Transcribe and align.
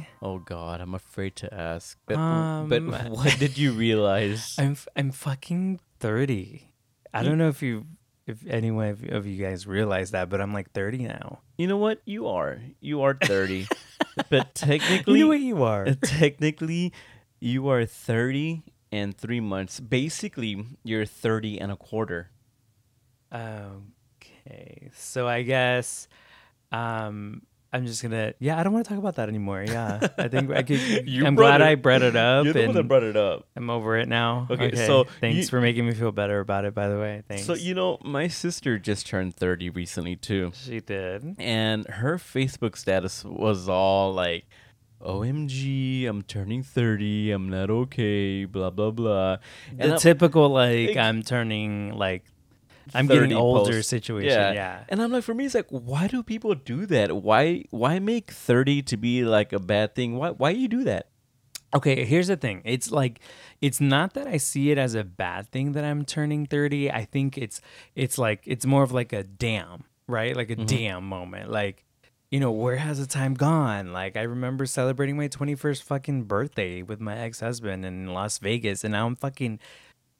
realized 0.00 0.04
the 0.04 0.04
other 0.04 0.04
day? 0.04 0.08
Oh 0.22 0.38
God, 0.38 0.80
I'm 0.80 0.94
afraid 0.94 1.36
to 1.36 1.52
ask. 1.52 1.98
But, 2.06 2.16
Um, 2.16 2.68
but 2.68 2.82
what 3.10 3.38
did 3.38 3.58
you 3.58 3.72
realize? 3.72 4.54
I'm 4.58 4.76
I'm 4.96 5.10
fucking 5.12 5.80
30. 6.00 6.72
I 7.14 7.22
don't 7.22 7.38
know 7.38 7.48
if 7.48 7.62
you 7.62 7.86
if 8.26 8.44
anyone 8.46 8.88
of- 8.88 9.04
of 9.08 9.26
you 9.26 9.38
guys 9.42 9.66
realize 9.66 10.10
that, 10.10 10.28
but 10.28 10.40
I'm 10.40 10.52
like 10.52 10.72
30 10.72 10.98
now. 11.06 11.40
You 11.58 11.66
know 11.68 11.76
what? 11.78 12.02
You 12.04 12.26
are. 12.28 12.60
You 12.80 13.02
are 13.02 13.14
30. 13.14 13.66
but 14.30 14.54
technically, 14.54 15.18
You 15.18 15.24
know 15.24 15.28
what 15.28 15.40
you 15.40 15.62
are. 15.62 15.94
technically, 16.02 16.92
you 17.40 17.68
are 17.68 17.86
30 17.86 18.62
and 18.92 19.16
three 19.16 19.40
months. 19.40 19.78
Basically, 19.80 20.64
you're 20.84 21.06
30 21.06 21.60
and 21.60 21.70
a 21.72 21.76
quarter. 21.76 22.30
Okay. 23.32 24.90
So 24.94 25.26
I 25.28 25.42
guess 25.42 26.08
um 26.72 27.42
I'm 27.72 27.84
just 27.84 28.02
gonna 28.02 28.32
yeah, 28.38 28.58
I 28.58 28.62
don't 28.62 28.72
want 28.72 28.86
to 28.86 28.88
talk 28.88 28.98
about 28.98 29.16
that 29.16 29.28
anymore. 29.28 29.62
Yeah. 29.66 30.08
I 30.16 30.28
think 30.28 30.50
I 30.50 30.62
could 30.62 30.80
You 31.08 31.26
I'm 31.26 31.34
brought 31.34 31.58
glad 31.58 31.60
it- 31.60 31.66
I 31.66 31.74
brought 31.74 32.02
it 32.02 32.16
up 32.16 32.44
You're 32.44 32.54
the 32.54 32.66
one 32.66 32.74
that 32.74 32.84
brought 32.88 33.02
it 33.02 33.16
up. 33.16 33.46
I'm 33.56 33.68
over 33.70 33.96
it 33.96 34.08
now. 34.08 34.46
Okay, 34.50 34.74
so 34.74 35.04
thanks 35.20 35.36
you- 35.36 35.46
for 35.48 35.60
making 35.60 35.84
me 35.86 35.92
feel 35.92 36.12
better 36.12 36.40
about 36.40 36.64
it 36.64 36.74
by 36.74 36.88
the 36.88 36.98
way. 36.98 37.22
Thanks. 37.28 37.44
So, 37.44 37.54
you 37.54 37.74
know, 37.74 37.98
my 38.02 38.28
sister 38.28 38.78
just 38.78 39.06
turned 39.06 39.34
30 39.36 39.70
recently, 39.70 40.16
too. 40.16 40.52
she 40.54 40.80
did. 40.80 41.36
And 41.38 41.86
her 41.88 42.16
Facebook 42.16 42.76
status 42.76 43.24
was 43.24 43.68
all 43.68 44.14
like, 44.14 44.46
OMG, 45.02 46.06
I'm 46.08 46.22
turning 46.22 46.62
30. 46.62 47.30
I'm 47.32 47.48
not 47.48 47.70
okay. 47.70 48.44
Blah, 48.44 48.70
blah, 48.70 48.90
blah. 48.90 49.36
And 49.70 49.80
The 49.80 49.88
I'm- 49.90 49.98
typical 49.98 50.48
like 50.48 50.96
I'm 50.96 51.22
turning 51.22 51.92
like 51.96 52.24
I'm 52.94 53.06
getting 53.06 53.32
older 53.32 53.72
post. 53.72 53.88
situation. 53.88 54.30
Yeah. 54.30 54.52
Yeah. 54.52 54.84
And 54.88 55.02
I'm 55.02 55.12
like, 55.12 55.24
for 55.24 55.34
me, 55.34 55.46
it's 55.46 55.54
like, 55.54 55.68
why 55.70 56.06
do 56.06 56.22
people 56.22 56.54
do 56.54 56.86
that? 56.86 57.16
Why 57.16 57.64
why 57.70 57.98
make 57.98 58.30
30 58.30 58.82
to 58.82 58.96
be 58.96 59.24
like 59.24 59.52
a 59.52 59.58
bad 59.58 59.94
thing? 59.94 60.16
Why 60.16 60.30
why 60.30 60.50
you 60.50 60.68
do 60.68 60.84
that? 60.84 61.08
Okay, 61.74 62.04
here's 62.04 62.28
the 62.28 62.36
thing. 62.36 62.62
It's 62.64 62.90
like 62.90 63.20
it's 63.60 63.80
not 63.80 64.14
that 64.14 64.26
I 64.26 64.36
see 64.36 64.70
it 64.70 64.78
as 64.78 64.94
a 64.94 65.04
bad 65.04 65.50
thing 65.50 65.72
that 65.72 65.84
I'm 65.84 66.04
turning 66.04 66.46
30. 66.46 66.90
I 66.90 67.04
think 67.04 67.36
it's 67.36 67.60
it's 67.94 68.18
like 68.18 68.42
it's 68.44 68.64
more 68.64 68.82
of 68.82 68.92
like 68.92 69.12
a 69.12 69.24
damn, 69.24 69.84
right? 70.06 70.36
Like 70.36 70.50
a 70.50 70.56
mm-hmm. 70.56 70.66
damn 70.66 71.04
moment. 71.08 71.50
Like 71.50 71.84
you 72.30 72.40
know, 72.40 72.50
where 72.50 72.76
has 72.76 72.98
the 72.98 73.06
time 73.06 73.34
gone? 73.34 73.92
Like 73.92 74.16
I 74.16 74.22
remember 74.22 74.66
celebrating 74.66 75.16
my 75.16 75.28
21st 75.28 75.82
fucking 75.82 76.24
birthday 76.24 76.82
with 76.82 77.00
my 77.00 77.16
ex-husband 77.16 77.84
in 77.84 78.06
Las 78.08 78.38
Vegas 78.38 78.84
and 78.84 78.92
now 78.92 79.06
I'm 79.06 79.16
fucking 79.16 79.58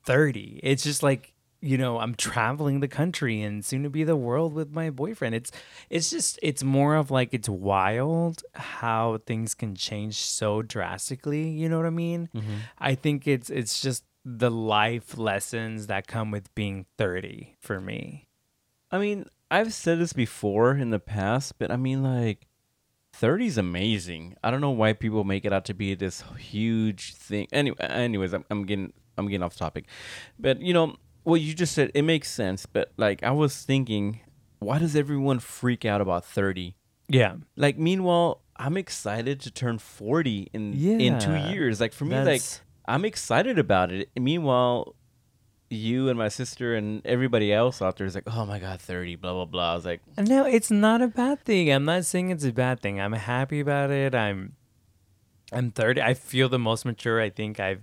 30. 0.05 0.61
It's 0.62 0.83
just 0.83 1.03
like 1.03 1.33
you 1.60 1.78
know, 1.78 1.98
I'm 1.98 2.14
traveling 2.14 2.80
the 2.80 2.88
country 2.88 3.42
and 3.42 3.64
soon 3.64 3.82
to 3.82 3.90
be 3.90 4.04
the 4.04 4.16
world 4.16 4.52
with 4.52 4.70
my 4.72 4.90
boyfriend. 4.90 5.34
It's 5.34 5.50
it's 5.90 6.10
just 6.10 6.38
it's 6.42 6.62
more 6.62 6.96
of 6.96 7.10
like 7.10 7.32
it's 7.32 7.48
wild 7.48 8.42
how 8.54 9.18
things 9.26 9.54
can 9.54 9.74
change 9.74 10.16
so 10.16 10.62
drastically, 10.62 11.48
you 11.48 11.68
know 11.68 11.76
what 11.76 11.86
I 11.86 11.90
mean? 11.90 12.28
Mm-hmm. 12.34 12.54
I 12.78 12.94
think 12.94 13.26
it's 13.26 13.50
it's 13.50 13.80
just 13.80 14.04
the 14.24 14.50
life 14.50 15.16
lessons 15.16 15.86
that 15.86 16.08
come 16.08 16.30
with 16.30 16.52
being 16.54 16.86
30 16.98 17.56
for 17.60 17.80
me. 17.80 18.26
I 18.91 18.98
mean, 18.98 19.26
I've 19.50 19.72
said 19.72 20.00
this 20.00 20.12
before 20.12 20.72
in 20.72 20.91
the 20.91 20.98
past, 20.98 21.58
but 21.58 21.70
I 21.70 21.76
mean, 21.76 22.02
like, 22.02 22.48
30 23.12 23.46
is 23.46 23.58
amazing. 23.58 24.36
I 24.42 24.50
don't 24.50 24.60
know 24.60 24.70
why 24.70 24.92
people 24.92 25.24
make 25.24 25.44
it 25.44 25.52
out 25.52 25.64
to 25.66 25.74
be 25.74 25.94
this 25.94 26.22
huge 26.38 27.14
thing. 27.14 27.46
Anyway, 27.52 27.78
anyways, 27.80 28.34
I'm, 28.34 28.44
I'm 28.50 28.64
getting 28.64 28.92
I'm 29.16 29.28
getting 29.28 29.42
off 29.42 29.56
topic, 29.56 29.86
but 30.38 30.60
you 30.60 30.74
know 30.74 30.97
what 31.26 31.41
you 31.41 31.54
just 31.54 31.75
said. 31.75 31.91
It 31.92 32.03
makes 32.03 32.31
sense, 32.31 32.66
but 32.66 32.92
like 32.97 33.22
I 33.25 33.32
was 33.32 33.62
thinking, 33.62 34.20
why 34.60 34.78
does 34.78 34.94
everyone 34.94 35.41
freak 35.41 35.84
out 35.84 36.00
about 36.00 36.25
30? 36.25 36.76
Yeah. 37.09 37.37
Like, 37.56 37.78
meanwhile, 37.78 38.42
I'm 38.56 38.76
excited 38.76 39.41
to 39.41 39.50
turn 39.50 39.78
40 39.78 40.50
in 40.53 40.72
in 40.75 41.19
two 41.19 41.37
years. 41.50 41.81
Like 41.81 41.92
for 41.92 42.04
me, 42.04 42.19
like 42.20 42.42
I'm 42.87 43.04
excited 43.04 43.59
about 43.59 43.91
it. 43.91 44.09
Meanwhile, 44.19 44.94
you 45.69 46.09
and 46.09 46.16
my 46.16 46.28
sister 46.28 46.76
and 46.76 47.04
everybody 47.04 47.53
else 47.53 47.82
out 47.82 47.97
there 47.97 48.06
is 48.06 48.14
like, 48.14 48.25
oh 48.28 48.47
my 48.47 48.60
god, 48.60 48.81
30, 48.81 49.16
blah 49.16 49.32
blah 49.32 49.44
blah. 49.47 49.72
I 49.72 49.75
was 49.75 49.84
like, 49.84 50.03
No, 50.16 50.47
it's 50.47 50.70
not 50.70 51.03
a 51.03 51.08
bad 51.08 51.44
thing. 51.44 51.72
I'm 51.72 51.84
not 51.84 52.04
saying 52.04 52.31
it's 52.31 52.44
a 52.44 52.53
bad 52.53 52.81
thing. 52.81 53.00
I'm 53.00 53.12
happy 53.14 53.58
about 53.58 53.91
it. 53.91 54.14
I'm 54.14 54.54
I'm 55.53 55.72
30. 55.72 56.03
I 56.03 56.14
feel 56.14 56.48
the 56.48 56.58
most 56.60 56.84
mature 56.84 57.20
I 57.20 57.31
think 57.31 57.58
I've 57.58 57.82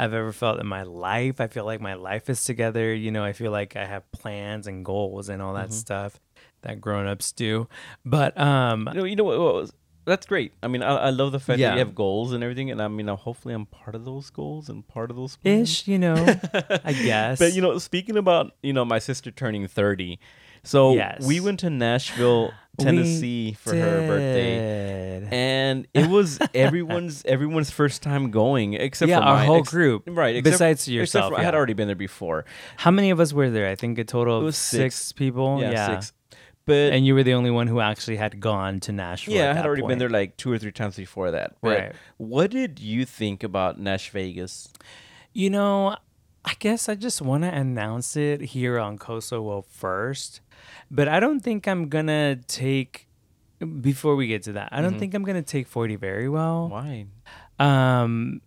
I've 0.00 0.14
ever 0.14 0.32
felt 0.32 0.60
in 0.60 0.66
my 0.66 0.82
life. 0.82 1.40
I 1.40 1.46
feel 1.48 1.64
like 1.64 1.80
my 1.80 1.94
life 1.94 2.28
is 2.30 2.42
together. 2.44 2.94
You 2.94 3.10
know, 3.10 3.22
I 3.24 3.32
feel 3.32 3.52
like 3.52 3.76
I 3.76 3.84
have 3.84 4.10
plans 4.12 4.66
and 4.66 4.84
goals 4.84 5.28
and 5.28 5.42
all 5.42 5.54
that 5.54 5.68
Mm-hmm. 5.70 5.84
stuff 5.84 6.18
that 6.62 6.80
grown-ups 6.80 7.32
do. 7.32 7.68
But 8.04 8.38
um 8.38 8.88
you 8.92 8.98
know, 9.00 9.04
you 9.04 9.16
know 9.16 9.24
what? 9.24 9.38
what 9.38 9.54
was, 9.54 9.72
that's 10.06 10.26
great. 10.26 10.52
I 10.62 10.68
mean, 10.68 10.82
I, 10.82 10.92
I 10.96 11.10
love 11.10 11.30
the 11.32 11.38
fact 11.38 11.58
that 11.68 11.74
you 11.74 11.78
have 11.84 11.94
goals 11.94 12.32
and 12.32 12.42
everything, 12.42 12.70
and 12.70 12.80
I 12.82 12.88
mean, 12.88 13.08
uh, 13.08 13.16
hopefully, 13.16 13.54
I'm 13.54 13.66
part 13.66 13.94
of 13.94 14.04
those 14.06 14.30
goals 14.30 14.68
and 14.70 14.86
part 14.88 15.10
of 15.10 15.16
those 15.16 15.36
plans. 15.36 15.70
ish, 15.70 15.88
you 15.88 15.98
know, 15.98 16.16
I 16.84 16.92
guess. 16.94 17.38
But 17.38 17.52
you 17.52 17.60
know, 17.60 17.76
speaking 17.78 18.16
about 18.16 18.52
you 18.62 18.72
know 18.72 18.84
my 18.84 18.98
sister 18.98 19.30
turning 19.30 19.68
30, 19.68 20.18
so 20.64 20.94
Yes. 20.94 21.26
we 21.26 21.38
went 21.40 21.60
to 21.60 21.70
Nashville, 21.70 22.54
We 22.80 22.84
Tennessee 22.84 23.52
for 23.54 23.74
her 23.74 24.06
birthday. 24.06 25.28
and 25.30 25.86
it 25.94 26.08
was 26.08 26.38
everyone's 26.54 27.24
everyone's 27.24 27.70
first 27.70 28.02
time 28.02 28.30
going 28.30 28.74
except 28.74 29.08
Yeah, 29.08 29.18
for 29.20 29.24
our 29.26 29.34
mine, 29.36 29.46
whole 29.46 29.58
ex- 29.60 29.70
group, 29.70 30.02
right 30.06 30.36
except, 30.36 30.52
besides 30.54 30.80
except 30.82 30.94
yourself, 30.94 31.32
for, 31.32 31.38
I 31.40 31.42
had 31.42 31.54
already 31.54 31.74
been 31.74 31.86
there 31.88 31.96
before 31.96 32.44
How 32.76 32.90
many 32.90 33.10
of 33.10 33.20
us 33.20 33.32
were 33.32 33.50
there? 33.50 33.68
I 33.68 33.74
think 33.74 33.98
a 33.98 34.04
total 34.04 34.38
of 34.38 34.44
was 34.44 34.56
six, 34.56 34.94
six. 34.96 35.12
people. 35.12 35.60
yeah, 35.60 35.70
Yeah. 35.72 35.86
six 36.00 36.12
but 36.66 36.92
And 36.92 37.06
you 37.06 37.14
were 37.14 37.22
the 37.22 37.32
only 37.34 37.50
one 37.50 37.66
who 37.66 37.80
actually 37.80 38.16
had 38.16 38.38
gone 38.38 38.80
to 38.80 38.92
Nashville. 38.92 39.34
yeah 39.34 39.50
i 39.50 39.54
had 39.54 39.66
already 39.66 39.82
been 39.82 39.98
there 39.98 40.10
like 40.10 40.36
two 40.36 40.52
or 40.52 40.58
three 40.58 40.72
times 40.72 40.96
before 40.96 41.30
that 41.32 41.56
but 41.62 41.78
Right. 41.78 41.92
what 42.18 42.50
did 42.50 42.78
you 42.78 43.04
think 43.04 43.42
about 43.42 43.78
nash 43.80 44.10
vegas 44.10 44.68
You 45.32 45.48
know, 45.50 45.96
I 46.44 46.54
guess 46.58 46.88
I 46.88 46.94
just 46.96 47.20
want 47.22 47.44
to 47.44 47.54
announce 47.54 48.16
it 48.16 48.40
here 48.56 48.78
on 48.80 48.98
Kosovo 48.98 49.62
first, 49.62 50.40
but 50.90 51.08
I 51.08 51.20
don't 51.20 51.40
think 51.40 51.66
I'm 51.66 51.88
gonna 51.88 52.36
take. 52.36 53.06
Before 53.80 54.16
we 54.16 54.26
get 54.26 54.42
to 54.44 54.52
that, 54.52 54.70
I 54.72 54.80
don't 54.80 54.98
think 54.98 55.12
I'm 55.12 55.22
gonna 55.22 55.42
take 55.42 55.66
40 55.66 55.96
very 55.96 56.30
well. 56.30 56.68
why 56.70 57.06
Um, 57.58 58.40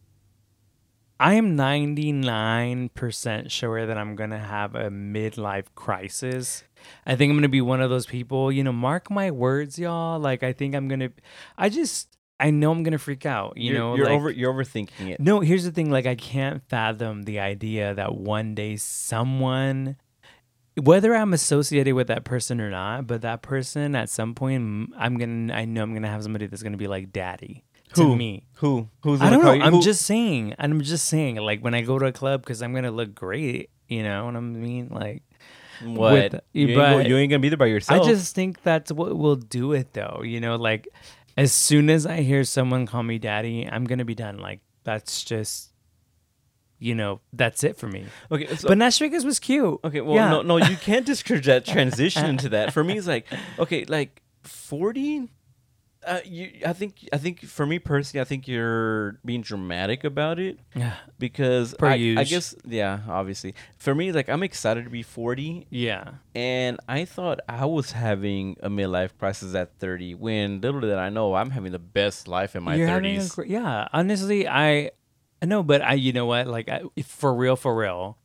I 1.20 1.36
am 1.36 1.56
99% 1.56 3.50
sure 3.50 3.86
that 3.86 3.98
I'm 3.98 4.16
going 4.18 4.32
to 4.32 4.38
have 4.38 4.76
a 4.76 4.90
midlife 4.90 5.68
crisis. 5.74 6.64
I 7.06 7.16
think 7.16 7.30
I'm 7.30 7.36
going 7.36 7.44
to 7.44 7.50
be 7.50 7.62
one 7.62 7.82
of 7.82 7.90
those 7.90 8.06
people, 8.06 8.52
you 8.52 8.62
know, 8.62 8.74
mark 8.74 9.10
my 9.10 9.32
words, 9.32 9.80
y'all. 9.80 10.20
Like, 10.20 10.44
I 10.44 10.52
think 10.52 10.76
I'm 10.76 10.90
going 10.90 11.00
to, 11.00 11.12
I 11.58 11.70
just, 11.70 12.18
I 12.42 12.50
know 12.50 12.72
I'm 12.72 12.84
going 12.84 12.92
to 12.92 12.98
freak 12.98 13.26
out, 13.26 13.56
you 13.56 13.72
you're, 13.72 13.80
know, 13.80 13.96
you're 13.96 14.06
like, 14.06 14.16
over 14.16 14.32
you're 14.32 14.54
overthinking 14.54 15.12
it 15.12 15.20
no, 15.20 15.40
here's 15.40 15.64
the 15.64 15.72
thing. 15.72 15.90
Like, 15.90 16.06
I 16.06 16.16
can't 16.16 16.62
fathom 16.68 17.24
the 17.24 17.40
idea 17.40 17.94
that 17.94 18.16
one 18.16 18.54
day 18.54 18.76
someone, 18.76 19.96
whether 20.82 21.14
I'm 21.16 21.34
associated 21.34 21.94
with 21.94 22.08
that 22.08 22.24
person 22.24 22.60
or 22.60 22.70
not, 22.70 23.06
but 23.08 23.22
that 23.22 23.42
person 23.42 23.96
at 23.96 24.10
some 24.10 24.34
point, 24.36 24.92
I'm 24.98 25.18
gonna, 25.18 25.54
I 25.54 25.66
know 25.66 25.84
I'm 25.84 25.94
gonna 25.94 26.08
have 26.10 26.24
somebody 26.24 26.48
that's 26.48 26.64
gonna 26.64 26.78
be 26.78 26.88
like 26.88 27.12
daddy 27.12 27.64
to 27.96 28.04
Who? 28.04 28.16
me. 28.16 28.48
who 28.56 28.90
who's 29.04 29.22
I 29.22 29.26
gonna 29.26 29.36
don't 29.36 29.42
call 29.44 29.52
know. 29.52 29.58
you- 29.60 29.64
I'm 29.64 29.74
who- 29.74 29.82
just 29.84 30.02
saying. 30.04 30.56
I'm 30.58 30.82
just 30.82 31.06
saying. 31.06 31.36
Like 31.36 31.62
when 31.62 31.74
I 31.76 31.82
go 31.82 32.00
to 32.00 32.06
a 32.08 32.12
club, 32.12 32.42
because 32.42 32.62
I'm 32.64 32.74
gonna 32.74 32.92
look 32.92 33.14
great. 33.14 33.70
You 33.88 34.02
know 34.04 34.26
what 34.26 34.36
I 34.36 34.40
mean? 34.40 34.88
Like 34.90 35.22
what 35.84 36.14
with- 36.14 36.42
you, 36.54 36.68
ain't 36.70 36.76
go- 36.78 36.98
but 36.98 37.08
you 37.08 37.18
ain't 37.18 37.30
gonna 37.30 37.40
be 37.40 37.50
there 37.50 37.58
by 37.58 37.66
yourself 37.68 38.02
I 38.02 38.06
just 38.06 38.34
think 38.34 38.64
that's 38.64 38.92
what 38.92 39.16
will 39.18 39.36
do 39.36 39.74
it, 39.74 39.94
though. 39.94 40.22
You 40.24 40.40
know, 40.40 40.56
like 40.56 40.88
as 41.38 41.52
soon 41.54 41.90
as 41.90 42.06
I 42.08 42.22
hear 42.22 42.44
someone 42.44 42.86
call 42.88 43.04
me 43.04 43.20
daddy, 43.20 43.68
I'm 43.70 43.84
gonna 43.86 44.06
be 44.06 44.16
done. 44.16 44.38
Like 44.40 44.62
that's 44.86 45.24
just, 45.24 45.72
you 46.84 46.96
know, 46.96 47.22
that's 47.32 47.64
it 47.64 47.78
for 47.78 47.88
me. 47.88 48.06
okay 48.32 48.48
so, 48.56 48.68
but 48.68 48.78
Nash 48.78 49.00
Vegas 49.00 49.24
was 49.24 49.40
cute. 49.40 49.80
Okay, 49.84 50.02
well, 50.02 50.16
Yeah. 50.16 50.30
no, 50.30 50.42
no, 50.42 50.58
you 50.58 50.76
can't 50.78 51.06
discourage 51.06 51.46
that 51.54 51.66
transition 51.66 52.26
into 52.26 52.50
that. 52.50 52.74
For 52.74 52.84
me, 52.84 52.98
it's 52.98 53.08
like, 53.08 53.26
okay, 53.60 53.86
like 53.86 54.22
forty. 54.44 55.30
Uh, 56.06 56.20
you, 56.26 56.52
I 56.68 56.74
think, 56.74 57.08
I 57.14 57.18
think 57.18 57.40
for 57.46 57.66
me 57.66 57.80
personally, 57.80 58.20
I 58.20 58.26
think 58.26 58.46
you're 58.46 59.20
being 59.24 59.40
dramatic 59.42 60.04
about 60.04 60.38
it 60.38 60.60
Yeah. 60.76 60.96
because 61.18 61.76
Per 61.76 61.88
I, 61.88 61.94
I 62.18 62.26
guess, 62.26 62.54
yeah, 62.66 63.00
obviously, 63.08 63.56
for 63.78 63.96
me, 63.96 64.12
like 64.12 64.28
I'm 64.28 64.44
excited 64.44 64.84
to 64.84 64.90
be 64.90 65.02
forty, 65.02 65.66
Yeah. 65.70 66.16
and 66.36 66.78
I 66.90 67.06
thought 67.06 67.40
I 67.48 67.64
was 67.68 67.94
having 67.94 68.58
a 68.62 68.70
midlife 68.70 69.12
crisis 69.18 69.56
at 69.56 69.80
thirty. 69.80 70.14
When 70.14 70.60
little 70.60 70.82
did 70.82 70.92
I 70.96 71.08
know, 71.08 71.36
I'm 71.36 71.52
having 71.52 71.72
the 71.72 71.80
best 71.80 72.28
life 72.28 72.54
in 72.58 72.64
my 72.64 72.76
You're 72.76 72.88
having 72.88 73.16
a 73.16 73.22
thirties. 73.22 73.50
yeah. 73.50 73.88
Honestly, 73.94 74.46
I, 74.46 74.92
I 75.44 75.46
know, 75.46 75.62
but 75.62 75.82
I, 75.82 75.96
you 75.96 76.14
know 76.14 76.26
what? 76.26 76.48
Like, 76.48 76.70
I, 76.70 76.84
for 77.04 77.36
real, 77.36 77.58
for 77.58 77.76
real, 77.76 78.18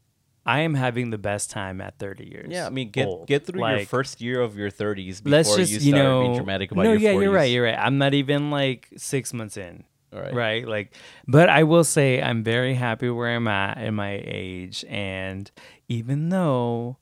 I 0.46 0.60
am 0.60 0.74
having 0.74 1.10
the 1.10 1.18
best 1.18 1.50
time 1.50 1.80
at 1.80 1.98
30 1.98 2.24
years. 2.24 2.46
Yeah, 2.48 2.66
I 2.66 2.70
mean, 2.70 2.90
get 2.90 3.08
old. 3.08 3.26
get 3.26 3.44
through 3.44 3.68
your 3.68 3.84
first 3.86 4.20
year 4.20 4.40
of 4.40 4.56
your 4.56 4.70
thirties 4.70 5.20
before 5.20 5.36
Let's 5.36 5.56
just 5.56 5.72
you 5.72 5.78
you, 5.80 5.90
start 5.90 6.04
know. 6.04 6.20
being 6.22 6.36
dramatic 6.36 6.70
about 6.70 6.84
no, 6.84 6.92
your 6.92 7.00
yeah, 7.00 7.12
40s. 7.14 7.22
you're 7.22 7.32
right. 7.32 7.50
You're 7.50 7.64
right. 7.64 7.78
I'm 7.78 7.98
not 7.98 8.14
even 8.14 8.52
like 8.52 8.88
six 8.96 9.34
months 9.34 9.56
in. 9.56 9.84
Right. 10.10 10.32
right 10.32 10.66
like 10.66 10.94
but 11.26 11.50
i 11.50 11.64
will 11.64 11.84
say 11.84 12.22
i'm 12.22 12.42
very 12.42 12.72
happy 12.72 13.10
where 13.10 13.28
i'm 13.36 13.46
at 13.46 13.76
in 13.76 13.94
my 13.94 14.18
age 14.24 14.82
and 14.88 15.50
even 15.86 16.30
though 16.30 16.96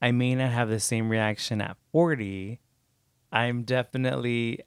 i 0.00 0.12
may 0.12 0.36
not 0.36 0.52
have 0.52 0.68
the 0.68 0.78
same 0.78 1.08
reaction 1.08 1.60
at 1.60 1.76
40 1.90 2.60
i'm 3.32 3.64
definitely 3.64 4.60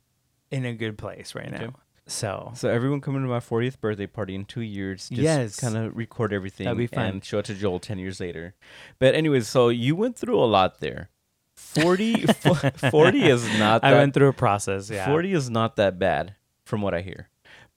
in 0.52 0.66
a 0.66 0.74
good 0.74 0.98
place 0.98 1.34
right 1.34 1.50
now. 1.50 1.64
Okay. 1.64 1.76
So 2.12 2.52
So 2.56 2.70
everyone 2.70 3.02
coming 3.02 3.22
to 3.24 3.28
my 3.28 3.40
40th 3.40 3.80
birthday 3.80 4.08
party 4.08 4.36
in 4.36 4.46
two 4.46 4.62
years. 4.62 5.10
Just 5.10 5.22
Yes. 5.22 5.60
kind 5.60 5.78
of 5.78 5.96
record 5.96 6.34
everything 6.34 6.66
That'd 6.66 6.78
be 6.78 6.88
fun. 6.88 7.06
and 7.06 7.26
show 7.26 7.40
it 7.40 7.46
to 7.46 7.54
Joel 7.56 7.80
10 7.80 8.00
years 8.00 8.20
later. 8.20 8.54
But 9.00 9.16
anyways, 9.16 9.48
so 9.48 9.70
you 9.70 9.96
went 9.96 10.18
through 10.18 10.38
a 10.40 10.46
lot 10.46 10.80
there. 10.82 11.10
40, 11.56 12.26
40 12.92 13.24
is 13.24 13.46
not 13.60 13.84
I 13.84 13.92
that 13.92 13.98
went 13.98 14.14
through 14.14 14.28
a 14.30 14.34
process. 14.34 14.90
Yeah. 14.90 15.06
40 15.06 15.34
is 15.34 15.50
not 15.50 15.76
that 15.78 15.98
bad 16.00 16.36
from 16.66 16.82
what 16.82 16.94
I 16.94 17.02
hear. 17.02 17.30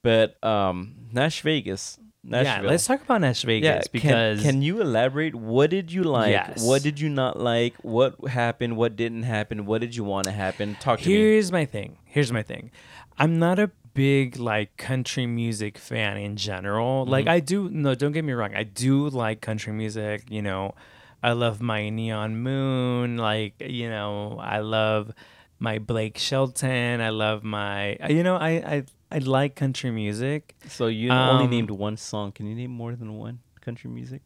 But 0.02 0.42
um 0.44 0.94
Nash 1.12 1.40
Vegas, 1.42 1.98
yeah. 2.26 2.60
Let's 2.62 2.86
talk 2.86 3.02
about 3.02 3.20
Nash 3.20 3.42
Vegas 3.42 3.66
Yeah, 3.66 3.82
because 3.92 4.42
can, 4.42 4.62
you 4.62 4.81
elaborate? 4.81 5.34
What 5.34 5.70
did 5.70 5.92
you 5.92 6.02
like? 6.04 6.31
Yes. 6.31 6.62
What 6.66 6.82
did 6.82 6.98
you 6.98 7.08
not 7.08 7.38
like? 7.38 7.75
What 7.82 8.16
happened? 8.28 8.76
What 8.76 8.96
didn't 8.96 9.25
happen? 9.25 9.66
What 9.66 9.81
did 9.81 9.94
you 9.94 10.04
want 10.04 10.25
to 10.25 10.32
happen? 10.32 10.76
Talk 10.81 11.00
to 11.00 11.08
me. 11.08 11.14
Here's 11.14 11.52
my 11.52 11.64
thing. 11.66 11.98
Here's 12.04 12.32
my 12.32 12.42
thing. 12.42 12.70
I'm 13.19 13.38
not 13.38 13.58
a 13.58 13.70
big 13.94 14.37
like 14.37 14.76
country 14.76 15.26
music 15.26 15.79
fan 15.79 16.17
in 16.17 16.37
general. 16.37 17.06
Like 17.06 17.26
I 17.26 17.41
do 17.41 17.69
no, 17.70 17.94
don't 17.94 18.12
get 18.12 18.25
me 18.25 18.32
wrong. 18.32 18.55
I 18.55 18.64
do 18.64 19.08
like 19.08 19.41
country 19.41 19.73
music, 19.73 20.25
you 20.29 20.43
know. 20.43 20.75
I 21.23 21.32
love 21.32 21.62
my 21.62 21.88
Neon 21.88 22.37
Moon, 22.37 23.17
like, 23.17 23.55
you 23.61 23.88
know, 23.88 24.37
I 24.38 24.58
love 24.58 25.11
my 25.58 25.79
Blake 25.79 26.19
Shelton. 26.19 27.00
I 27.00 27.08
love 27.08 27.43
my 27.44 27.96
you 28.11 28.23
know, 28.23 28.37
I 28.37 28.50
I 28.75 28.85
I 29.11 29.19
like 29.19 29.55
country 29.55 29.91
music. 29.91 30.55
So 30.69 30.88
you 30.88 31.11
only 31.11 31.44
Um, 31.44 31.50
named 31.50 31.70
one 31.70 31.96
song. 31.96 32.32
Can 32.32 32.46
you 32.46 32.55
name 32.55 32.73
more 32.73 32.94
than 32.96 33.14
one 33.17 33.38
country 33.61 33.88
music? 33.88 34.20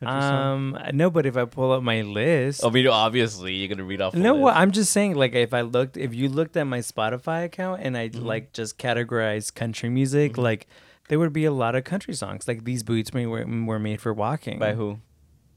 Country 0.00 0.20
song? 0.22 0.76
Um 0.76 0.96
no, 0.96 1.10
but 1.10 1.26
if 1.26 1.36
I 1.36 1.44
pull 1.44 1.72
up 1.72 1.82
my 1.82 2.02
list 2.02 2.64
I 2.64 2.70
mean, 2.70 2.86
obviously 2.88 3.54
you're 3.54 3.68
gonna 3.68 3.84
read 3.84 4.00
off. 4.00 4.14
No, 4.14 4.34
what 4.34 4.54
list. 4.54 4.60
I'm 4.60 4.70
just 4.72 4.92
saying, 4.92 5.14
like, 5.14 5.34
if 5.34 5.52
I 5.54 5.60
looked, 5.62 5.96
if 5.96 6.14
you 6.14 6.28
looked 6.28 6.56
at 6.56 6.64
my 6.64 6.78
Spotify 6.80 7.44
account 7.44 7.82
and 7.82 7.96
I 7.96 8.08
Mm-hmm. 8.08 8.24
like 8.26 8.52
just 8.52 8.78
categorized 8.78 9.54
country 9.54 9.88
music, 9.88 10.36
like, 10.38 10.66
there 11.08 11.18
would 11.18 11.32
be 11.32 11.44
a 11.44 11.52
lot 11.52 11.74
of 11.74 11.84
country 11.84 12.14
songs. 12.14 12.46
Like 12.48 12.64
these 12.64 12.82
boots 12.82 13.12
were, 13.12 13.44
were 13.66 13.78
made 13.78 14.00
for 14.00 14.12
walking 14.14 14.58
by 14.58 14.74
who? 14.74 14.98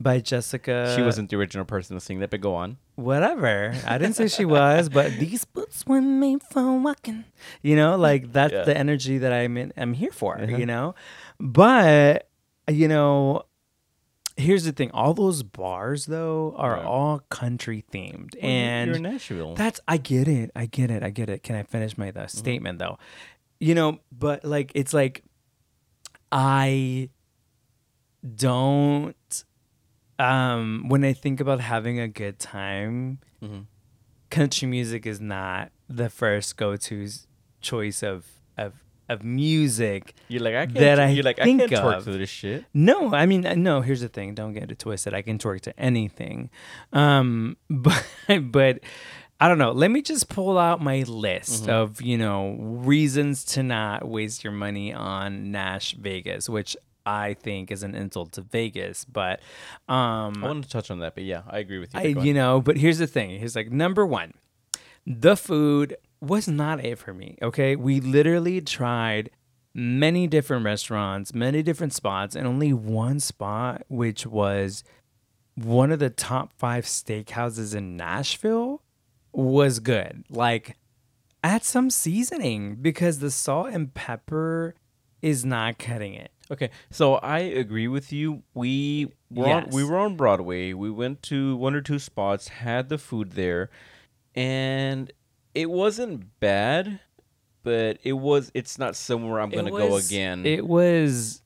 by 0.01 0.19
Jessica. 0.19 0.91
she 0.95 1.01
wasn't 1.01 1.29
the 1.29 1.37
original 1.37 1.63
person 1.63 1.95
to 1.95 2.01
sing 2.01 2.19
that, 2.19 2.29
but 2.29 2.41
go 2.41 2.55
on. 2.55 2.75
whatever. 2.95 3.73
I 3.87 3.97
didn't 3.97 4.15
say 4.15 4.27
she 4.27 4.43
was, 4.43 4.89
but 4.89 5.11
these 5.19 5.45
boots 5.45 5.85
were 5.87 6.01
made 6.01 6.41
for 6.43 6.77
walking. 6.79 7.23
You 7.61 7.75
know, 7.77 7.95
like 7.95 8.33
that's 8.33 8.51
Yeah. 8.51 8.63
the 8.65 8.75
energy 8.75 9.19
that 9.19 9.31
I'm 9.31 9.55
in, 9.57 9.71
I'm 9.77 9.93
here 9.93 10.11
for. 10.11 10.37
Uh-huh. 10.41 10.57
You 10.57 10.65
know, 10.65 10.95
but 11.39 12.27
you 12.69 12.87
know. 12.87 13.45
Here's 14.35 14.63
the 14.63 14.71
thing: 14.71 14.89
all 14.91 15.13
those 15.13 15.43
bars, 15.43 16.05
though, 16.07 16.53
are 16.57 16.73
Right. 16.77 16.85
all 16.85 17.19
country 17.29 17.83
themed, 17.91 18.33
Well, 18.41 18.51
and 18.51 18.87
you're 18.87 18.95
in 18.97 19.03
Nashville. 19.03 19.53
That's 19.55 19.79
I 19.87 19.97
get 19.97 20.27
it. 20.27 20.49
I 20.55 20.65
get 20.65 20.89
it. 20.89 21.03
I 21.03 21.09
get 21.11 21.29
it. 21.29 21.43
Can 21.43 21.55
I 21.55 21.63
finish 21.63 21.97
my 21.97 22.09
the 22.11 22.27
statement 22.27 22.79
though? 22.79 22.97
You 23.59 23.75
know, 23.75 23.99
but 24.11 24.43
like 24.43 24.71
it's 24.75 24.93
like 24.93 25.23
I 26.31 27.09
don't 28.35 29.43
um 30.19 30.85
when 30.87 31.03
I 31.03 31.13
think 31.13 31.39
about 31.39 31.59
having 31.59 31.99
a 31.99 32.07
good 32.07 32.39
time, 32.39 33.19
Mhm. 33.41 33.65
country 34.29 34.67
music 34.67 35.05
is 35.05 35.19
not 35.19 35.71
the 35.89 36.09
first 36.09 36.57
go-to 36.57 37.07
choice 37.61 38.01
of 38.03 38.25
of 38.57 38.82
of 39.09 39.23
music. 39.23 40.13
You're 40.27 40.41
like 40.41 40.55
I 40.55 40.65
can't. 40.65 40.79
that 40.79 40.99
I 40.99 41.09
you're 41.09 41.23
like 41.23 41.39
I 41.39 41.43
think 41.43 41.59
can't 41.61 41.71
twerk 41.71 41.97
of. 41.97 42.05
to 42.05 42.11
this 42.17 42.29
shit. 42.29 42.65
No, 42.73 43.13
I 43.13 43.25
mean, 43.25 43.45
uh, 43.45 43.55
no. 43.55 43.81
Here's 43.81 44.01
the 44.01 44.09
thing. 44.09 44.33
Don't 44.35 44.53
get 44.53 44.71
it 44.71 44.79
twisted. 44.79 45.13
I 45.13 45.21
can 45.21 45.37
twerk 45.37 45.61
to 45.61 45.79
anything, 45.79 46.49
um, 46.91 47.57
but 47.69 48.05
but 48.51 48.79
I 49.39 49.47
don't 49.47 49.57
know. 49.57 49.71
Let 49.71 49.91
me 49.91 50.01
just 50.01 50.29
pull 50.29 50.57
out 50.57 50.81
my 50.81 51.03
list 51.03 51.67
of 51.67 52.01
you 52.01 52.17
know 52.17 52.55
reasons 52.59 53.43
to 53.45 53.63
not 53.63 54.07
waste 54.07 54.43
your 54.43 54.53
money 54.53 54.93
on 54.93 55.51
Nash 55.51 55.93
Vegas, 55.93 56.47
which 56.47 56.77
I 57.05 57.33
think 57.33 57.71
is 57.71 57.83
an 57.83 57.95
insult 57.95 58.31
to 58.33 58.41
Vegas. 58.41 59.05
But 59.05 59.41
um, 59.89 60.43
I 60.43 60.47
want 60.47 60.63
to 60.63 60.69
touch 60.69 60.89
on 60.89 60.99
that, 60.99 61.15
but 61.15 61.23
yeah, 61.23 61.41
I 61.47 61.59
agree 61.59 61.79
with 61.79 61.93
you. 61.93 61.99
I, 61.99 62.03
but 62.03 62.13
go 62.13 62.19
on. 62.21 62.25
you 62.27 62.33
know, 62.33 62.61
but 62.61 62.77
here's 62.77 62.99
the 62.99 63.07
thing. 63.07 63.31
Here's 63.39 63.55
like 63.55 63.71
number 63.71 64.05
one, 64.05 64.33
the 65.05 65.35
food 65.35 65.97
was 66.23 66.47
not 66.47 66.83
it 66.83 66.97
for 66.97 67.13
me. 67.13 67.37
Okay, 67.41 67.75
we 67.75 67.99
literally 67.99 68.61
tried 68.61 69.29
many 69.73 70.27
different 70.27 70.63
restaurants, 70.65 71.33
many 71.33 71.61
different 71.61 71.93
spots, 71.93 72.35
and 72.35 72.47
only 72.47 72.71
one 72.71 73.19
spot, 73.19 73.83
which 73.89 74.25
was 74.25 74.83
one 75.55 75.91
of 75.91 75.99
the 75.99 76.09
top 76.09 76.53
five 76.57 76.85
steakhouses 76.85 77.75
in 77.75 77.97
Nashville, 77.97 78.81
was 79.31 79.79
good. 79.79 80.23
Like, 80.29 80.77
add 81.43 81.63
some 81.63 81.89
seasoning 81.89 82.75
because 82.75 83.19
the 83.19 83.31
salt 83.31 83.69
and 83.71 83.93
pepper 83.93 84.75
is 85.21 85.43
not 85.43 85.77
cutting 85.77 86.13
it. 86.13 86.31
Okay, 86.51 86.69
so 86.91 87.15
I 87.15 87.39
agree 87.39 87.87
with 87.87 88.13
you. 88.13 88.43
We 88.53 89.11
were 89.31 89.47
on, 89.47 89.69
we 89.71 89.83
were 89.83 89.97
on 89.97 90.15
Broadway. 90.15 90.73
We 90.73 90.91
went 90.91 91.23
to 91.23 91.55
one 91.55 91.73
or 91.73 91.81
two 91.81 91.99
spots, 91.99 92.47
had 92.49 92.89
the 92.89 92.97
food 92.97 93.31
there, 93.31 93.69
and 94.35 95.11
it 95.55 95.69
wasn't 95.69 96.39
bad, 96.39 96.99
but 97.63 97.99
it 98.03 98.13
was. 98.13 98.51
It's 98.53 98.77
not 98.79 98.95
somewhere 98.95 99.39
I'm 99.39 99.49
gonna 99.49 99.73
It 99.73 99.77
go 99.77 99.95
again. 99.97 100.45
It 100.45 100.65
was 100.67 101.41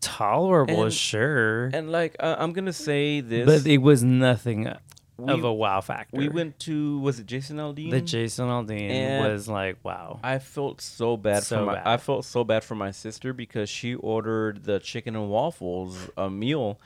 tolerable, 0.00 0.84
And- 0.84 0.92
sure. 0.92 1.66
and 1.66 1.90
like 1.90 2.16
uh, 2.20 2.36
I'm 2.38 2.52
gonna 2.52 2.72
say 2.72 3.20
this, 3.20 3.46
But 3.46 3.66
it 3.70 3.78
was 3.78 4.02
nothing 4.04 4.72
we, 5.16 5.32
of 5.32 5.42
a 5.42 5.52
wow 5.52 5.80
factor. 5.80 6.16
we 6.16 6.28
went 6.28 6.58
to 6.60 7.00
was 7.00 7.18
it 7.18 7.26
Jason 7.26 7.56
Aldean? 7.56 7.90
The 7.90 8.00
Jason 8.00 8.46
Aldean 8.46 8.88
And 8.90 9.32
was 9.32 9.48
like, 9.48 9.78
wow. 9.82 10.20
I 10.22 10.38
felt 10.38 10.80
so 10.80 11.16
bad 11.16 11.42
So 11.42 11.58
for 11.58 11.64
my 11.66 11.74
bad. 11.74 11.86
I 11.86 11.96
felt 11.96 12.24
so 12.24 12.44
bad 12.44 12.62
for 12.62 12.76
my 12.76 12.92
sister 12.92 13.32
because 13.32 13.68
she 13.68 13.94
ordered 13.96 14.62
the 14.64 14.78
chicken 14.78 15.16
and 15.16 15.28
waffles 15.28 16.08
a 16.16 16.30
meal 16.30 16.78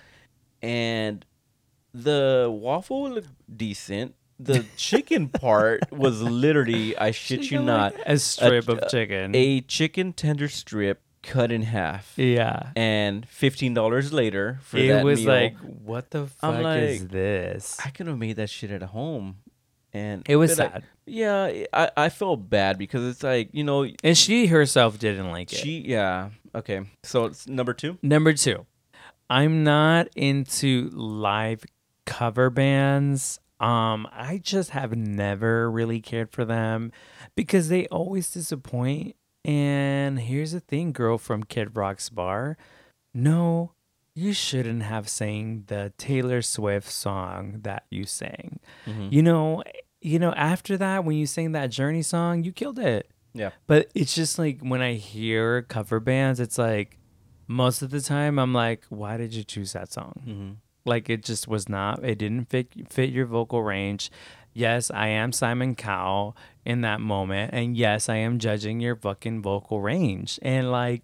and 0.62 1.24
the 1.92 2.48
waffle 2.50 3.10
looked 3.10 3.28
decent. 3.54 4.14
The 4.44 4.64
chicken 4.76 5.28
part 5.28 5.80
was 5.92 6.20
literally 6.22 6.96
I 6.96 7.10
shit 7.12 7.50
you 7.50 7.62
not 7.62 7.94
a 8.06 8.18
strip 8.18 8.68
a- 8.68 8.72
of 8.72 8.88
chicken. 8.90 9.34
a 9.34 9.60
chicken 9.60 10.12
tender 10.12 10.48
strip 10.48 11.00
cut 11.22 11.52
in 11.52 11.62
half. 11.62 12.14
yeah. 12.16 12.70
And 12.74 13.28
fifteen 13.28 13.74
dollars 13.74 14.12
later 14.12 14.58
for 14.62 14.76
that. 14.78 14.84
It 14.84 14.88
that 14.88 15.04
was 15.04 15.20
meal, 15.20 15.28
like, 15.28 15.56
what 15.58 16.10
the 16.10 16.26
fuck 16.26 16.54
I'm 16.54 16.66
is 16.66 17.02
like, 17.02 17.10
this? 17.10 17.78
I 17.84 17.90
could 17.90 18.06
have 18.08 18.18
made 18.18 18.36
that 18.36 18.50
shit 18.50 18.70
at 18.70 18.82
home. 18.82 19.36
And 19.94 20.22
It 20.28 20.36
was 20.36 20.56
but 20.56 20.66
I- 20.66 20.70
sad. 20.72 20.84
yeah, 21.06 21.64
I, 21.72 21.90
I 21.96 22.08
felt 22.08 22.48
bad 22.48 22.78
because 22.78 23.06
it's 23.06 23.22
like, 23.22 23.50
you 23.52 23.62
know, 23.62 23.86
and 24.02 24.16
she 24.16 24.46
herself 24.46 24.98
didn't 24.98 25.30
like 25.30 25.52
it. 25.52 25.56
She 25.58 25.80
yeah. 25.86 26.30
Okay. 26.54 26.80
So 27.04 27.26
it's 27.26 27.46
number 27.46 27.74
two. 27.74 27.98
Number 28.02 28.32
two, 28.32 28.66
I'm 29.30 29.62
not 29.64 30.08
into 30.16 30.88
live 30.94 31.62
cover 32.06 32.50
bands. 32.50 33.38
Um, 33.62 34.08
I 34.12 34.38
just 34.42 34.70
have 34.70 34.96
never 34.96 35.70
really 35.70 36.00
cared 36.00 36.32
for 36.32 36.44
them 36.44 36.90
because 37.36 37.68
they 37.68 37.86
always 37.86 38.30
disappoint. 38.30 39.16
And 39.44 40.20
here's 40.20 40.52
the 40.52 40.60
thing, 40.60 40.92
girl 40.92 41.16
from 41.18 41.44
Kid 41.44 41.76
Rock's 41.76 42.08
bar. 42.10 42.56
No, 43.14 43.72
you 44.14 44.32
shouldn't 44.32 44.82
have 44.82 45.08
sang 45.08 45.64
the 45.66 45.92
Taylor 45.98 46.42
Swift 46.42 46.90
song 46.90 47.60
that 47.62 47.84
you 47.90 48.04
sang. 48.04 48.60
Mhm. 48.86 49.12
You 49.12 49.22
know, 49.22 49.62
you 50.00 50.18
know, 50.18 50.32
after 50.32 50.76
that, 50.76 51.04
when 51.04 51.16
you 51.16 51.26
sang 51.26 51.52
that 51.52 51.70
Journey 51.70 52.02
song, 52.02 52.42
you 52.44 52.52
killed 52.52 52.78
it. 52.78 53.10
Yeah. 53.34 53.50
But 53.66 53.90
it's 53.94 54.14
just 54.14 54.38
like 54.38 54.60
when 54.60 54.82
I 54.82 54.94
hear 54.94 55.62
cover 55.62 56.00
bands, 56.00 56.40
it's 56.40 56.58
like 56.58 56.98
most 57.46 57.82
of 57.82 57.90
the 57.90 58.00
time 58.00 58.38
I'm 58.38 58.52
like, 58.52 58.84
why 58.88 59.16
did 59.16 59.34
you 59.34 59.44
choose 59.44 59.72
that 59.72 59.92
song? 59.92 60.22
Mm-hmm. 60.26 60.50
Like 60.84 61.08
it 61.10 61.22
just 61.24 61.46
was 61.48 61.68
not. 61.68 62.04
It 62.04 62.18
didn't 62.18 62.48
fit 62.50 62.68
fit 62.90 63.10
your 63.10 63.26
vocal 63.26 63.62
range. 63.62 64.10
Yes, 64.54 64.90
I 64.90 65.06
am 65.08 65.32
Simon 65.32 65.74
Cowell 65.74 66.36
in 66.64 66.82
that 66.82 67.00
moment, 67.00 67.54
and 67.54 67.74
yes, 67.76 68.08
I 68.08 68.16
am 68.16 68.38
judging 68.38 68.80
your 68.80 68.96
fucking 68.96 69.40
vocal 69.42 69.80
range. 69.80 70.38
And 70.42 70.70
like, 70.70 71.02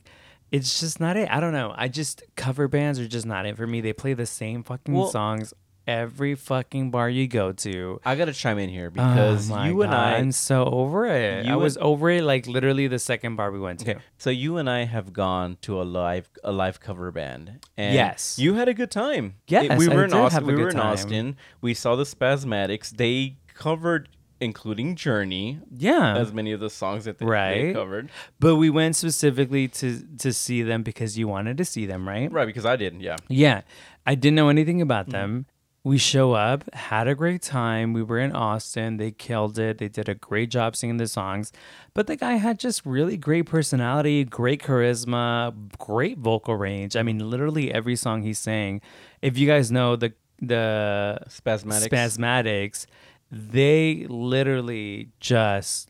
it's 0.53 0.81
just 0.81 1.01
not 1.01 1.17
it. 1.17 1.31
I 1.31 1.41
don't 1.41 1.55
know. 1.55 1.73
I 1.77 1.89
just 1.89 2.23
cover 2.37 2.69
bands 2.69 2.99
are 3.01 3.09
just 3.09 3.25
not 3.25 3.47
it 3.47 3.57
for 3.57 3.67
me. 3.67 3.81
They 3.81 3.93
play 3.95 4.13
the 4.15 4.27
same 4.27 4.63
fucking 4.63 4.93
Well- 4.95 5.09
songs 5.09 5.55
every 5.89 6.35
fucking 6.35 6.91
bar 6.91 7.09
you 7.09 7.27
go 7.27 7.51
to. 7.53 7.99
I 8.05 8.15
gotta 8.15 8.33
chime 8.35 8.59
in 8.59 8.69
here 8.69 8.89
Oh 8.89 8.91
because 8.91 9.49
my 9.49 9.69
you 9.69 9.83
and 9.83 9.91
God, 9.91 9.99
I. 9.99 10.17
I'm 10.19 10.31
so 10.33 10.65
over 10.67 11.07
it. 11.07 11.47
you 11.47 11.51
I 11.51 11.55
and- 11.55 11.61
was 11.61 11.77
over 11.79 12.11
it 12.11 12.23
like 12.23 12.47
literally 12.47 12.87
the 12.87 12.99
second 12.99 13.37
bar 13.37 13.51
we 13.51 13.59
went 13.59 13.81
to. 13.81 13.93
Okay, 13.93 14.01
so 14.19 14.31
you 14.31 14.59
and 14.59 14.69
I 14.69 14.85
have 14.85 15.13
gone 15.13 15.57
to 15.63 15.81
a 15.81 15.85
live 15.85 16.29
a 16.45 16.53
live 16.53 16.79
cover 16.79 17.11
band. 17.11 17.67
And 17.77 17.95
Yes. 17.95 18.39
you 18.39 18.55
had 18.55 18.69
a 18.69 18.75
good 18.75 18.91
time. 18.91 19.35
Yes, 19.49 19.79
we 19.79 19.89
I 19.89 19.95
were 19.95 20.05
in 20.05 20.11
did 20.11 20.17
Austin. 20.19 20.47
We 20.47 20.55
were 20.55 20.69
in 20.69 20.77
time. 20.77 20.93
Austin. 20.93 21.37
We 21.63 21.73
saw 21.75 21.97
the 21.97 22.05
Spazmatics. 22.05 22.91
They 22.91 23.39
covered, 23.55 24.11
including 24.41 24.95
Journey, 24.95 25.59
Yeah. 25.75 26.17
as 26.19 26.33
many 26.33 26.53
of 26.53 26.61
the 26.61 26.71
songs 26.71 27.07
that 27.07 27.19
they, 27.19 27.25
they 27.25 27.31
Right. 27.31 27.75
covered. 27.75 28.11
But 28.39 28.57
we 28.57 28.69
went 28.69 28.95
specifically 28.95 29.69
to 29.69 30.03
to 30.19 30.33
see 30.35 30.63
them 30.63 30.83
because 30.83 31.17
you 31.17 31.27
wanted 31.27 31.57
to 31.57 31.65
see 31.65 31.87
them, 31.87 32.07
right? 32.07 32.31
Right, 32.31 32.47
because 32.47 32.67
I 32.67 32.77
didn't. 32.77 33.01
Yeah. 33.01 33.17
Yeah. 33.29 33.63
I 34.07 34.15
didn't 34.15 34.37
know 34.37 34.49
anything 34.51 34.81
about 34.83 35.09
mm. 35.09 35.13
them. 35.13 35.47
We 35.89 35.97
show 35.97 36.35
up, 36.35 36.71
had 36.75 37.09
a 37.09 37.15
great 37.15 37.41
time. 37.41 37.95
We 37.95 38.03
were 38.03 38.19
in 38.19 38.33
Austin. 38.33 38.99
They 38.99 39.11
killed 39.11 39.59
it. 39.59 39.79
They 39.79 39.89
did 39.89 40.07
a 40.07 40.15
great 40.15 40.51
job 40.51 40.77
singing 40.77 40.99
the 40.99 41.07
songs. 41.07 41.51
But 41.95 42.07
the 42.07 42.15
guy 42.15 42.35
had 42.35 42.59
just 42.59 42.85
really 42.85 43.17
great 43.17 43.47
personality, 43.47 44.23
great 44.25 44.61
charisma, 44.61 45.55
great 45.79 46.19
vocal 46.19 46.57
range. 46.57 46.95
I 46.95 47.03
mean, 47.03 47.31
literally 47.31 47.73
every 47.73 47.97
song 47.97 48.21
he 48.21 48.35
sang. 48.35 48.83
If 49.23 49.39
you 49.39 49.47
guys 49.47 49.73
know 49.73 49.97
the 49.97 50.13
the 50.43 51.21
Spazmatics. 51.27 51.89
Spazmatics, 51.89 52.85
they 53.33 54.05
literally 54.11 55.09
just 55.21 55.88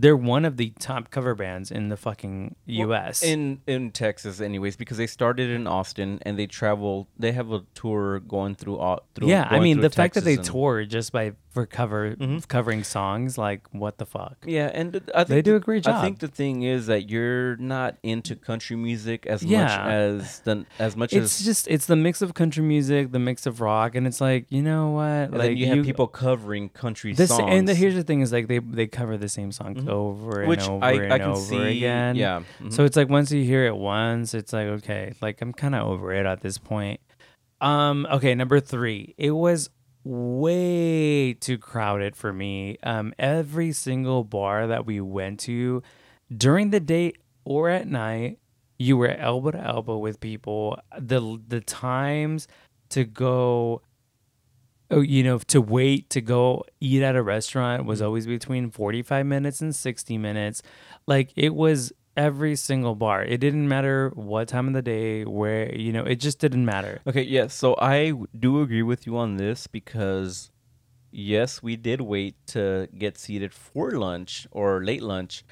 they're 0.00 0.16
one 0.16 0.44
of 0.44 0.56
the 0.56 0.70
top 0.78 1.10
cover 1.10 1.34
bands 1.34 1.70
in 1.70 1.88
the 1.88 1.96
fucking 1.96 2.56
U.S. 2.66 3.22
in 3.22 3.60
in 3.66 3.90
Texas, 3.90 4.40
anyways, 4.40 4.76
because 4.76 4.96
they 4.96 5.06
started 5.06 5.50
in 5.50 5.66
Austin 5.66 6.18
and 6.22 6.38
they 6.38 6.46
travel. 6.46 7.08
They 7.18 7.32
have 7.32 7.52
a 7.52 7.64
tour 7.74 8.20
going 8.20 8.54
through 8.54 8.78
all. 8.78 9.06
Through, 9.14 9.28
yeah, 9.28 9.46
I 9.46 9.50
going 9.50 9.62
mean 9.62 9.76
through 9.76 9.82
the 9.82 9.90
fact 9.90 10.14
that 10.14 10.24
they 10.24 10.34
and- 10.34 10.44
tour 10.44 10.84
just 10.84 11.12
by 11.12 11.32
for 11.52 11.66
cover 11.66 12.16
Mhm. 12.16 12.48
covering 12.48 12.82
songs, 12.82 13.36
like 13.36 13.62
what 13.72 13.98
the 13.98 14.06
fuck? 14.06 14.36
Yeah, 14.46 14.70
and 14.72 14.92
th- 14.92 15.04
I 15.14 15.18
think 15.24 15.28
They 15.28 15.42
do 15.42 15.54
a 15.54 15.60
great 15.60 15.84
job 15.84 15.96
I 15.96 16.02
think 16.02 16.20
the 16.20 16.28
thing 16.28 16.62
is 16.62 16.86
that 16.86 17.10
you're 17.10 17.56
not 17.58 17.96
into 18.02 18.34
country 18.36 18.74
music 18.74 19.26
as 19.26 19.44
much 19.44 19.70
as 19.70 20.40
the 20.40 20.64
as 20.78 20.96
much 20.96 21.12
as 21.12 21.24
It's 21.24 21.40
as 21.40 21.44
just 21.46 21.68
it's 21.68 21.84
the 21.86 21.96
mix 21.96 22.22
of 22.22 22.32
country 22.32 22.62
music, 22.62 23.12
the 23.12 23.18
mix 23.18 23.44
of 23.44 23.60
rock, 23.60 23.94
and 23.94 24.06
it's 24.06 24.20
like 24.20 24.46
you 24.48 24.62
know 24.62 24.90
what, 24.92 25.30
like 25.36 25.56
you 25.58 25.66
have 25.66 25.84
people 25.84 26.06
covering 26.06 26.70
country 26.70 27.12
This 27.12 27.28
songs. 27.28 27.52
and 27.52 27.68
the, 27.68 27.74
here's 27.74 27.94
the 27.94 28.02
thing 28.02 28.22
is 28.22 28.32
like 28.32 28.48
they 28.48 28.58
they 28.58 28.86
cover 28.86 29.18
the 29.18 29.28
same 29.28 29.52
songs 29.52 29.82
Mhm. 29.84 29.88
over 29.90 30.40
and 30.40 30.48
which 30.48 30.66
over 30.66 30.82
I, 30.84 30.92
and 30.92 31.12
I 31.12 31.18
can 31.18 31.28
over 31.32 31.40
see. 31.40 31.76
again. 31.78 32.16
Yeah. 32.16 32.40
mhm. 32.62 32.72
So 32.72 32.84
it's 32.84 32.96
like 32.96 33.08
once 33.10 33.30
you 33.30 33.44
hear 33.44 33.66
it 33.66 33.76
once, 33.76 34.32
it's 34.32 34.52
like 34.54 34.68
okay, 34.68 35.12
like 35.20 35.42
I'm 35.42 35.52
kind 35.52 35.74
of 35.74 35.86
over 35.86 36.12
it 36.14 36.24
at 36.24 36.40
this 36.40 36.56
point. 36.56 37.00
Um, 37.60 38.06
okay, 38.10 38.34
number 38.34 38.58
three, 38.58 39.14
it 39.18 39.30
was 39.32 39.70
way 40.04 41.34
too 41.34 41.58
crowded 41.58 42.16
for 42.16 42.32
me. 42.32 42.78
Um, 42.82 43.14
every 43.18 43.72
single 43.72 44.24
bar 44.24 44.66
that 44.66 44.86
we 44.86 45.00
went 45.00 45.40
to 45.40 45.82
during 46.34 46.70
the 46.70 46.80
day 46.80 47.14
or 47.44 47.68
at 47.68 47.86
night, 47.86 48.38
you 48.78 48.96
were 48.96 49.08
elbow 49.08 49.52
to 49.52 49.60
elbow 49.60 49.98
with 49.98 50.20
people. 50.20 50.78
The 50.98 51.40
the 51.46 51.60
times 51.60 52.48
to 52.90 53.04
go 53.04 53.82
oh, 54.92 55.00
you 55.00 55.24
know, 55.24 55.38
to 55.38 55.60
wait 55.60 56.10
to 56.10 56.20
go 56.20 56.64
eat 56.80 57.02
at 57.02 57.16
a 57.16 57.22
restaurant 57.22 57.86
was 57.86 58.02
always 58.02 58.26
between 58.26 58.70
45 58.70 59.24
minutes 59.26 59.60
and 59.60 59.74
60 59.74 60.18
minutes. 60.18 60.62
Like 61.06 61.32
it 61.34 61.54
was 61.54 61.92
every 62.16 62.56
single 62.56 62.94
bar. 62.94 63.22
It 63.22 63.38
didn't 63.38 63.68
matter 63.68 64.10
what 64.14 64.48
time 64.48 64.68
of 64.68 64.74
the 64.74 64.82
day, 64.82 65.24
where, 65.24 65.74
you 65.74 65.92
know, 65.92 66.04
it 66.04 66.16
just 66.16 66.38
didn't 66.38 66.64
matter. 66.64 67.00
Okay, 67.06 67.22
yeah, 67.22 67.46
so 67.46 67.74
I 67.80 68.12
do 68.38 68.60
agree 68.62 68.82
with 68.82 69.06
you 69.06 69.16
on 69.16 69.36
this 69.36 69.66
because 69.66 70.50
yes, 71.10 71.62
we 71.62 71.76
did 71.76 72.00
wait 72.00 72.34
to 72.48 72.88
get 72.96 73.18
seated 73.18 73.52
for 73.52 73.92
lunch 73.92 74.46
or 74.50 74.84
late 74.84 75.02
lunch. 75.02 75.44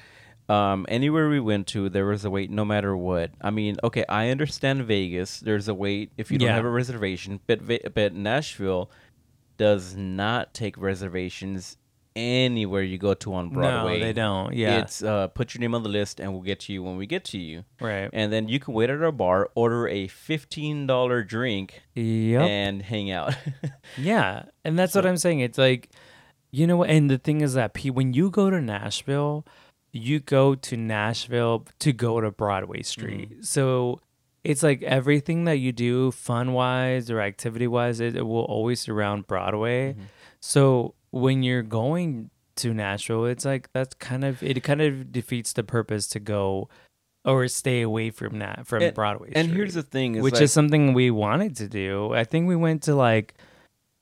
Um, 0.49 0.85
anywhere 0.89 1.29
we 1.29 1.39
went 1.39 1.67
to, 1.67 1.87
there 1.87 2.05
was 2.05 2.25
a 2.25 2.29
wait 2.29 2.51
no 2.51 2.65
matter 2.65 2.97
what. 2.97 3.31
I 3.41 3.51
mean, 3.51 3.77
okay, 3.83 4.03
I 4.09 4.29
understand 4.29 4.83
Vegas. 4.83 5.39
There's 5.39 5.67
a 5.67 5.73
wait 5.73 6.11
if 6.17 6.29
you 6.29 6.37
don't 6.37 6.47
Yeah. 6.49 6.55
have 6.55 6.65
a 6.65 6.69
reservation, 6.69 7.39
but 7.47 7.93
but 7.93 8.13
Nashville 8.13 8.91
does 9.57 9.95
not 9.95 10.53
take 10.53 10.77
reservations 10.77 11.77
anywhere 12.15 12.81
you 12.81 12.97
go 12.97 13.13
to 13.13 13.33
on 13.33 13.49
Broadway. 13.49 13.99
No, 13.99 14.05
they 14.05 14.13
don't. 14.13 14.53
Yeah. 14.53 14.79
It's 14.81 15.01
uh, 15.03 15.27
put 15.29 15.53
your 15.53 15.59
name 15.61 15.73
on 15.75 15.83
the 15.83 15.89
list 15.89 16.19
and 16.19 16.33
we'll 16.33 16.41
get 16.41 16.59
to 16.61 16.73
you 16.73 16.83
when 16.83 16.97
we 16.97 17.05
get 17.05 17.23
to 17.25 17.37
you. 17.37 17.63
right. 17.79 18.09
And 18.11 18.31
then 18.33 18.47
you 18.49 18.59
can 18.59 18.73
wait 18.73 18.89
at 18.89 19.01
our 19.01 19.11
bar, 19.11 19.49
order 19.55 19.87
a 19.87 20.07
fifteen 20.07 20.87
dollar 20.87 21.23
drink, 21.23 21.81
Yep. 21.95 22.41
and 22.41 22.81
hang 22.81 23.11
out. 23.11 23.35
Yeah, 23.97 24.43
and 24.63 24.79
that's 24.79 24.95
what 24.95 25.05
I'm 25.05 25.17
saying. 25.17 25.41
It's 25.41 25.57
like, 25.57 25.89
you 26.51 26.65
know, 26.67 26.77
what? 26.77 26.89
and 26.89 27.09
the 27.09 27.17
thing 27.17 27.41
is 27.41 27.53
that 27.55 27.73
P, 27.73 27.89
when 27.89 28.13
you 28.13 28.29
go 28.29 28.49
to 28.49 28.61
Nashville, 28.61 29.45
you 29.91 30.19
go 30.21 30.55
to 30.55 30.77
Nashville 30.77 31.65
to 31.79 31.91
go 31.91 32.21
to 32.21 32.31
Broadway 32.31 32.81
Street. 32.83 33.43
So 33.45 33.99
it's 34.43 34.63
like 34.63 34.81
everything 34.83 35.43
that 35.43 35.57
you 35.57 35.71
do, 35.73 36.11
fun 36.11 36.53
wise 36.53 37.11
or 37.11 37.19
activity 37.19 37.67
wise, 37.67 37.99
it, 37.99 38.15
it 38.15 38.21
will 38.21 38.43
always 38.45 38.79
surround 38.79 39.27
Broadway. 39.27 39.93
Mhm. 39.93 40.03
So 40.39 40.95
when 41.11 41.43
you're 41.43 41.61
going 41.63 42.29
to 42.57 42.73
Nashville, 42.73 43.25
it's 43.25 43.45
like 43.45 43.69
that's 43.73 43.93
kind 43.95 44.23
of 44.25 44.41
it. 44.43 44.61
Kind 44.63 44.81
of 44.81 45.11
defeats 45.11 45.53
the 45.53 45.63
purpose 45.63 46.07
to 46.07 46.19
go 46.19 46.69
or 47.23 47.47
stay 47.47 47.81
away 47.81 48.09
from 48.09 48.39
that 48.39 48.65
from 48.65 48.81
And- 48.83 48.95
Broadway. 48.95 49.31
and 49.35 49.47
Street 49.47 49.57
here's 49.57 49.73
the 49.75 49.83
thing: 49.83 50.15
is 50.15 50.23
which 50.23 50.35
like, 50.35 50.43
is 50.43 50.51
something 50.51 50.93
we 50.93 51.11
wanted 51.11 51.55
to 51.57 51.67
do. 51.67 52.13
I 52.13 52.23
think 52.23 52.47
we 52.47 52.55
went 52.55 52.83
to 52.83 52.95
like 52.95 53.35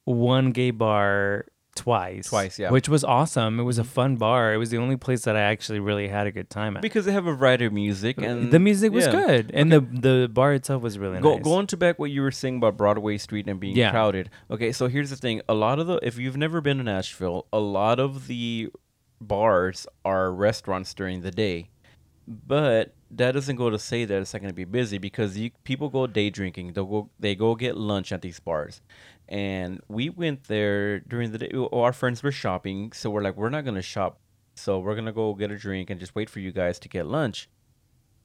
one 0.05 0.51
gay 0.51 0.71
bar 0.71 1.45
twice. 1.79 2.27
Twice, 2.27 2.59
yeah. 2.59 2.69
Which 2.69 2.87
was 2.87 3.03
awesome. 3.03 3.59
It 3.59 3.63
was 3.63 3.77
a 3.79 3.83
fun 3.83 4.15
bar. 4.17 4.53
It 4.53 4.57
was 4.57 4.69
the 4.69 4.77
only 4.77 4.97
place 4.97 5.23
that 5.23 5.35
I 5.35 5.41
actually 5.41 5.79
really 5.79 6.07
had 6.07 6.27
a 6.27 6.31
good 6.31 6.49
time 6.49 6.75
at. 6.77 6.81
because 6.81 7.05
they 7.05 7.11
have 7.11 7.25
a 7.27 7.33
variety 7.33 7.65
of 7.65 7.73
music, 7.73 8.17
and 8.19 8.51
the 8.51 8.59
music 8.59 8.91
was 8.91 9.05
yeah. 9.05 9.11
good, 9.11 9.51
and 9.53 9.71
the 9.71 9.81
the 9.81 10.29
bar 10.31 10.53
itself 10.53 10.81
was 10.83 10.97
really 10.99 11.19
Go 11.19 11.35
nice. 11.35 11.43
going 11.43 11.67
to 11.67 11.77
back 11.77 11.97
what 11.99 12.11
you 12.11 12.21
were 12.21 12.31
saying 12.31 12.57
about 12.57 12.77
Broadway 12.77 13.17
Street 13.17 13.47
and 13.47 13.59
being 13.59 13.75
Yeah. 13.75 13.91
crowded. 13.91 14.29
Okay, 14.51 14.71
so 14.71 14.87
here's 14.87 15.09
the 15.09 15.15
thing: 15.15 15.41
a 15.49 15.53
lot 15.53 15.79
of 15.79 15.87
the 15.87 15.99
if 16.03 16.17
you've 16.17 16.37
never 16.37 16.61
been 16.61 16.77
to 16.77 16.83
Nashville, 16.83 17.47
a 17.53 17.59
lot 17.59 17.99
of 17.99 18.27
the 18.27 18.69
bars 19.21 19.87
are 20.05 20.31
restaurants 20.31 20.93
during 20.93 21.21
the 21.21 21.31
day, 21.31 21.69
but 22.27 22.93
that 23.11 23.31
doesn't 23.31 23.55
go 23.55 23.69
to 23.69 23.79
say 23.79 24.05
that 24.05 24.21
it's 24.21 24.33
not 24.33 24.39
going 24.41 24.51
to 24.51 24.55
be 24.55 24.65
busy 24.65 24.97
because 24.97 25.37
you, 25.37 25.49
people 25.63 25.89
go 25.89 26.05
day 26.07 26.29
drinking. 26.29 26.67
They 26.73 26.81
go 26.81 27.09
they 27.19 27.35
go 27.35 27.55
get 27.55 27.75
lunch 27.75 28.11
at 28.11 28.21
these 28.21 28.39
bars, 28.39 28.81
and 29.29 29.79
we 29.87 30.09
went 30.09 30.45
there 30.45 30.99
during 30.99 31.31
the 31.31 31.37
day. 31.37 31.51
Our 31.71 31.93
friends 31.93 32.21
were 32.23 32.31
shopping, 32.31 32.91
so 32.91 33.09
we're 33.09 33.21
like, 33.21 33.37
we're 33.37 33.49
not 33.49 33.63
going 33.63 33.75
to 33.75 33.81
shop, 33.81 34.19
so 34.55 34.79
we're 34.79 34.95
gonna 34.95 35.13
go 35.13 35.33
get 35.33 35.51
a 35.51 35.57
drink 35.57 35.89
and 35.89 35.99
just 35.99 36.15
wait 36.15 36.29
for 36.29 36.39
you 36.39 36.51
guys 36.51 36.79
to 36.79 36.89
get 36.89 37.05
lunch. 37.05 37.49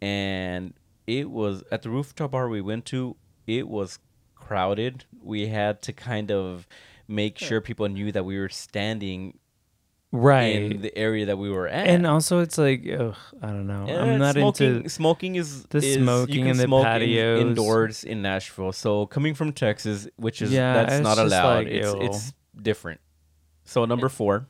And 0.02 0.74
it 1.06 1.30
was 1.30 1.62
at 1.70 1.82
the 1.82 1.90
rooftop 1.90 2.32
bar 2.32 2.48
we 2.48 2.60
went 2.60 2.86
to 2.86 3.16
it 3.46 3.68
was 3.68 3.98
crowded. 4.34 5.04
We 5.22 5.48
had 5.48 5.82
to 5.82 5.92
kind 5.92 6.30
of 6.30 6.66
make 7.06 7.38
sure 7.38 7.60
people 7.60 7.88
knew 7.88 8.10
that 8.12 8.24
we 8.24 8.38
were 8.38 8.48
standing 8.48 9.38
right. 10.14 10.72
in 10.72 10.80
the 10.80 10.96
area 10.96 11.26
that 11.26 11.36
we 11.36 11.50
were 11.50 11.66
at 11.68 11.86
and 11.88 12.06
also, 12.06 12.38
it's 12.40 12.56
like, 12.56 12.86
ugh, 12.88 13.14
I 13.42 13.48
don't 13.48 13.66
know. 13.66 13.84
Yeah, 13.88 14.02
I'm 14.02 14.18
not 14.18 14.34
smoking, 14.34 14.76
into. 14.76 14.88
smoking 14.88 15.34
is 15.36 15.64
the 15.64 15.78
is- 15.78 15.94
smoking 15.96 16.46
in 16.46 16.56
the 16.56 16.64
smoke 16.64 16.86
in- 16.86 17.00
patios. 17.00 17.40
indoors 17.42 18.04
in 18.04 18.22
Nashville. 18.22 18.72
So 18.72 19.06
coming 19.06 19.34
from 19.34 19.52
Texas, 19.52 20.08
which 20.16 20.40
is 20.40 20.50
Yeah, 20.52 20.72
that's 20.84 21.02
not 21.02 21.18
allowed. 21.18 21.64
like, 21.64 21.66
it's 21.68 21.92
ew. 21.92 22.00
it's 22.02 22.32
different. 22.60 23.00
So 23.64 23.84
number 23.84 24.08
four 24.08 24.46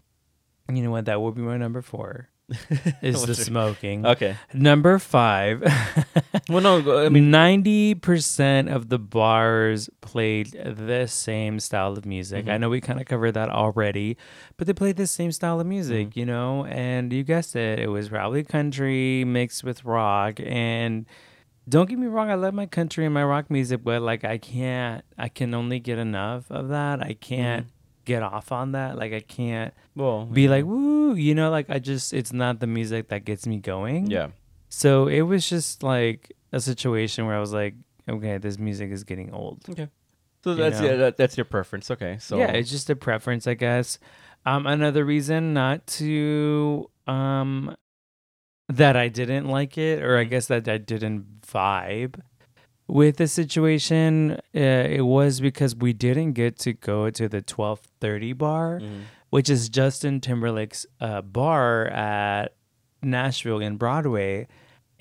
You 0.72 0.82
know 0.82 0.90
what? 0.90 1.06
That 1.06 1.20
would 1.20 1.34
be 1.34 1.42
my 1.42 1.56
number 1.56 1.82
four. 1.82 2.28
Is 3.02 3.24
the 3.24 3.34
smoking. 3.34 4.04
Okay. 4.04 4.36
Number 4.52 4.98
five. 4.98 5.62
Well, 6.48 6.60
no, 6.60 7.04
I 7.04 7.08
mean, 7.08 7.30
ninety 7.30 7.94
percent 7.94 8.68
of 8.68 8.90
the 8.90 8.98
bars 8.98 9.88
played 10.02 10.52
the 10.52 11.06
same 11.06 11.58
style 11.58 11.92
of 11.94 12.04
music. 12.04 12.44
Mhm. 12.46 12.52
I 12.52 12.58
know 12.58 12.68
we 12.68 12.82
kind 12.82 13.00
of 13.00 13.06
covered 13.06 13.32
that 13.32 13.48
already, 13.48 14.18
but 14.58 14.66
they 14.66 14.74
played 14.74 14.96
the 14.96 15.06
same 15.06 15.32
style 15.32 15.58
of 15.58 15.66
music, 15.66 16.10
Mm-hmm. 16.10 16.18
you 16.18 16.26
know. 16.26 16.66
And 16.66 17.12
you 17.14 17.22
guessed 17.24 17.56
it, 17.56 17.78
it 17.78 17.88
was 17.88 18.10
probably 18.10 18.44
country 18.44 19.24
mixed 19.24 19.64
with 19.64 19.84
rock. 19.86 20.38
And 20.44 21.06
don't 21.66 21.88
get 21.88 21.98
me 21.98 22.08
wrong, 22.08 22.28
I 22.30 22.34
love 22.34 22.52
my 22.52 22.66
country 22.66 23.06
and 23.06 23.14
my 23.14 23.24
rock 23.24 23.50
music, 23.50 23.82
but 23.82 24.02
like 24.02 24.22
I 24.22 24.36
can't, 24.36 25.02
I 25.16 25.30
can 25.30 25.54
only 25.54 25.80
get 25.80 25.96
enough 25.98 26.50
of 26.50 26.68
that. 26.68 27.00
I 27.02 27.14
can't 27.14 27.68
get 28.04 28.22
off 28.22 28.52
on 28.52 28.72
that. 28.72 28.98
Like 28.98 29.14
I 29.14 29.20
can't 29.20 29.72
well, 29.96 30.26
be 30.26 30.48
like 30.48 30.66
woo, 30.66 31.14
you 31.14 31.34
know. 31.34 31.48
Like 31.50 31.70
I 31.70 31.78
just, 31.78 32.12
it's 32.12 32.34
not 32.34 32.60
the 32.60 32.66
music 32.66 33.08
that 33.08 33.24
gets 33.24 33.46
me 33.46 33.56
going. 33.56 34.10
yeah. 34.10 34.28
So 34.76 35.06
it 35.08 35.22
was 35.22 35.48
just 35.48 35.82
like 35.82 36.32
a 36.52 36.60
situation 36.60 37.26
where 37.26 37.36
I 37.36 37.40
was 37.40 37.52
like, 37.52 37.74
okay, 38.08 38.38
this 38.38 38.58
music 38.58 38.90
is 38.90 39.04
getting 39.04 39.32
old. 39.32 39.62
Okay. 39.70 39.88
So 40.42 40.50
You 40.50 40.56
that's 40.56 40.80
know? 40.80 40.86
yeah, 40.86 40.96
that, 40.96 41.16
that's 41.16 41.36
your 41.36 41.44
preference. 41.46 41.90
Okay. 41.90 42.18
So 42.20 42.38
yeah, 42.38 42.50
it's 42.52 42.70
just 42.70 42.90
a 42.90 42.96
preference, 42.96 43.46
I 43.46 43.54
guess. 43.54 43.98
Um, 44.44 44.66
another 44.66 45.04
reason 45.04 45.54
not 45.54 45.86
to 45.98 46.90
um 47.06 47.74
that 48.68 48.96
I 48.96 49.08
didn't 49.08 49.46
like 49.46 49.78
it, 49.78 50.02
or 50.02 50.16
I 50.18 50.24
Mhm. 50.24 50.30
guess 50.30 50.46
that 50.48 50.66
I 50.68 50.78
didn't 50.78 51.42
vibe 51.42 52.20
with 52.88 53.16
the 53.18 53.28
situation, 53.28 54.32
uh, 54.54 54.58
it 54.98 55.02
was 55.06 55.40
because 55.40 55.76
we 55.76 55.92
didn't 55.92 56.32
get 56.32 56.58
to 56.60 56.72
go 56.72 57.10
to 57.10 57.28
the 57.28 57.40
twelve 57.42 57.80
thirty 58.00 58.32
bar, 58.32 58.80
Mhm. 58.80 59.02
which 59.30 59.48
is 59.48 59.68
Justin 59.68 60.20
Timberlake's 60.20 60.84
uh, 61.00 61.22
bar 61.22 61.86
at 61.88 62.54
Nashville 63.02 63.60
in 63.60 63.76
Broadway, 63.76 64.46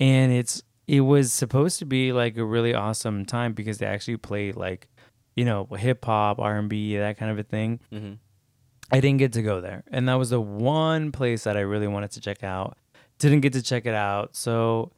and 0.00 0.32
it's 0.32 0.62
it 0.86 1.00
was 1.00 1.32
supposed 1.32 1.78
to 1.78 1.86
be 1.86 2.12
like 2.12 2.36
a 2.36 2.44
really 2.44 2.74
awesome 2.74 3.24
time 3.24 3.52
because 3.54 3.78
they 3.78 3.86
actually 3.86 4.16
played 4.18 4.56
like 4.56 4.88
you 5.36 5.44
know 5.44 5.66
hip 5.76 6.04
hop, 6.04 6.38
R 6.38 6.58
and 6.58 6.68
B, 6.68 6.96
that 6.96 7.16
kind 7.18 7.30
of 7.30 7.38
a 7.38 7.42
thing. 7.42 7.80
Mhm. 7.92 8.18
I 8.92 9.00
didn't 9.00 9.18
get 9.18 9.32
to 9.32 9.42
go 9.42 9.60
there, 9.60 9.82
and 9.90 10.08
that 10.08 10.14
was 10.14 10.30
the 10.30 10.40
one 10.40 11.10
place 11.10 11.44
that 11.44 11.56
I 11.56 11.60
really 11.60 11.86
wanted 11.88 12.10
to 12.12 12.20
check 12.20 12.44
out. 12.44 12.76
Didn't 13.18 13.40
get 13.40 13.52
to 13.54 13.62
check 13.62 13.86
it 13.86 13.94
out, 13.94 14.36
so 14.36 14.92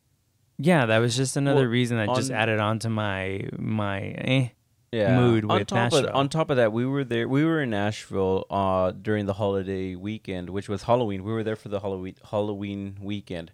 yeah, 0.58 0.86
that 0.86 0.98
was 0.98 1.16
just 1.16 1.36
another 1.36 1.60
Well, 1.62 1.70
reason 1.70 1.98
I 1.98 2.06
just 2.14 2.30
added 2.30 2.58
on 2.60 2.78
to 2.80 2.90
my 2.90 3.48
my. 3.58 4.00
Eh. 4.00 4.48
mood 4.92 5.44
on 5.44 5.58
with 5.58 5.66
top 5.68 5.76
Nashville. 5.76 6.08
Of, 6.08 6.14
on 6.16 6.28
top 6.30 6.48
of 6.48 6.56
that, 6.56 6.72
we 6.72 6.86
were 6.86 7.04
there. 7.04 7.28
We 7.28 7.44
were 7.44 7.60
in 7.60 7.68
Nashville 7.70 8.46
uh, 8.48 8.92
during 8.92 9.26
the 9.26 9.34
holiday 9.34 9.94
weekend, 9.94 10.48
which 10.48 10.68
was 10.70 10.84
Halloween. 10.84 11.22
We 11.22 11.32
were 11.32 11.44
there 11.44 11.56
for 11.56 11.68
the 11.68 11.80
Halloween 11.80 12.14
Halloween 12.30 12.96
weekend. 13.02 13.52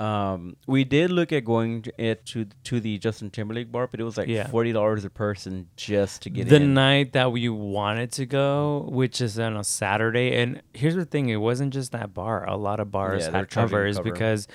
Um, 0.00 0.56
we 0.66 0.84
did 0.84 1.10
look 1.10 1.30
at 1.32 1.44
going 1.44 1.82
to, 1.82 1.92
it 2.02 2.24
to 2.26 2.46
to 2.64 2.80
the 2.80 2.96
Justin 2.98 3.30
Timberlake 3.30 3.70
bar, 3.70 3.86
but 3.86 4.00
it 4.00 4.04
was 4.04 4.16
like 4.16 4.28
Yeah. 4.28 4.46
forty 4.48 4.72
dollars 4.72 5.04
a 5.04 5.10
person 5.10 5.68
just 5.76 6.22
to 6.22 6.30
get 6.30 6.42
in. 6.42 6.48
the 6.48 6.56
in. 6.56 6.74
night 6.74 7.12
that 7.12 7.32
we 7.32 7.48
wanted 7.50 8.10
to 8.12 8.24
go, 8.26 8.86
which 8.90 9.20
is 9.20 9.38
on 9.38 9.56
a 9.56 9.64
Saturday. 9.64 10.36
And 10.40 10.62
here's 10.72 10.94
the 10.96 11.04
thing: 11.04 11.28
it 11.28 11.36
wasn't 11.36 11.72
just 11.74 11.92
that 11.92 12.14
bar. 12.14 12.48
A 12.48 12.56
lot 12.56 12.80
of 12.80 12.90
bars 12.90 13.24
Yeah, 13.24 13.30
they're 13.30 13.40
had 13.42 13.50
charging 13.50 13.68
covers 13.70 13.96
cover. 13.98 14.10
because 14.10 14.48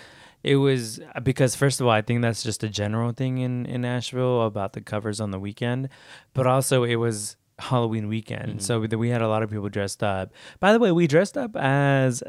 it 0.44 0.56
was 0.56 1.00
because 1.24 1.56
first 1.56 1.80
of 1.80 1.86
all, 1.88 1.94
I 1.94 2.02
think 2.02 2.22
that's 2.24 2.42
just 2.44 2.64
a 2.64 2.70
general 2.70 3.12
thing 3.12 3.38
in 3.38 3.66
in 3.68 3.82
Nashville 3.82 4.42
about 4.44 4.74
the 4.74 4.82
covers 4.82 5.20
on 5.22 5.30
the 5.32 5.40
weekend, 5.40 5.90
but 6.34 6.48
also 6.48 6.84
it 6.84 6.96
was 6.96 7.36
Halloween 7.60 8.08
weekend, 8.08 8.50
Mm-hmm. 8.50 8.60
so 8.60 8.80
we, 8.82 8.88
we 8.88 9.10
had 9.10 9.22
a 9.22 9.28
lot 9.30 9.42
of 9.44 9.50
people 9.50 9.70
dressed 9.70 10.04
up. 10.04 10.34
By 10.60 10.74
the 10.74 10.80
way, 10.80 10.92
we 10.92 11.08
dressed 11.08 11.38
up 11.38 11.56
as 11.56 12.22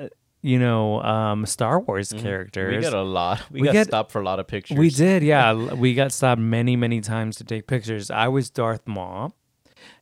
you 0.43 0.59
know 0.59 1.02
um, 1.02 1.47
Star 1.47 1.81
Wars 1.81 2.12
characters. 2.12 2.73
Mm-hmm. 2.73 2.85
We 2.85 2.90
got 2.90 2.95
a 2.95 3.02
lot. 3.02 3.43
We, 3.50 3.61
We 3.62 3.66
got 3.66 3.73
get- 3.73 3.87
stopped 3.88 4.12
for 4.12 4.21
a 4.21 4.25
lot 4.25 4.38
of 4.40 4.47
pictures. 4.47 4.78
We 4.78 4.90
did, 4.90 5.23
yeah. 5.23 5.52
We 5.75 5.95
got 5.95 6.12
stopped 6.12 6.40
many, 6.40 6.76
many 6.76 7.00
times 7.00 7.37
to 7.37 7.45
take 7.45 7.66
pictures. 7.66 8.11
I 8.11 8.28
was 8.28 8.50
Darth 8.50 8.87
Maul. 8.87 9.35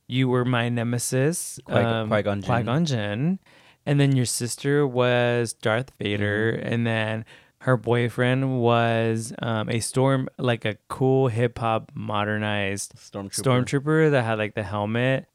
You 0.07 0.29
were 0.29 0.45
my 0.45 0.69
nemesis, 0.69 1.59
Qui- 1.64 1.75
Qui-Gon 1.75 2.43
Jinn. 2.43 2.50
Qui-Gon 2.50 2.85
Jinn. 2.85 3.38
And 3.87 3.99
then 4.00 4.14
your 4.17 4.26
sister 4.26 4.87
was 4.87 5.53
Darth 5.55 5.91
Vader. 5.99 6.53
Mm-hmm. 6.59 6.73
And 6.73 6.87
then 6.87 7.25
her 7.61 7.76
boyfriend 7.79 8.61
was 8.61 9.33
um, 9.41 9.71
a 9.71 9.81
storm, 9.81 10.29
like 10.38 10.64
a 10.67 10.76
cool 10.88 11.29
hip 11.29 11.59
hop 11.59 11.91
modernized 11.95 12.95
Stormtrooper. 12.97 13.43
stormtrooper 13.43 14.11
that 14.11 14.23
had 14.25 14.37
like 14.38 14.55
the 14.55 14.62
helmet 14.62 15.26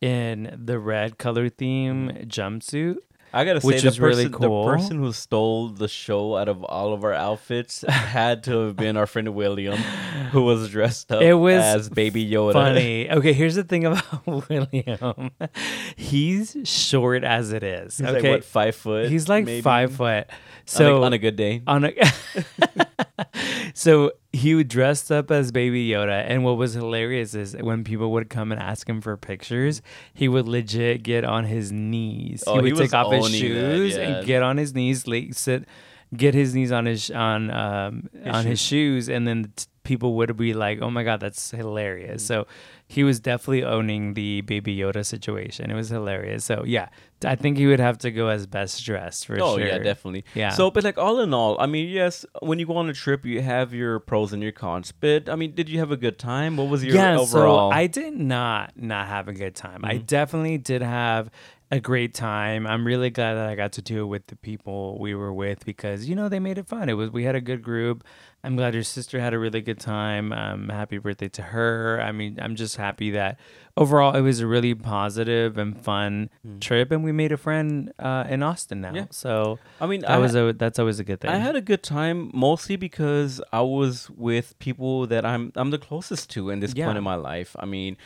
in 0.00 0.56
the 0.64 0.78
red 0.80 1.18
color 1.18 1.48
theme 1.48 2.10
jumpsuit. 2.26 2.96
I 3.36 3.44
gotta 3.44 3.60
say, 3.60 3.66
which 3.68 3.82
the 3.82 3.88
is 3.88 4.00
really 4.00 4.28
cool. 4.30 4.64
the 4.66 4.72
person 4.76 4.98
who 4.98 5.12
stole 5.12 5.68
the 5.68 5.88
show 5.88 6.36
out 6.36 6.48
of 6.48 6.64
all 6.64 6.94
of 6.94 7.04
our 7.04 7.12
outfits 7.12 7.82
had 7.88 8.42
to 8.44 8.58
have 8.60 8.76
been 8.76 8.96
our 8.96 9.06
friend 9.06 9.34
William, 9.34 9.76
who 10.32 10.42
was 10.42 10.70
dressed 10.70 11.12
up 11.12 11.20
It 11.22 11.34
was 11.34 11.62
as 11.62 11.88
Baby 11.90 12.24
Yoda. 12.28 12.52
funny. 12.54 13.10
Okay, 13.16 13.32
here's 13.32 13.54
the 13.54 13.64
thing 13.64 13.84
about 13.84 14.26
William. 14.48 15.30
He's 15.96 16.56
short 16.64 17.24
as 17.24 17.52
it 17.52 17.62
is. 17.62 17.98
He's 17.98 18.06
okay, 18.06 18.20
like 18.20 18.30
what 18.30 18.44
five 18.44 18.74
foot? 18.76 19.10
he's 19.10 19.28
like 19.28 19.44
maybe? 19.44 19.60
five 19.62 19.92
foot. 19.94 20.28
On 20.68 20.72
a- 20.72 20.78
So 20.78 21.02
on 21.04 21.12
a, 21.12 21.18
good 21.18 21.36
day. 21.36 21.62
on 21.66 21.84
a 21.84 21.92
so 23.74 24.12
he 24.32 24.54
would 24.54 24.68
dressed 24.68 25.10
up 25.12 25.30
as 25.30 25.52
Baby 25.52 25.88
Yoda, 25.88 26.24
and 26.26 26.44
what 26.44 26.56
was 26.56 26.74
hilarious 26.74 27.34
is 27.34 27.56
when 27.60 27.84
people 27.84 28.10
would 28.12 28.28
come 28.28 28.52
and 28.52 28.60
ask 28.60 28.88
him 28.88 29.00
for 29.00 29.16
pictures, 29.16 29.80
he 30.12 30.28
would 30.28 30.48
legit 30.48 31.02
get 31.02 31.24
on 31.24 31.44
his 31.44 31.70
knees. 31.72 32.42
Oh, 32.46 32.56
he 32.56 32.62
would 32.62 32.72
he 32.72 32.78
take 32.78 32.94
off 32.94 33.12
his 33.12 33.24
owning 33.26 33.32
that, 33.32 33.38
shoes 33.38 33.96
yeah. 33.96 34.02
and 34.18 34.26
get 34.26 34.42
on 34.42 34.56
his 34.56 34.74
knees, 34.74 35.06
like 35.06 35.34
sit, 35.34 35.66
get 36.16 36.34
his 36.34 36.54
knees 36.54 36.72
on 36.72 36.86
his 36.86 37.10
on 37.10 37.50
um 37.50 38.08
on 38.24 38.44
his 38.44 38.60
shoes, 38.60 39.08
and 39.08 39.26
then 39.26 39.52
t- 39.56 39.66
people 39.84 40.14
would 40.16 40.36
be 40.36 40.52
like, 40.54 40.80
"Oh 40.82 40.90
my 40.90 41.02
god, 41.04 41.20
that's 41.20 41.50
hilarious!" 41.50 42.22
Mm. 42.24 42.26
So 42.26 42.46
he 42.88 43.02
was 43.04 43.18
definitely 43.20 43.64
owning 43.64 44.14
the 44.14 44.40
Baby 44.42 44.76
Yoda 44.76 45.04
situation. 45.04 45.70
It 45.70 45.74
was 45.74 45.88
hilarious. 45.88 46.44
So 46.44 46.62
yeah, 46.66 46.88
I 47.24 47.34
think 47.34 47.56
he 47.58 47.66
would 47.66 47.80
have 47.80 47.98
to 47.98 48.10
go 48.10 48.28
as 48.28 48.46
best 48.46 48.84
dressed 48.84 49.26
for 49.26 49.34
Oh 49.34 49.56
sure. 49.56 49.64
Oh 49.64 49.66
yeah, 49.66 49.78
definitely. 49.78 50.24
Yeah. 50.34 50.50
So, 50.50 50.70
but 50.70 50.84
like 50.84 50.98
all 50.98 51.20
in 51.20 51.32
all, 51.34 51.56
I 51.60 51.66
mean, 51.66 51.88
yes, 51.88 52.24
when 52.42 52.58
you 52.58 52.66
go 52.66 52.76
on 52.76 52.88
a 52.88 52.92
trip, 52.94 53.24
you 53.26 53.42
have 53.42 53.72
your 53.74 53.98
pros 54.00 54.32
and 54.32 54.42
your 54.42 54.52
cons. 54.52 54.92
But 54.92 55.28
I 55.28 55.34
mean, 55.36 55.54
did 55.54 55.68
you 55.68 55.78
have 55.80 55.90
a 55.90 55.96
good 55.96 56.18
time? 56.18 56.56
What 56.56 56.68
was 56.68 56.84
your 56.84 56.94
yeah, 56.94 57.18
overall? 57.18 57.70
so 57.72 57.76
I 57.76 57.86
did 57.88 58.14
not 58.14 58.72
not 58.76 59.06
have 59.08 59.26
a 59.28 59.32
good 59.32 59.54
time. 59.54 59.84
I 59.84 59.94
Mm-hmm. 59.94 60.04
definitely 60.06 60.58
did 60.58 60.82
have 60.82 61.30
a 61.70 61.80
great 61.80 62.14
time. 62.14 62.66
I'm 62.66 62.86
really 62.86 63.10
glad 63.10 63.34
that 63.34 63.48
I 63.48 63.56
got 63.56 63.72
to 63.72 63.82
do 63.82 64.02
it 64.02 64.06
with 64.06 64.28
the 64.28 64.36
people 64.36 64.98
we 65.00 65.14
were 65.14 65.32
with 65.32 65.64
because 65.64 66.08
you 66.08 66.14
know 66.14 66.28
they 66.28 66.38
made 66.38 66.58
it 66.58 66.66
fun. 66.68 66.88
It 66.88 66.92
was 66.94 67.10
we 67.10 67.24
had 67.24 67.34
a 67.34 67.40
good 67.40 67.62
group. 67.62 68.04
I'm 68.44 68.54
glad 68.54 68.74
your 68.74 68.84
sister 68.84 69.18
had 69.18 69.34
a 69.34 69.38
really 69.40 69.60
good 69.60 69.80
time. 69.80 70.32
Um, 70.32 70.68
happy 70.68 70.98
birthday 70.98 71.28
to 71.30 71.42
her. 71.42 72.00
I 72.00 72.12
mean, 72.12 72.38
I'm 72.40 72.54
just 72.54 72.76
happy 72.76 73.10
that 73.10 73.40
overall 73.76 74.14
it 74.14 74.20
was 74.20 74.38
a 74.38 74.46
really 74.46 74.72
positive 74.76 75.58
and 75.58 75.76
fun 75.76 76.30
trip, 76.60 76.92
and 76.92 77.02
we 77.02 77.10
made 77.10 77.32
a 77.32 77.36
friend 77.36 77.92
uh, 77.98 78.24
in 78.28 78.44
Austin 78.44 78.82
now. 78.82 78.92
Mm. 78.92 78.96
Yeah. 78.96 79.06
So 79.10 79.58
I 79.80 79.86
mean, 79.86 80.02
that 80.02 80.10
I, 80.10 80.18
was 80.18 80.36
a 80.36 80.52
that's 80.52 80.78
always 80.78 81.00
a 81.00 81.04
good 81.04 81.20
thing. 81.20 81.30
I 81.30 81.38
had 81.38 81.56
a 81.56 81.60
good 81.60 81.82
time 81.82 82.30
mostly 82.32 82.76
because 82.76 83.40
I 83.52 83.62
was 83.62 84.08
with 84.10 84.56
people 84.60 85.08
that 85.08 85.26
I'm 85.26 85.50
I'm 85.56 85.70
the 85.70 85.78
closest 85.78 86.30
to 86.30 86.50
in 86.50 86.60
this 86.60 86.74
Yeah. 86.76 86.86
point 86.86 86.98
in 86.98 87.02
my 87.04 87.16
life. 87.16 87.56
I 87.58 87.66
mean, 87.66 87.96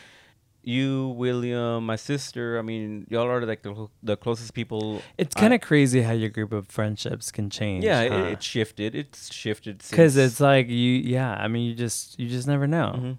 you, 0.63 1.09
William, 1.17 1.85
my 1.85 1.95
sister. 1.95 2.57
I 2.59 2.61
mean, 2.61 3.07
y'all 3.09 3.27
are 3.27 3.45
like 3.45 3.63
the, 3.63 3.87
the 4.03 4.15
closest 4.17 4.53
people. 4.53 5.01
it's 5.17 5.33
kind 5.35 5.53
of 5.53 5.61
crazy 5.61 6.01
how 6.01 6.13
your 6.13 6.29
group 6.29 6.51
of 6.53 6.67
friendships 6.67 7.31
can 7.31 7.49
change. 7.49 7.83
yeah. 7.83 8.07
huh? 8.07 8.15
It, 8.15 8.31
it 8.33 8.43
shifted. 8.43 8.95
It's 8.95 9.33
shifted 9.33 9.83
because 9.89 10.17
it's 10.17 10.39
like 10.39 10.67
you 10.69 10.91
yeah 11.15 11.31
i 11.33 11.47
mean 11.47 11.67
you 11.69 11.75
just 11.75 12.19
you 12.19 12.27
just 12.29 12.47
never 12.47 12.67
know 12.67 12.93
Mhm. 12.97 13.17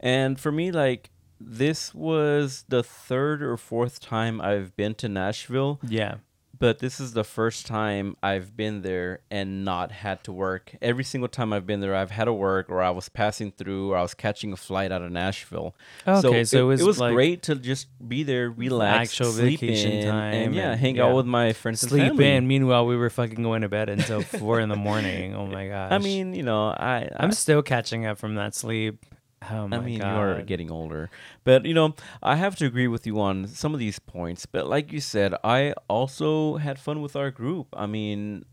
And 0.00 0.38
for 0.38 0.52
me, 0.52 0.70
like 0.72 1.10
this 1.40 1.94
was 1.94 2.64
the 2.68 2.82
third 2.82 3.42
or 3.42 3.56
fourth 3.56 3.98
time 4.00 4.40
I've 4.40 4.76
been 4.76 4.94
to 4.96 5.08
Nashville, 5.08 5.80
yeah 5.82 6.16
but 6.58 6.78
this 6.78 7.00
is 7.00 7.12
the 7.12 7.24
first 7.24 7.66
time 7.66 8.16
I've 8.22 8.56
been 8.56 8.82
there 8.82 9.20
and 9.30 9.64
not 9.64 9.92
had 9.92 10.24
to 10.24 10.32
work. 10.32 10.74
Every 10.80 11.04
single 11.04 11.28
time 11.28 11.52
I've 11.52 11.66
been 11.66 11.80
there, 11.80 11.94
I've 11.94 12.10
had 12.10 12.24
to 12.24 12.32
work, 12.32 12.70
or 12.70 12.82
I 12.82 12.90
was 12.90 13.08
passing 13.08 13.52
through, 13.52 13.92
or 13.92 13.96
I 13.96 14.02
was 14.02 14.14
catching 14.14 14.52
a 14.52 14.56
flight 14.56 14.92
out 14.92 15.02
of 15.02 15.10
Nashville. 15.10 15.74
Okay, 16.06 16.44
so 16.44 16.70
it 16.70 16.82
was 16.82 16.98
like 16.98 17.14
great 17.14 17.42
to 17.44 17.56
just 17.56 17.88
be 18.06 18.22
there, 18.22 18.50
relax, 18.50 19.10
actual 19.10 19.32
sleep 19.32 19.60
vacation 19.60 19.92
in, 19.92 20.08
time 20.08 20.34
and 20.34 20.54
yeah, 20.54 20.74
hang 20.74 20.96
yeah. 20.96 21.04
out 21.04 21.16
with 21.16 21.26
my 21.26 21.52
friends 21.52 21.82
and 21.82 21.90
sleep 21.90 22.08
family. 22.08 22.30
in 22.30 22.46
meanwhile 22.46 22.86
we 22.86 22.96
were 22.96 23.10
fucking 23.10 23.42
going 23.42 23.62
to 23.62 23.68
bed 23.68 23.88
until 23.88 24.22
four 24.22 24.60
in 24.60 24.68
the 24.68 24.76
morning 24.76 25.34
oh 25.34 25.46
my 25.46 25.68
gosh 25.68 25.92
I 25.92 25.98
mean, 25.98 26.34
you 26.34 26.42
know, 26.42 26.68
I 26.68 27.08
i'm 27.16 27.32
still 27.32 27.62
catching 27.62 28.06
up 28.06 28.18
from 28.18 28.36
that 28.36 28.54
sleep 28.54 29.04
oh 29.50 29.68
I 29.70 29.80
mean, 29.80 30.00
god 30.00 30.12
you 30.12 30.16
are 30.20 30.42
getting 30.42 30.70
older. 30.70 31.10
But, 31.44 31.64
you 31.64 31.74
know, 31.74 31.94
I 32.22 32.36
have 32.36 32.56
to 32.56 32.66
agree 32.66 32.88
with 32.88 33.06
you 33.06 33.20
on 33.20 33.46
some 33.46 33.74
of 33.74 33.80
these 33.80 33.98
points. 33.98 34.46
But, 34.46 34.66
like 34.66 34.92
you 34.92 35.00
said, 35.00 35.34
I 35.44 35.74
also 35.88 36.56
had 36.56 36.78
fun 36.78 37.00
with 37.02 37.16
our 37.16 37.30
group. 37.30 37.68
I 37.72 37.86
mean, 37.86 38.44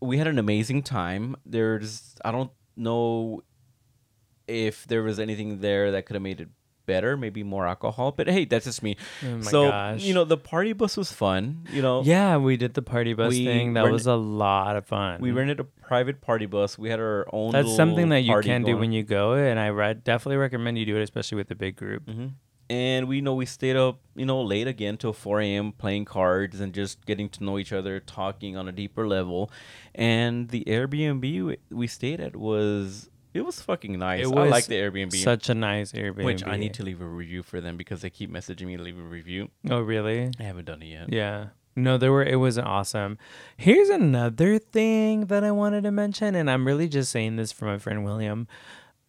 we 0.00 0.18
had 0.18 0.26
an 0.26 0.38
amazing 0.38 0.82
time. 0.82 1.36
There's, 1.44 2.14
I 2.24 2.32
don't 2.32 2.50
know 2.76 3.42
if 4.48 4.86
there 4.86 5.02
was 5.02 5.18
anything 5.18 5.60
there 5.60 5.90
that 5.92 6.06
could 6.06 6.14
have 6.14 6.22
made 6.22 6.40
it 6.40 6.48
better, 6.86 7.16
maybe 7.16 7.42
more 7.42 7.66
alcohol. 7.66 8.12
But 8.12 8.28
hey, 8.28 8.44
that's 8.44 8.64
just 8.64 8.82
me. 8.82 8.96
Oh 9.24 9.36
my 9.36 9.50
so, 9.50 9.70
gosh. 9.70 10.02
you 10.02 10.14
know, 10.14 10.24
the 10.24 10.36
party 10.36 10.72
bus 10.72 10.96
was 10.96 11.12
fun. 11.12 11.66
You 11.70 11.82
know, 11.82 12.02
yeah 12.02 12.36
we 12.36 12.56
did 12.56 12.74
the 12.74 12.82
party 12.82 13.14
bus 13.14 13.34
thing 13.34 13.74
that 13.74 13.90
was 13.90 14.06
a 14.06 14.14
lot 14.14 14.76
of 14.76 14.86
fun 14.86 15.20
we 15.20 15.30
rented 15.30 15.60
a 15.60 15.64
private 15.64 16.20
party 16.20 16.46
bus. 16.46 16.78
We 16.78 16.88
had 16.90 17.00
our 17.00 17.26
own. 17.32 17.52
that's 17.52 17.74
something 17.74 18.08
that 18.10 18.20
you 18.20 18.38
can 18.40 18.62
do 18.64 18.76
when 18.76 18.92
you 18.92 19.02
go 19.02 19.34
and 19.34 19.58
i 19.58 19.66
re- 19.66 19.94
definitely 19.94 20.36
recommend 20.36 20.78
you 20.78 20.86
do 20.86 20.96
it 20.96 21.02
especially 21.02 21.36
with 21.36 21.50
a 21.50 21.54
big 21.54 21.76
group 21.76 22.08
hmm 22.08 22.28
And 22.70 23.06
we 23.06 23.20
know 23.20 23.34
we 23.34 23.44
stayed 23.44 23.76
up, 23.76 24.00
you 24.16 24.24
know, 24.24 24.40
late 24.40 24.66
again 24.66 24.96
till 24.96 25.12
4 25.12 25.40
a.m. 25.42 25.72
playing 25.72 26.06
cards 26.06 26.58
and 26.58 26.72
just 26.72 27.04
getting 27.04 27.28
to 27.36 27.44
know 27.44 27.58
each 27.58 27.72
other, 27.72 28.00
talking 28.00 28.56
on 28.56 28.66
a 28.66 28.72
deeper 28.72 29.04
level. 29.06 29.50
And 29.94 30.48
the 30.48 30.64
Airbnb 30.64 31.58
we 31.68 31.86
stayed 31.86 32.20
at 32.20 32.34
was 32.34 33.10
it 33.34 33.42
was 33.44 33.60
fucking 33.60 33.98
nice. 33.98 34.26
It 34.26 34.36
I 34.36 34.46
like 34.48 34.66
the 34.66 34.74
Airbnb, 34.76 35.14
such 35.14 35.48
a 35.48 35.54
nice 35.54 35.92
airbnb 35.92 36.24
which 36.24 36.46
I 36.46 36.56
need 36.56 36.74
to 36.74 36.82
leave 36.82 37.00
a 37.00 37.06
review 37.06 37.42
for 37.42 37.60
them 37.60 37.76
because 37.76 38.02
they 38.02 38.10
keep 38.10 38.30
messaging 38.30 38.66
me 38.66 38.76
to 38.76 38.82
leave 38.82 38.98
a 38.98 39.02
review. 39.02 39.50
oh 39.70 39.80
really 39.80 40.30
I 40.38 40.42
haven't 40.42 40.66
done 40.66 40.82
it 40.82 40.86
yet. 40.86 41.12
Yeah. 41.12 41.46
No, 41.74 41.96
there 41.96 42.12
were 42.12 42.22
it 42.22 42.36
was 42.36 42.58
awesome. 42.58 43.16
Here's 43.56 43.88
another 43.88 44.58
thing 44.58 45.26
that 45.26 45.42
I 45.42 45.50
wanted 45.52 45.84
to 45.84 45.90
mention, 45.90 46.34
and 46.34 46.50
I'm 46.50 46.66
really 46.66 46.86
just 46.88 47.10
saying 47.10 47.36
this 47.36 47.50
for 47.52 47.64
my 47.64 47.78
friend 47.78 48.04
William. 48.04 48.46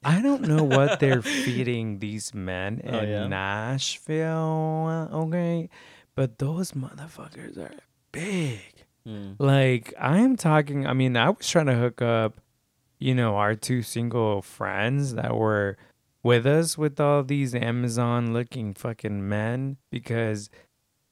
I 0.06 0.22
don't 0.22 0.44
know 0.44 0.64
what 0.64 1.00
they're 1.00 1.22
feeding 1.46 2.00
these 2.00 2.34
men 2.34 2.80
in 2.84 2.94
Oh, 2.96 3.02
yeah? 3.02 3.28
Nashville, 3.28 5.10
okay? 5.14 5.70
But 6.16 6.40
those 6.40 6.72
motherfuckers 6.72 7.58
are 7.58 7.72
big. 8.12 8.62
Mm. 9.08 9.36
Like 9.40 9.94
I'm 10.00 10.36
talking, 10.38 10.88
I 10.88 10.94
mean, 10.94 11.18
I 11.18 11.30
was 11.30 11.48
trying 11.48 11.66
to 11.68 11.76
hook 11.76 12.02
up, 12.02 12.40
you 13.04 13.14
know, 13.14 13.36
our 13.36 13.54
two 13.54 13.82
single 13.82 14.42
friends 14.42 15.16
that 15.16 15.36
were 15.36 15.78
with 16.24 16.46
us 16.48 16.78
with 16.78 17.02
all 17.02 17.22
these 17.22 17.54
Amazon 17.54 18.32
looking 18.32 18.74
fucking 18.74 19.28
men 19.28 19.76
because 19.92 20.50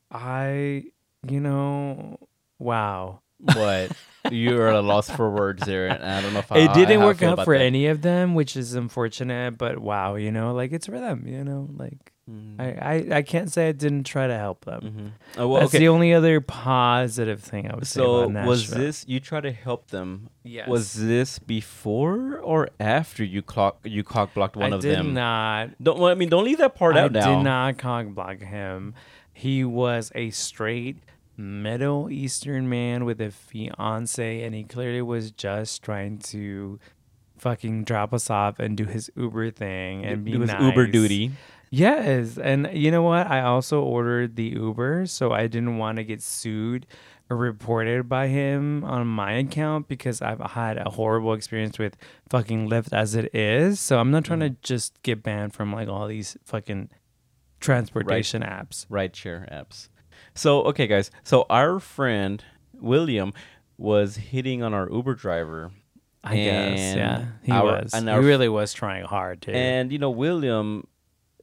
I, 0.09 0.85
you 1.27 1.41
know, 1.41 2.17
wow. 2.59 3.19
But 3.41 3.91
you're 4.31 4.69
at 4.69 4.75
a 4.75 4.81
loss 4.81 5.09
for 5.09 5.29
words 5.29 5.65
there, 5.65 5.87
and 5.87 6.01
I 6.01 6.21
don't 6.21 6.31
know 6.31 6.39
if 6.39 6.51
I, 6.51 6.59
it 6.59 6.73
didn't 6.73 7.01
I 7.01 7.05
work 7.05 7.21
out 7.23 7.43
for 7.43 7.57
that. 7.57 7.63
any 7.63 7.87
of 7.87 8.03
them, 8.03 8.35
which 8.35 8.55
is 8.55 8.73
unfortunate, 8.73 9.57
but 9.57 9.79
wow, 9.79 10.15
you 10.15 10.31
know, 10.31 10.53
like 10.53 10.71
it's 10.71 10.85
for 10.85 10.97
them, 10.97 11.27
you 11.27 11.43
know, 11.43 11.67
like 11.75 12.10
I, 12.59 12.63
I, 12.65 13.07
I 13.17 13.21
can't 13.23 13.51
say 13.51 13.67
I 13.67 13.71
didn't 13.73 14.03
try 14.05 14.27
to 14.27 14.37
help 14.37 14.63
them. 14.63 14.81
Mm-hmm. 14.81 15.07
Oh, 15.41 15.47
well, 15.49 15.61
That's 15.61 15.71
okay. 15.71 15.79
the 15.79 15.89
only 15.89 16.13
other 16.13 16.39
positive 16.39 17.41
thing 17.41 17.69
I 17.69 17.75
would 17.75 17.85
say 17.87 17.99
So 17.99 18.27
was 18.29 18.69
this 18.69 19.03
you 19.07 19.19
try 19.19 19.41
to 19.41 19.51
help 19.51 19.87
them? 19.87 20.29
Yes. 20.43 20.67
Was 20.69 20.93
this 20.93 21.39
before 21.39 22.37
or 22.39 22.69
after 22.79 23.23
you 23.23 23.41
clock 23.41 23.79
you 23.83 24.03
cock 24.03 24.33
blocked 24.33 24.55
one 24.55 24.71
I 24.71 24.75
of 24.77 24.81
did 24.81 24.97
them? 24.97 25.13
not. 25.13 25.71
Don't 25.83 25.99
well, 25.99 26.11
I 26.11 26.15
mean 26.15 26.29
don't 26.29 26.45
leave 26.45 26.59
that 26.59 26.75
part 26.75 26.95
I 26.95 27.01
out 27.01 27.11
now. 27.11 27.31
I 27.31 27.35
did 27.35 27.43
not 27.43 27.77
cock 27.77 28.07
block 28.07 28.39
him. 28.39 28.93
He 29.33 29.65
was 29.65 30.11
a 30.15 30.29
straight 30.29 30.97
Middle 31.35 32.09
Eastern 32.09 32.69
man 32.69 33.03
with 33.03 33.19
a 33.19 33.31
fiance, 33.31 34.43
and 34.43 34.53
he 34.53 34.63
clearly 34.63 35.01
was 35.01 35.31
just 35.31 35.81
trying 35.83 36.19
to 36.19 36.79
fucking 37.37 37.83
drop 37.83 38.13
us 38.13 38.29
off 38.29 38.59
and 38.59 38.77
do 38.77 38.85
his 38.85 39.09
Uber 39.17 39.49
thing 39.49 40.05
and 40.05 40.23
be 40.23 40.33
it 40.33 40.37
was 40.37 40.51
Uber 40.59 40.87
duty. 40.87 41.31
Yes, 41.73 42.37
and 42.37 42.69
you 42.73 42.91
know 42.91 43.01
what? 43.01 43.27
I 43.27 43.41
also 43.41 43.81
ordered 43.81 44.35
the 44.35 44.43
Uber, 44.43 45.05
so 45.05 45.31
I 45.31 45.47
didn't 45.47 45.77
want 45.77 45.97
to 45.97 46.03
get 46.03 46.21
sued 46.21 46.85
or 47.29 47.37
reported 47.37 48.09
by 48.09 48.27
him 48.27 48.83
on 48.83 49.07
my 49.07 49.31
account 49.31 49.87
because 49.87 50.21
I've 50.21 50.41
had 50.41 50.77
a 50.77 50.89
horrible 50.89 51.33
experience 51.33 51.79
with 51.79 51.95
fucking 52.29 52.69
Lyft 52.69 52.91
as 52.91 53.15
it 53.15 53.33
is. 53.33 53.79
So 53.79 53.99
I'm 53.99 54.11
not 54.11 54.25
trying 54.25 54.41
to 54.41 54.49
mm-hmm. 54.49 54.59
just 54.61 55.01
get 55.01 55.23
banned 55.23 55.53
from 55.53 55.71
like 55.71 55.87
all 55.87 56.07
these 56.07 56.35
fucking 56.43 56.89
transportation 57.61 58.41
apps. 58.41 58.85
Ride 58.89 59.15
share 59.15 59.47
apps. 59.49 59.87
So 60.35 60.63
okay 60.63 60.87
guys, 60.87 61.09
so 61.23 61.45
our 61.49 61.79
friend 61.79 62.43
William 62.73 63.33
was 63.77 64.17
hitting 64.17 64.61
on 64.61 64.73
our 64.73 64.91
Uber 64.91 65.15
driver. 65.15 65.71
I 66.23 66.35
guess, 66.35 66.95
yeah, 66.95 67.25
he 67.43 67.51
our- 67.51 67.63
was. 67.63 67.93
and 67.93 68.09
he 68.09 68.15
really 68.15 68.49
was 68.49 68.73
trying 68.73 69.05
hard 69.05 69.41
to. 69.43 69.53
And 69.53 69.91
you 69.91 69.99
know 69.99 70.11
William 70.11 70.85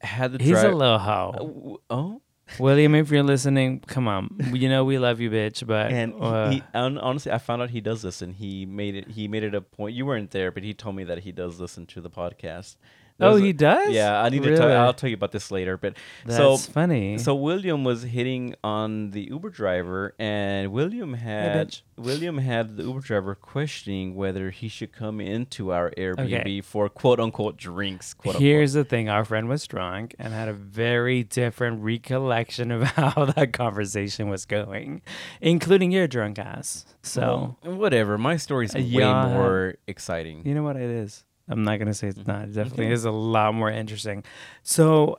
had 0.03 0.33
the 0.33 0.43
He's 0.43 0.59
a 0.59 0.63
drive. 0.63 0.75
little 0.75 0.99
hoe. 0.99 1.33
w- 1.37 1.79
oh, 1.91 2.23
William, 2.59 2.95
if 2.95 3.11
you're 3.11 3.23
listening, 3.23 3.81
come 3.81 4.09
on. 4.09 4.35
You 4.53 4.69
know 4.71 4.85
we 4.85 4.99
love 4.99 5.21
you, 5.21 5.31
bitch. 5.31 5.67
But 5.67 5.93
and 5.93 6.15
he- 6.15 6.19
uh, 6.21 6.51
he, 6.51 6.63
hon- 6.75 6.99
honestly, 6.99 7.31
I 7.33 7.39
found 7.39 7.61
out 7.63 7.71
he 7.71 7.81
does 7.81 8.03
listen. 8.05 8.31
And 8.31 8.37
he 8.37 8.65
made 8.67 8.95
it. 8.95 9.09
He 9.09 9.29
made 9.29 9.43
it 9.43 9.55
a 9.55 9.61
point. 9.61 9.95
You 9.95 10.07
weren't 10.07 10.31
there, 10.31 10.51
but 10.51 10.63
he 10.63 10.73
told 10.75 10.97
me 10.97 11.05
that 11.05 11.19
he 11.21 11.33
does 11.33 11.61
listen 11.61 11.85
to 11.87 12.01
the 12.01 12.11
podcast. 12.11 12.77
Oh, 13.21 13.37
he 13.37 13.53
does. 13.53 13.91
Yeah, 13.93 14.21
I 14.23 14.29
need 14.29 14.43
to 14.43 14.51
Really? 14.51 14.61
tell. 14.61 14.81
I'll 14.87 14.95
tell 14.95 15.11
you 15.11 15.15
about 15.15 15.33
this 15.33 15.51
later. 15.51 15.77
But 15.77 15.97
That's 16.25 16.37
so 16.37 16.57
funny. 16.57 17.19
so 17.19 17.35
William 17.35 17.85
was 17.85 18.03
hitting 18.05 18.55
on 18.63 19.11
the 19.11 19.23
Uber 19.31 19.51
driver, 19.51 20.15
and 20.19 20.73
William 20.73 21.15
had. 21.15 21.79
William 21.97 22.39
had 22.39 22.77
the 22.77 22.85
Uber 22.85 23.01
driver 23.01 23.35
questioning 23.35 24.15
whether 24.15 24.51
he 24.51 24.69
should 24.69 24.93
come 24.93 25.21
into 25.21 25.73
our 25.73 25.91
Airbnb 25.99 26.41
Okay. 26.43 26.61
for 26.61 26.89
quote 26.89 27.19
unquote 27.19 27.57
drinks. 27.57 28.15
Quote 28.15 28.37
Here's 28.37 28.73
the 28.75 28.85
thing: 28.85 29.09
our 29.09 29.25
friend 29.25 29.49
was 29.49 29.67
drunk 29.67 30.15
and 30.19 30.33
had 30.33 30.49
a 30.49 30.53
very 30.53 31.25
different 31.25 31.83
recollection 31.83 32.71
of 32.77 32.83
how 32.85 33.25
that 33.25 33.53
conversation 33.53 34.29
was 34.29 34.45
going, 34.47 35.03
including 35.41 35.91
your 35.91 36.07
drunk 36.07 36.39
ass. 36.39 36.87
So 37.03 37.57
Well, 37.65 37.75
whatever. 37.77 38.17
My 38.17 38.37
story's 38.37 38.75
uh, 38.75 38.79
way 38.79 38.85
yeah. 38.85 39.27
more 39.27 39.75
exciting. 39.89 40.47
you 40.47 40.55
know 40.55 40.63
what 40.63 40.77
it 40.77 40.83
is. 40.91 41.25
I'm 41.49 41.63
not 41.65 41.79
gonna 41.79 41.95
say 41.95 42.09
it's 42.09 42.19
mm-hmm. 42.19 42.31
not. 42.31 42.43
It 42.45 42.55
definitely 42.55 42.87
Okay. 42.87 42.95
is 42.95 43.05
a 43.05 43.11
lot 43.11 43.55
more 43.55 43.71
interesting. 43.71 44.25
So, 44.63 45.19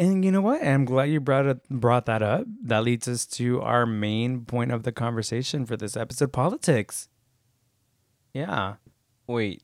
and 0.00 0.24
you 0.24 0.32
know 0.32 0.40
what? 0.40 0.62
I'm 0.62 0.84
glad 0.84 1.04
you 1.04 1.20
brought 1.20 1.46
it, 1.46 1.68
brought 1.68 2.06
that 2.06 2.22
up. 2.22 2.46
That 2.62 2.82
leads 2.84 3.08
us 3.08 3.26
to 3.26 3.60
our 3.62 3.86
main 3.86 4.44
point 4.44 4.72
of 4.72 4.82
the 4.84 4.92
conversation 4.92 5.66
for 5.66 5.76
this 5.76 5.96
episode: 5.96 6.32
politics. 6.32 7.08
Yeah, 8.32 8.74
Wait, 9.28 9.62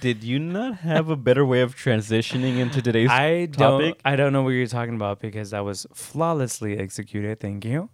did 0.00 0.24
you 0.24 0.40
not 0.40 0.78
have 0.78 1.08
a 1.08 1.16
better 1.16 1.44
way 1.44 1.60
of 1.60 1.76
transitioning 1.76 2.58
into 2.58 2.82
today's 2.82 3.08
I 3.08 3.46
don't. 3.46 3.96
I 4.04 4.16
don't 4.16 4.32
know 4.32 4.42
what 4.42 4.50
you're 4.50 4.66
talking 4.66 4.96
about 4.96 5.20
because 5.20 5.50
that 5.50 5.64
was 5.64 5.86
flawlessly 5.94 6.76
executed. 6.76 7.38
Thank 7.38 7.64
you. 7.64 7.90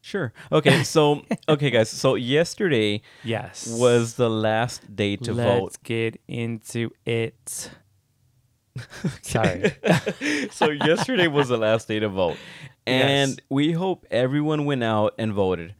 Sure. 0.00 0.32
Okay, 0.50 0.82
so 0.96 1.22
okay 1.48 1.70
guys, 1.70 1.90
so 1.90 2.14
yesterday 2.14 3.02
Yes. 3.24 3.66
was 3.66 4.14
the 4.14 4.30
last 4.30 4.94
day 4.94 5.16
to 5.16 5.34
vote. 5.34 5.62
Let's 5.62 5.76
get 5.78 6.20
into 6.28 6.90
it. 7.04 7.70
Sorry. 9.22 9.74
so 10.50 10.70
yesterday 10.70 11.26
was 11.26 11.48
the 11.48 11.58
last 11.58 11.88
day 11.88 11.98
to 12.00 12.08
vote. 12.08 12.36
And 12.86 13.30
Yes. 13.30 13.38
we 13.50 13.72
hope 13.72 14.06
everyone 14.10 14.64
went 14.64 14.82
out 14.82 15.14
and 15.18 15.32
voted. 15.32 15.74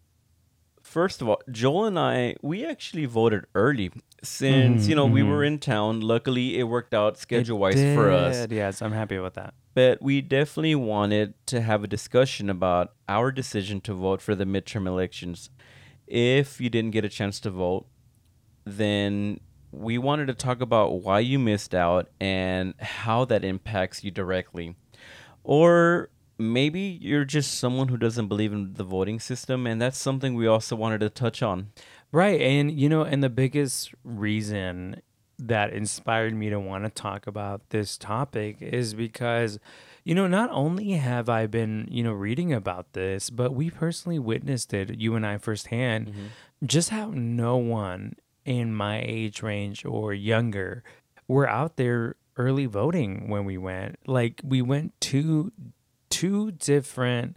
First 0.82 1.22
of 1.22 1.28
all, 1.28 1.40
Joel 1.50 1.86
and 1.86 1.98
I, 1.98 2.34
we 2.42 2.66
actually 2.66 3.06
voted 3.06 3.44
early 3.54 3.92
since, 4.22 4.82
mm-hmm, 4.82 4.90
you 4.90 4.96
know, 4.96 5.06
we 5.06 5.20
mm-hmm. 5.20 5.30
were 5.30 5.44
in 5.44 5.58
town. 5.58 6.00
Luckily, 6.00 6.58
it 6.58 6.64
worked 6.64 6.92
out 6.92 7.16
schedule 7.16 7.58
wise 7.58 7.80
for 7.94 8.10
us. 8.10 8.48
Yes, 8.50 8.82
I'm 8.82 8.92
happy 8.92 9.18
with 9.18 9.34
that. 9.34 9.54
But 9.72 10.02
we 10.02 10.20
definitely 10.20 10.74
wanted 10.74 11.34
to 11.46 11.60
have 11.60 11.84
a 11.84 11.88
discussion 11.88 12.50
about 12.50 12.92
our 13.08 13.30
decision 13.30 13.80
to 13.82 13.94
vote 13.94 14.20
for 14.20 14.34
the 14.34 14.44
midterm 14.44 14.86
elections. 14.86 15.50
If 16.06 16.60
you 16.60 16.68
didn't 16.68 16.90
get 16.90 17.04
a 17.04 17.08
chance 17.08 17.38
to 17.40 17.50
vote, 17.50 17.86
then 18.64 19.40
we 19.72 19.96
wanted 19.98 20.26
to 20.26 20.34
talk 20.34 20.60
about 20.60 21.02
why 21.02 21.20
you 21.20 21.38
missed 21.38 21.74
out 21.74 22.08
and 22.20 22.74
how 22.80 23.24
that 23.26 23.44
impacts 23.44 24.02
you 24.02 24.10
directly. 24.10 24.74
Or 25.44 26.10
maybe 26.36 26.98
you're 27.00 27.24
just 27.24 27.58
someone 27.58 27.88
who 27.88 27.96
doesn't 27.96 28.28
believe 28.28 28.52
in 28.52 28.74
the 28.74 28.84
voting 28.84 29.20
system, 29.20 29.66
and 29.66 29.80
that's 29.80 29.98
something 29.98 30.34
we 30.34 30.46
also 30.46 30.74
wanted 30.74 31.00
to 31.00 31.10
touch 31.10 31.42
on. 31.42 31.70
Right. 32.12 32.40
And, 32.40 32.72
you 32.72 32.88
know, 32.88 33.02
and 33.02 33.22
the 33.22 33.30
biggest 33.30 33.94
reason 34.02 35.00
that 35.40 35.72
inspired 35.72 36.34
me 36.34 36.50
to 36.50 36.60
want 36.60 36.84
to 36.84 36.90
talk 36.90 37.26
about 37.26 37.70
this 37.70 37.96
topic 37.96 38.58
is 38.60 38.94
because, 38.94 39.58
you 40.04 40.14
know, 40.14 40.26
not 40.26 40.50
only 40.50 40.92
have 40.92 41.28
I 41.28 41.46
been, 41.46 41.88
you 41.90 42.02
know, 42.02 42.12
reading 42.12 42.52
about 42.52 42.92
this, 42.92 43.30
but 43.30 43.54
we 43.54 43.70
personally 43.70 44.18
witnessed 44.18 44.72
it, 44.72 44.98
you 44.98 45.14
and 45.14 45.26
I 45.26 45.38
firsthand, 45.38 46.08
mm-hmm. 46.08 46.26
just 46.66 46.90
how 46.90 47.10
no 47.14 47.56
one 47.56 48.14
in 48.44 48.74
my 48.74 49.02
age 49.04 49.42
range 49.42 49.84
or 49.84 50.12
younger 50.14 50.82
were 51.28 51.48
out 51.48 51.76
there 51.76 52.16
early 52.36 52.66
voting 52.66 53.28
when 53.28 53.44
we 53.44 53.58
went. 53.58 53.98
Like, 54.06 54.40
we 54.44 54.62
went 54.62 54.98
to 55.02 55.52
two 56.08 56.52
different 56.52 57.36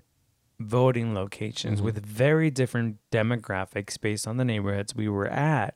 voting 0.59 1.13
locations 1.13 1.77
mm-hmm. 1.77 1.85
with 1.85 2.05
very 2.05 2.49
different 2.49 2.97
demographics 3.11 3.99
based 3.99 4.27
on 4.27 4.37
the 4.37 4.45
neighborhoods 4.45 4.95
we 4.95 5.09
were 5.09 5.27
at. 5.27 5.75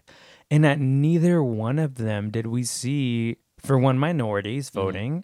And 0.50 0.66
at 0.66 0.80
neither 0.80 1.44
one 1.44 1.78
of 1.80 1.96
them 1.96 2.32
did 2.32 2.48
we 2.48 2.64
see, 2.64 3.38
for 3.58 3.78
one, 3.78 4.00
minorities 4.00 4.70
voting. 4.70 5.24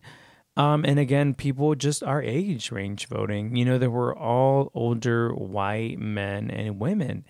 Um, 0.56 0.84
and 0.86 1.00
again, 1.00 1.34
people 1.34 1.76
just 1.76 2.04
our 2.04 2.22
age 2.22 2.72
range 2.72 3.08
voting. 3.08 3.56
You 3.56 3.66
know, 3.66 3.78
they 3.78 3.88
were 3.88 4.16
all 4.16 4.70
older 4.74 5.34
white 5.34 5.98
men 5.98 6.52
and 6.52 6.80
women. 6.80 7.26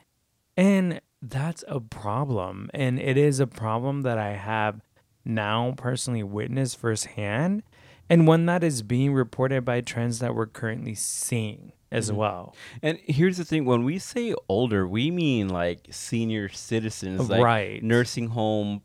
And 0.57 1.01
that's 1.21 1.63
a 1.67 1.79
problem. 1.79 2.69
And 2.73 2.99
it 2.99 3.17
is 3.17 3.39
a 3.39 3.47
problem 3.47 4.01
that 4.01 4.17
I 4.17 4.31
have 4.31 4.81
now 5.25 5.73
personally 5.77 6.23
witnessed 6.23 6.77
firsthand, 6.77 7.63
and 8.09 8.27
one 8.27 8.45
that 8.47 8.63
is 8.63 8.81
being 8.81 9.13
reported 9.13 9.63
by 9.63 9.81
trends 9.81 10.19
that 10.19 10.35
we're 10.35 10.47
currently 10.47 10.95
seeing 10.95 11.71
as 11.93 12.11
well. 12.11 12.55
And 12.81 12.97
here's 13.05 13.37
the 13.37 13.45
thing 13.45 13.65
when 13.65 13.83
we 13.83 13.99
say 13.99 14.33
older, 14.49 14.87
we 14.87 15.11
mean 15.11 15.49
like 15.49 15.87
senior 15.91 16.49
citizens, 16.49 17.29
like 17.29 17.41
Right. 17.43 17.83
nursing 17.83 18.27
home 18.29 18.81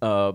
uh 0.00 0.32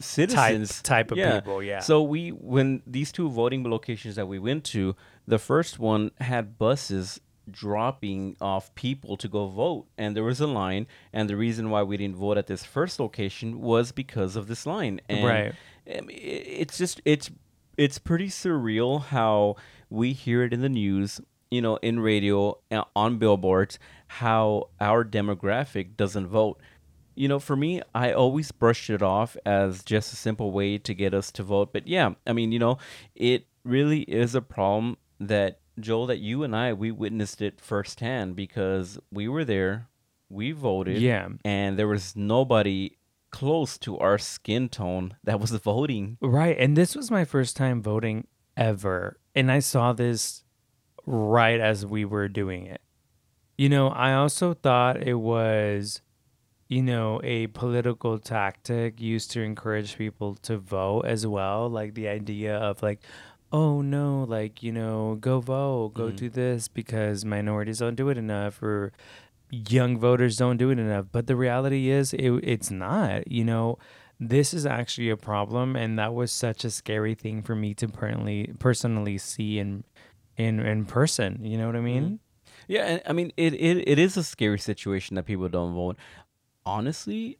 citizens 0.00 0.80
type 0.82 1.10
of 1.10 1.18
people, 1.40 1.62
yeah. 1.62 1.80
So 1.80 2.02
we 2.02 2.28
when 2.30 2.82
these 2.86 3.10
two 3.10 3.28
voting 3.28 3.64
locations 3.68 4.14
that 4.16 4.26
we 4.26 4.38
went 4.38 4.62
to, 4.66 4.94
the 5.26 5.38
first 5.38 5.78
one 5.78 6.10
had 6.20 6.58
buses 6.58 7.20
dropping 7.50 8.36
off 8.42 8.74
people 8.74 9.16
to 9.16 9.26
go 9.26 9.46
vote 9.48 9.86
and 9.96 10.14
there 10.14 10.22
was 10.22 10.38
a 10.38 10.46
line 10.46 10.86
and 11.14 11.30
the 11.30 11.34
reason 11.36 11.70
why 11.70 11.82
we 11.82 11.96
didn't 11.96 12.16
vote 12.16 12.36
at 12.36 12.46
this 12.46 12.62
first 12.62 13.00
location 13.00 13.62
was 13.62 13.90
because 13.90 14.36
of 14.36 14.48
this 14.48 14.66
line 14.66 15.00
and 15.08 15.24
Right. 15.24 15.54
it's 15.86 16.76
just 16.76 17.00
it's 17.06 17.30
it's 17.78 17.98
pretty 17.98 18.28
surreal 18.28 19.02
how 19.02 19.56
we 19.88 20.12
hear 20.12 20.42
it 20.44 20.52
in 20.52 20.60
the 20.60 20.68
news 20.68 21.22
you 21.50 21.60
know 21.62 21.76
in 21.76 22.00
radio 22.00 22.58
uh, 22.70 22.82
on 22.94 23.18
billboards 23.18 23.78
how 24.06 24.68
our 24.80 25.04
demographic 25.04 25.96
doesn't 25.96 26.26
vote 26.26 26.60
you 27.14 27.28
know 27.28 27.38
for 27.38 27.56
me 27.56 27.80
i 27.94 28.12
always 28.12 28.50
brushed 28.52 28.90
it 28.90 29.02
off 29.02 29.36
as 29.44 29.82
just 29.82 30.12
a 30.12 30.16
simple 30.16 30.50
way 30.52 30.78
to 30.78 30.94
get 30.94 31.12
us 31.14 31.30
to 31.32 31.42
vote 31.42 31.72
but 31.72 31.86
yeah 31.86 32.10
i 32.26 32.32
mean 32.32 32.52
you 32.52 32.58
know 32.58 32.78
it 33.14 33.46
really 33.64 34.02
is 34.02 34.34
a 34.34 34.40
problem 34.42 34.96
that 35.20 35.60
joel 35.80 36.06
that 36.06 36.18
you 36.18 36.42
and 36.42 36.54
i 36.54 36.72
we 36.72 36.90
witnessed 36.90 37.40
it 37.42 37.60
firsthand 37.60 38.34
because 38.36 38.98
we 39.12 39.26
were 39.28 39.44
there 39.44 39.86
we 40.30 40.52
voted 40.52 40.98
Yeah. 40.98 41.28
and 41.44 41.78
there 41.78 41.88
was 41.88 42.14
nobody 42.14 42.96
close 43.30 43.76
to 43.78 43.98
our 43.98 44.16
skin 44.18 44.68
tone 44.68 45.14
that 45.24 45.38
was 45.40 45.50
voting 45.72 46.16
Right. 46.20 46.56
And 46.58 46.76
this 46.76 46.94
was 46.96 47.10
my 47.10 47.24
first 47.26 47.56
time 47.56 47.82
voting 47.82 48.26
ever. 48.56 49.18
And 49.34 49.52
I 49.52 49.58
saw 49.58 49.92
this 49.92 50.44
right 51.08 51.58
as 51.60 51.86
we 51.86 52.04
were 52.04 52.28
doing 52.28 52.66
it. 52.66 52.80
You 53.56 53.68
know, 53.68 53.88
I 53.88 54.14
also 54.14 54.54
thought 54.54 55.02
it 55.02 55.14
was, 55.14 56.02
you 56.68 56.82
know, 56.82 57.20
a 57.24 57.46
political 57.48 58.18
tactic 58.18 59.00
used 59.00 59.30
to 59.32 59.42
encourage 59.42 59.96
people 59.96 60.34
to 60.42 60.58
vote 60.58 61.02
as 61.06 61.26
well. 61.26 61.68
Like 61.68 61.94
the 61.94 62.08
idea 62.08 62.56
of 62.56 62.82
like, 62.82 63.00
oh 63.50 63.80
no, 63.80 64.24
like, 64.28 64.62
you 64.62 64.70
know, 64.70 65.16
go 65.18 65.40
vote, 65.40 65.94
go 65.94 66.08
Mhm. 66.10 66.16
do 66.16 66.28
this 66.28 66.68
because 66.68 67.24
minorities 67.24 67.78
don't 67.78 67.96
do 67.96 68.10
it 68.10 68.18
enough 68.18 68.62
or 68.62 68.92
young 69.50 69.98
voters 69.98 70.36
don't 70.36 70.58
do 70.58 70.70
it 70.70 70.78
enough. 70.78 71.06
But 71.10 71.26
the 71.26 71.34
reality 71.36 71.88
is 71.88 72.12
it, 72.12 72.30
it's 72.44 72.70
not, 72.70 73.30
you 73.32 73.44
know, 73.44 73.78
this 74.20 74.52
is 74.52 74.66
actually 74.66 75.08
a 75.10 75.16
problem 75.16 75.74
and 75.74 75.98
that 75.98 76.12
was 76.12 76.30
such 76.30 76.64
a 76.64 76.70
scary 76.70 77.14
thing 77.14 77.40
for 77.40 77.54
me 77.56 77.72
to 77.74 77.88
personally 77.88 78.52
personally 78.58 79.16
see 79.16 79.58
in 79.58 79.84
in 80.38 80.60
in 80.60 80.86
person, 80.86 81.44
you 81.44 81.58
know 81.58 81.66
what 81.66 81.76
I 81.76 81.80
mean? 81.80 82.20
Yeah, 82.66 83.00
I 83.06 83.12
mean 83.12 83.32
it, 83.36 83.52
it 83.54 83.86
it 83.88 83.98
is 83.98 84.16
a 84.16 84.22
scary 84.24 84.58
situation 84.58 85.16
that 85.16 85.24
people 85.26 85.48
don't 85.48 85.74
vote. 85.74 85.96
Honestly, 86.64 87.38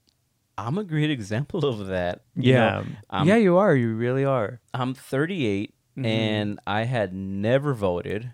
I'm 0.57 0.77
a 0.79 0.85
great 0.85 1.11
example 1.19 1.65
of 1.65 1.87
that. 1.87 2.23
You 2.35 2.53
Yeah. 2.55 2.85
I'm 3.11 3.27
yeah, 3.27 3.37
you 3.37 3.57
are. 3.57 3.75
You 3.75 3.95
really 3.95 4.25
are. 4.25 4.61
I'm 4.75 4.95
38 4.95 5.75
Mhm. 5.97 6.07
and 6.07 6.61
I 6.67 6.85
had 6.85 7.13
never 7.15 7.75
voted. 7.75 8.33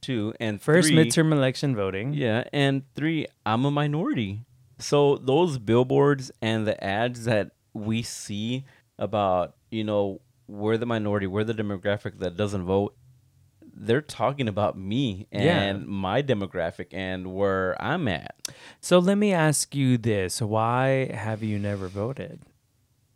Two 0.00 0.34
and 0.38 0.60
First 0.60 0.88
three, 0.88 0.96
midterm 0.96 1.32
election 1.32 1.74
voting. 1.74 2.12
Yeah, 2.14 2.44
and 2.52 2.82
three, 2.94 3.26
I'm 3.44 3.64
a 3.64 3.70
minority. 3.70 4.44
So 4.78 5.16
those 5.16 5.58
billboards 5.58 6.30
and 6.40 6.66
the 6.66 6.82
ads 6.84 7.24
that 7.24 7.52
we 7.72 8.02
see 8.02 8.64
about, 8.98 9.56
you 9.70 9.82
know, 9.84 10.20
we're 10.46 10.76
the 10.76 10.86
minority, 10.86 11.26
we're 11.26 11.44
the 11.44 11.54
demographic 11.54 12.18
that 12.20 12.36
doesn't 12.36 12.64
vote, 12.64 12.94
they're 13.78 14.00
talking 14.00 14.48
about 14.48 14.78
me 14.78 15.26
Yeah. 15.30 15.60
and 15.60 15.86
my 15.86 16.22
demographic 16.22 16.86
and 16.92 17.34
where 17.34 17.76
I'm 17.82 18.08
at. 18.08 18.34
So 18.80 18.98
let 18.98 19.18
me 19.18 19.32
ask 19.32 19.74
you 19.74 19.98
this: 19.98 20.40
Why 20.40 21.10
have 21.12 21.42
you 21.42 21.58
never 21.58 21.88
voted? 21.88 22.40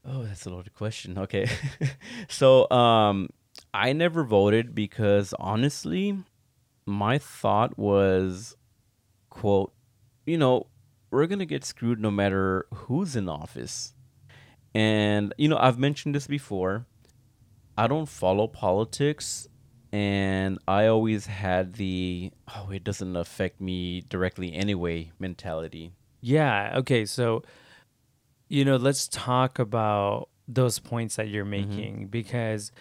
Oh, 0.04 0.22
that's 0.24 0.46
a 0.46 0.50
loaded 0.50 0.74
question. 0.74 1.18
Okay. 1.18 1.46
so, 2.28 2.68
um, 2.70 3.28
I 3.74 3.92
never 3.92 4.24
voted 4.24 4.74
because 4.74 5.34
honestly, 5.38 6.16
my 6.86 7.18
thought 7.18 7.78
was, 7.78 8.56
quote, 9.28 9.72
you 10.26 10.38
know, 10.38 10.66
we're 11.10 11.26
going 11.26 11.38
to 11.40 11.46
get 11.46 11.64
screwed 11.64 12.00
no 12.00 12.10
matter 12.10 12.66
who's 12.72 13.14
in 13.14 13.28
office. 13.28 13.92
And, 14.74 15.34
you 15.36 15.48
know, 15.48 15.58
I've 15.58 15.78
mentioned 15.78 16.14
this 16.14 16.26
before. 16.26 16.86
I 17.76 17.86
don't 17.86 18.08
follow 18.08 18.46
politics. 18.46 19.48
And 19.92 20.58
I 20.68 20.86
always 20.86 21.26
had 21.26 21.74
the, 21.74 22.30
oh, 22.54 22.70
it 22.70 22.84
doesn't 22.84 23.16
affect 23.16 23.60
me 23.60 24.02
directly 24.08 24.52
anyway 24.54 25.10
mentality. 25.18 25.92
Yeah. 26.20 26.74
Okay. 26.78 27.04
So, 27.06 27.42
you 28.48 28.64
know, 28.64 28.76
let's 28.76 29.08
talk 29.08 29.58
about 29.58 30.28
those 30.46 30.78
points 30.78 31.16
that 31.16 31.28
you're 31.28 31.44
making 31.44 32.06
because 32.08 32.72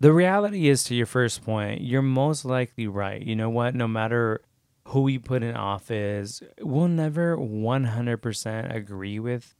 the 0.00 0.12
reality 0.12 0.68
is, 0.68 0.84
to 0.84 0.94
your 0.94 1.06
first 1.06 1.44
point, 1.44 1.80
you're 1.80 2.02
most 2.02 2.44
likely 2.44 2.86
right. 2.86 3.20
You 3.22 3.34
know 3.36 3.50
what? 3.50 3.74
No 3.74 3.88
matter 3.88 4.40
who 4.88 5.02
we 5.02 5.18
put 5.18 5.42
in 5.42 5.56
office, 5.56 6.42
we'll 6.60 6.86
never 6.88 7.36
100% 7.36 8.74
agree 8.74 9.18
with 9.18 9.54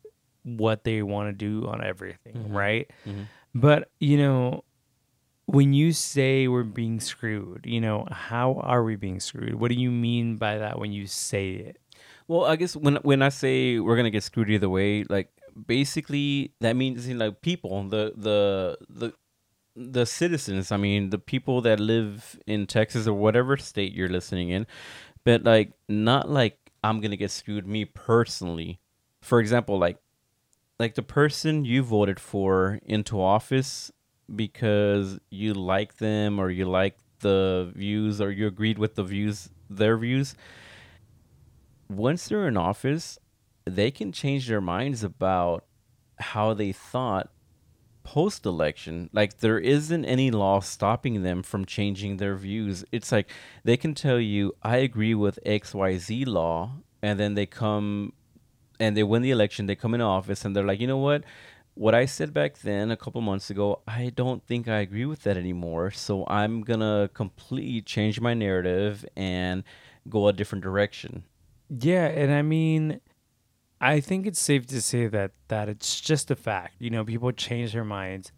what 0.44 0.84
they 0.84 1.02
want 1.02 1.28
to 1.28 1.32
do 1.32 1.66
on 1.66 1.82
everything, 1.82 2.34
Mhm. 2.34 2.54
right? 2.54 2.90
Mhm. 3.06 3.26
But, 3.54 3.90
you 3.98 4.18
know, 4.18 4.62
when 5.46 5.72
you 5.72 5.92
say 5.92 6.48
we're 6.48 6.64
being 6.64 7.00
screwed, 7.00 7.64
you 7.64 7.80
know, 7.80 8.06
how 8.10 8.60
are 8.62 8.82
we 8.82 8.96
being 8.96 9.20
screwed? 9.20 9.54
What 9.54 9.68
do 9.68 9.76
you 9.76 9.90
mean 9.90 10.36
by 10.36 10.58
that 10.58 10.78
when 10.78 10.92
you 10.92 11.06
say 11.06 11.50
it? 11.50 11.80
Well, 12.28 12.44
I 12.44 12.56
guess 12.56 12.74
when 12.74 12.96
when 12.96 13.22
I 13.22 13.28
say 13.28 13.78
we're 13.78 13.96
gonna 13.96 14.10
get 14.10 14.24
screwed 14.24 14.50
either 14.50 14.68
way, 14.68 15.04
like 15.04 15.30
basically 15.66 16.52
that 16.60 16.74
means 16.74 17.06
you 17.08 17.14
know, 17.14 17.26
like 17.26 17.40
people, 17.40 17.84
the 17.84 18.12
the 18.16 18.78
the 18.90 19.12
the 19.76 20.04
citizens. 20.04 20.72
I 20.72 20.76
mean, 20.76 21.10
the 21.10 21.18
people 21.18 21.60
that 21.62 21.78
live 21.78 22.38
in 22.46 22.66
Texas 22.66 23.06
or 23.06 23.14
whatever 23.14 23.56
state 23.56 23.92
you're 23.92 24.08
listening 24.08 24.48
in, 24.48 24.66
but 25.24 25.44
like 25.44 25.72
not 25.88 26.28
like 26.28 26.58
I'm 26.82 27.00
gonna 27.00 27.16
get 27.16 27.30
screwed 27.30 27.66
me 27.66 27.84
personally. 27.84 28.80
For 29.22 29.38
example, 29.38 29.78
like 29.78 29.98
like 30.80 30.96
the 30.96 31.02
person 31.02 31.64
you 31.64 31.84
voted 31.84 32.18
for 32.18 32.80
into 32.84 33.20
office 33.20 33.92
because 34.34 35.18
you 35.30 35.54
like 35.54 35.98
them 35.98 36.38
or 36.38 36.50
you 36.50 36.66
like 36.66 36.98
the 37.20 37.70
views 37.74 38.20
or 38.20 38.30
you 38.30 38.46
agreed 38.46 38.78
with 38.78 38.94
the 38.94 39.02
views 39.02 39.48
their 39.68 39.96
views 39.96 40.34
once 41.88 42.28
they're 42.28 42.48
in 42.48 42.56
office, 42.56 43.18
they 43.64 43.90
can 43.90 44.12
change 44.12 44.48
their 44.48 44.60
minds 44.60 45.02
about 45.04 45.64
how 46.18 46.54
they 46.54 46.72
thought 46.72 47.30
post 48.02 48.46
election. 48.46 49.10
Like 49.12 49.38
there 49.38 49.58
isn't 49.58 50.04
any 50.04 50.30
law 50.30 50.60
stopping 50.60 51.22
them 51.22 51.42
from 51.42 51.64
changing 51.64 52.16
their 52.16 52.36
views. 52.36 52.84
It's 52.92 53.12
like 53.12 53.30
they 53.64 53.76
can 53.76 53.94
tell 53.94 54.20
you, 54.20 54.54
I 54.62 54.78
agree 54.78 55.14
with 55.14 55.38
XYZ 55.44 56.26
law, 56.26 56.72
and 57.02 57.18
then 57.18 57.34
they 57.34 57.46
come 57.46 58.12
and 58.78 58.96
they 58.96 59.02
win 59.02 59.22
the 59.22 59.30
election, 59.30 59.66
they 59.66 59.74
come 59.74 59.94
in 59.94 60.00
office 60.00 60.44
and 60.44 60.54
they're 60.54 60.64
like, 60.64 60.80
you 60.80 60.86
know 60.86 60.98
what? 60.98 61.24
What 61.76 61.94
I 61.94 62.06
said 62.06 62.32
back 62.32 62.60
then 62.60 62.90
a 62.90 62.96
couple 62.96 63.20
months 63.20 63.50
ago, 63.50 63.82
I 63.86 64.10
don't 64.14 64.42
think 64.46 64.66
I 64.66 64.78
agree 64.78 65.04
with 65.04 65.24
that 65.24 65.36
anymore. 65.36 65.90
So 65.90 66.24
I'm 66.26 66.62
gonna 66.62 67.10
completely 67.12 67.82
change 67.82 68.18
my 68.18 68.32
narrative 68.32 69.04
and 69.14 69.62
go 70.08 70.26
a 70.26 70.32
different 70.32 70.64
direction. 70.64 71.24
Yeah, 71.68 72.06
and 72.06 72.32
I 72.32 72.40
mean, 72.40 73.00
I 73.78 74.00
think 74.00 74.26
it's 74.26 74.40
safe 74.40 74.66
to 74.68 74.80
say 74.80 75.06
that 75.08 75.32
that 75.48 75.68
it's 75.68 76.00
just 76.00 76.30
a 76.30 76.36
fact. 76.36 76.76
You 76.78 76.88
know, 76.88 77.04
people 77.04 77.30
change 77.32 77.74
their 77.74 77.84
minds 77.84 78.32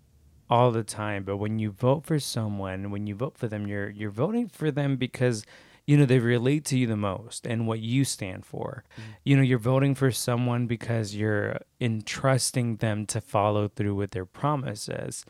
all 0.50 0.72
the 0.72 0.82
time, 0.82 1.22
but 1.22 1.36
when 1.36 1.60
you 1.60 1.70
vote 1.70 2.04
for 2.04 2.18
someone, 2.18 2.90
when 2.90 3.06
you 3.06 3.14
vote 3.14 3.38
for 3.38 3.46
them, 3.46 3.68
you're 3.68 3.88
you're 3.88 4.10
voting 4.10 4.48
for 4.48 4.72
them 4.72 4.96
because 4.96 5.44
you 5.88 5.96
know 5.96 6.04
they 6.04 6.18
relate 6.18 6.66
to 6.66 6.76
you 6.76 6.86
the 6.86 6.98
most 6.98 7.46
and 7.46 7.66
what 7.66 7.80
you 7.80 8.04
stand 8.04 8.44
for. 8.44 8.84
Mm-hmm. 8.92 9.10
You 9.24 9.36
know, 9.36 9.42
you're 9.42 9.58
voting 9.58 9.94
for 9.94 10.10
someone 10.10 10.66
because 10.66 11.16
you're 11.16 11.60
entrusting 11.80 12.76
them 12.76 13.06
to 13.06 13.22
follow 13.22 13.68
through 13.68 13.94
with 13.94 14.10
their 14.10 14.26
promises. 14.26 15.24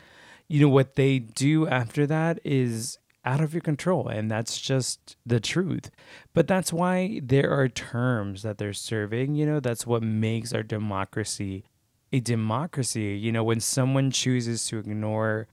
You 0.49 0.62
know 0.62 0.68
what 0.68 0.97
they 0.97 1.21
do 1.21 1.68
after 1.68 2.09
that 2.09 2.40
is 2.42 2.99
out 3.25 3.40
of 3.40 3.55
your 3.55 3.61
control 3.61 4.09
and 4.09 4.29
that's 4.29 4.61
just 4.61 5.16
the 5.25 5.38
truth. 5.38 5.92
But 6.35 6.49
that's 6.49 6.73
why 6.73 7.21
there 7.23 7.53
are 7.53 7.68
terms 7.68 8.42
that 8.42 8.59
they're 8.59 8.73
serving. 8.73 9.37
You 9.37 9.47
know, 9.47 9.61
that's 9.61 9.87
what 9.87 10.03
makes 10.03 10.53
our 10.53 10.64
democracy 10.64 11.66
a 12.12 12.18
democracy. 12.18 13.16
You 13.16 13.31
know, 13.31 13.44
when 13.44 13.61
someone 13.61 14.11
chooses 14.11 14.66
to 14.68 14.79
ignore 14.79 15.47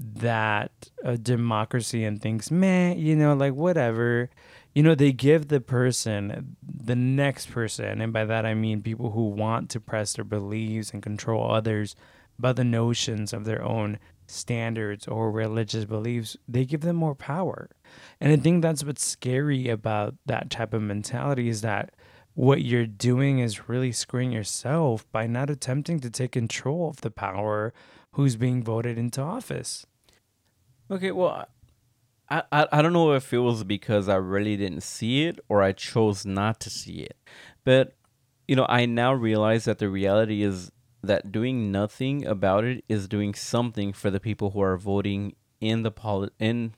that 0.00 0.72
uh, 1.04 1.16
democracy 1.20 2.04
and 2.04 2.22
thinks, 2.22 2.50
meh, 2.50 2.94
you 2.94 3.14
know, 3.14 3.34
like 3.34 3.54
whatever, 3.54 4.30
you 4.74 4.82
know, 4.82 4.94
they 4.94 5.12
give 5.12 5.48
the 5.48 5.60
person, 5.60 6.56
the 6.62 6.96
next 6.96 7.50
person, 7.50 8.00
and 8.00 8.12
by 8.12 8.24
that 8.24 8.46
I 8.46 8.54
mean 8.54 8.82
people 8.82 9.10
who 9.10 9.28
want 9.28 9.68
to 9.70 9.80
press 9.80 10.14
their 10.14 10.24
beliefs 10.24 10.90
and 10.90 11.02
control 11.02 11.52
others 11.52 11.94
by 12.38 12.52
the 12.54 12.64
notions 12.64 13.32
of 13.32 13.44
their 13.44 13.62
own 13.62 13.98
standards 14.26 15.06
or 15.06 15.30
religious 15.30 15.84
beliefs, 15.84 16.36
they 16.48 16.64
give 16.64 16.80
them 16.80 16.96
more 16.96 17.14
power. 17.14 17.68
And 18.20 18.32
I 18.32 18.36
think 18.36 18.62
that's 18.62 18.84
what's 18.84 19.04
scary 19.04 19.68
about 19.68 20.14
that 20.26 20.50
type 20.50 20.72
of 20.72 20.82
mentality 20.82 21.48
is 21.48 21.60
that 21.60 21.94
what 22.34 22.62
you're 22.62 22.86
doing 22.86 23.40
is 23.40 23.68
really 23.68 23.92
screwing 23.92 24.32
yourself 24.32 25.10
by 25.10 25.26
not 25.26 25.50
attempting 25.50 26.00
to 26.00 26.10
take 26.10 26.32
control 26.32 26.88
of 26.88 27.00
the 27.00 27.10
power 27.10 27.74
who's 28.12 28.36
being 28.36 28.62
voted 28.62 28.96
into 28.96 29.20
office. 29.20 29.84
Okay, 30.90 31.12
well, 31.12 31.46
I, 32.28 32.42
I 32.50 32.66
I 32.72 32.82
don't 32.82 32.92
know 32.92 33.12
if 33.12 33.32
it 33.32 33.38
was 33.38 33.64
because 33.64 34.08
I 34.08 34.16
really 34.16 34.56
didn't 34.56 34.82
see 34.82 35.24
it 35.26 35.38
or 35.48 35.62
I 35.62 35.72
chose 35.72 36.26
not 36.26 36.60
to 36.60 36.70
see 36.70 37.00
it, 37.00 37.16
but 37.64 37.94
you 38.48 38.56
know, 38.56 38.66
I 38.68 38.86
now 38.86 39.12
realize 39.12 39.64
that 39.66 39.78
the 39.78 39.88
reality 39.88 40.42
is 40.42 40.72
that 41.02 41.30
doing 41.30 41.70
nothing 41.70 42.26
about 42.26 42.64
it 42.64 42.84
is 42.88 43.06
doing 43.08 43.34
something 43.34 43.92
for 43.92 44.10
the 44.10 44.20
people 44.20 44.50
who 44.50 44.60
are 44.60 44.76
voting 44.76 45.36
in 45.60 45.82
the 45.82 45.90
poli- 45.92 46.30
in. 46.40 46.74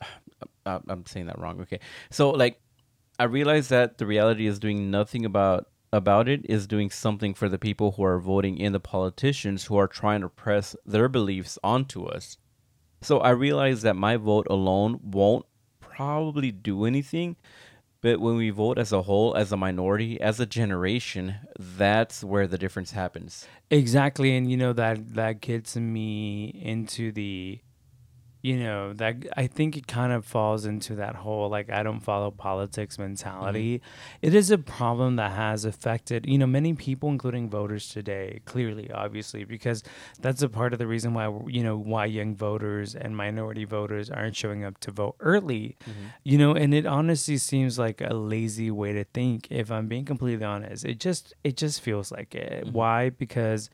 I'm 0.66 1.04
saying 1.06 1.26
that 1.26 1.38
wrong. 1.38 1.60
Okay, 1.60 1.80
so 2.10 2.30
like, 2.30 2.60
I 3.18 3.24
realize 3.24 3.68
that 3.68 3.98
the 3.98 4.06
reality 4.06 4.46
is 4.46 4.58
doing 4.58 4.90
nothing 4.90 5.24
about 5.24 5.68
about 5.92 6.28
it 6.28 6.46
is 6.48 6.66
doing 6.66 6.90
something 6.90 7.34
for 7.34 7.50
the 7.50 7.58
people 7.58 7.92
who 7.92 8.04
are 8.04 8.18
voting 8.18 8.56
in 8.56 8.72
the 8.72 8.80
politicians 8.80 9.66
who 9.66 9.76
are 9.76 9.86
trying 9.86 10.22
to 10.22 10.28
press 10.30 10.74
their 10.86 11.08
beliefs 11.08 11.58
onto 11.62 12.06
us. 12.06 12.38
So 13.02 13.18
I 13.18 13.30
realize 13.30 13.82
that 13.82 13.96
my 13.96 14.16
vote 14.16 14.46
alone 14.48 15.00
won't 15.02 15.44
probably 15.80 16.52
do 16.52 16.84
anything, 16.84 17.36
but 18.00 18.20
when 18.20 18.36
we 18.36 18.50
vote 18.50 18.78
as 18.78 18.92
a 18.92 19.02
whole, 19.02 19.34
as 19.36 19.50
a 19.52 19.56
minority, 19.56 20.20
as 20.20 20.38
a 20.40 20.46
generation, 20.46 21.34
that's 21.58 22.22
where 22.22 22.46
the 22.46 22.58
difference 22.58 22.92
happens. 22.92 23.46
Exactly, 23.70 24.36
and 24.36 24.50
you 24.50 24.56
know 24.56 24.72
that 24.72 25.14
that 25.14 25.40
gets 25.40 25.76
me 25.76 26.46
into 26.62 27.10
the 27.12 27.60
you 28.42 28.58
know 28.58 28.92
that 28.92 29.16
i 29.36 29.46
think 29.46 29.76
it 29.76 29.86
kind 29.86 30.12
of 30.12 30.24
falls 30.24 30.66
into 30.66 30.96
that 30.96 31.14
whole 31.14 31.48
like 31.48 31.70
i 31.70 31.82
don't 31.82 32.00
follow 32.00 32.30
politics 32.30 32.98
mentality 32.98 33.78
mm-hmm. 33.78 34.26
it 34.26 34.34
is 34.34 34.50
a 34.50 34.58
problem 34.58 35.16
that 35.16 35.30
has 35.30 35.64
affected 35.64 36.26
you 36.26 36.36
know 36.36 36.46
many 36.46 36.74
people 36.74 37.08
including 37.08 37.48
voters 37.48 37.88
today 37.88 38.40
clearly 38.44 38.90
obviously 38.90 39.44
because 39.44 39.82
that's 40.20 40.42
a 40.42 40.48
part 40.48 40.72
of 40.72 40.80
the 40.80 40.86
reason 40.86 41.14
why 41.14 41.32
you 41.46 41.62
know 41.62 41.76
why 41.76 42.04
young 42.04 42.34
voters 42.34 42.94
and 42.96 43.16
minority 43.16 43.64
voters 43.64 44.10
aren't 44.10 44.34
showing 44.34 44.64
up 44.64 44.78
to 44.78 44.90
vote 44.90 45.14
early 45.20 45.76
mm-hmm. 45.88 46.06
you 46.24 46.36
know 46.36 46.52
and 46.52 46.74
it 46.74 46.84
honestly 46.84 47.36
seems 47.36 47.78
like 47.78 48.00
a 48.00 48.12
lazy 48.12 48.70
way 48.70 48.92
to 48.92 49.04
think 49.04 49.46
if 49.50 49.70
i'm 49.70 49.86
being 49.86 50.04
completely 50.04 50.44
honest 50.44 50.84
it 50.84 50.98
just 50.98 51.32
it 51.44 51.56
just 51.56 51.80
feels 51.80 52.10
like 52.10 52.34
it 52.34 52.64
mm-hmm. 52.64 52.72
why 52.72 53.08
because 53.08 53.70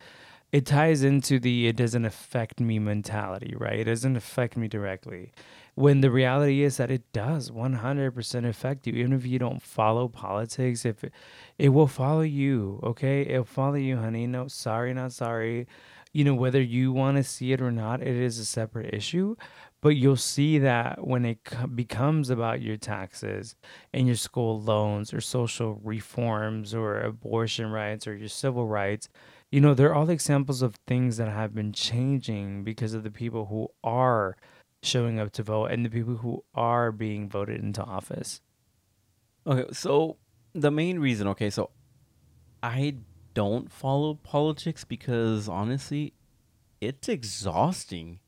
it 0.50 0.64
ties 0.64 1.02
into 1.02 1.38
the 1.38 1.68
it 1.68 1.76
doesn't 1.76 2.04
affect 2.04 2.60
me 2.60 2.78
mentality, 2.78 3.54
right? 3.56 3.80
It 3.80 3.84
doesn't 3.84 4.16
affect 4.16 4.56
me 4.56 4.66
directly. 4.68 5.32
When 5.74 6.00
the 6.00 6.10
reality 6.10 6.62
is 6.62 6.78
that 6.78 6.90
it 6.90 7.12
does 7.12 7.50
100% 7.50 8.48
affect 8.48 8.86
you, 8.86 8.94
even 8.94 9.12
if 9.12 9.26
you 9.26 9.38
don't 9.38 9.62
follow 9.62 10.08
politics, 10.08 10.84
if 10.84 11.04
it, 11.04 11.12
it 11.58 11.68
will 11.68 11.86
follow 11.86 12.22
you, 12.22 12.80
okay? 12.82 13.22
It'll 13.22 13.44
follow 13.44 13.76
you, 13.76 13.98
honey. 13.98 14.26
No, 14.26 14.48
sorry, 14.48 14.92
not 14.94 15.12
sorry. 15.12 15.68
You 16.12 16.24
know, 16.24 16.34
whether 16.34 16.60
you 16.60 16.92
want 16.92 17.18
to 17.18 17.22
see 17.22 17.52
it 17.52 17.60
or 17.60 17.70
not, 17.70 18.00
it 18.00 18.16
is 18.16 18.38
a 18.38 18.44
separate 18.44 18.92
issue. 18.92 19.36
But 19.80 19.90
you'll 19.90 20.16
see 20.16 20.58
that 20.58 21.06
when 21.06 21.24
it 21.24 21.38
becomes 21.76 22.30
about 22.30 22.60
your 22.60 22.76
taxes 22.76 23.54
and 23.92 24.08
your 24.08 24.16
school 24.16 24.60
loans 24.60 25.14
or 25.14 25.20
social 25.20 25.78
reforms 25.84 26.74
or 26.74 26.98
abortion 26.98 27.70
rights 27.70 28.08
or 28.08 28.16
your 28.16 28.28
civil 28.28 28.66
rights, 28.66 29.08
you 29.50 29.60
know, 29.60 29.74
they're 29.74 29.94
all 29.94 30.10
examples 30.10 30.62
of 30.62 30.76
things 30.86 31.16
that 31.16 31.28
have 31.28 31.54
been 31.54 31.72
changing 31.72 32.64
because 32.64 32.94
of 32.94 33.02
the 33.02 33.10
people 33.10 33.46
who 33.46 33.68
are 33.82 34.36
showing 34.82 35.18
up 35.18 35.32
to 35.32 35.42
vote 35.42 35.66
and 35.66 35.84
the 35.84 35.90
people 35.90 36.16
who 36.16 36.44
are 36.54 36.92
being 36.92 37.28
voted 37.28 37.62
into 37.62 37.82
office. 37.82 38.40
Okay, 39.46 39.64
so 39.72 40.16
the 40.54 40.70
main 40.70 40.98
reason, 40.98 41.26
okay, 41.28 41.50
so 41.50 41.70
I 42.62 42.96
don't 43.34 43.72
follow 43.72 44.14
politics 44.14 44.84
because 44.84 45.48
honestly, 45.48 46.12
it's 46.80 47.08
exhausting. 47.08 48.18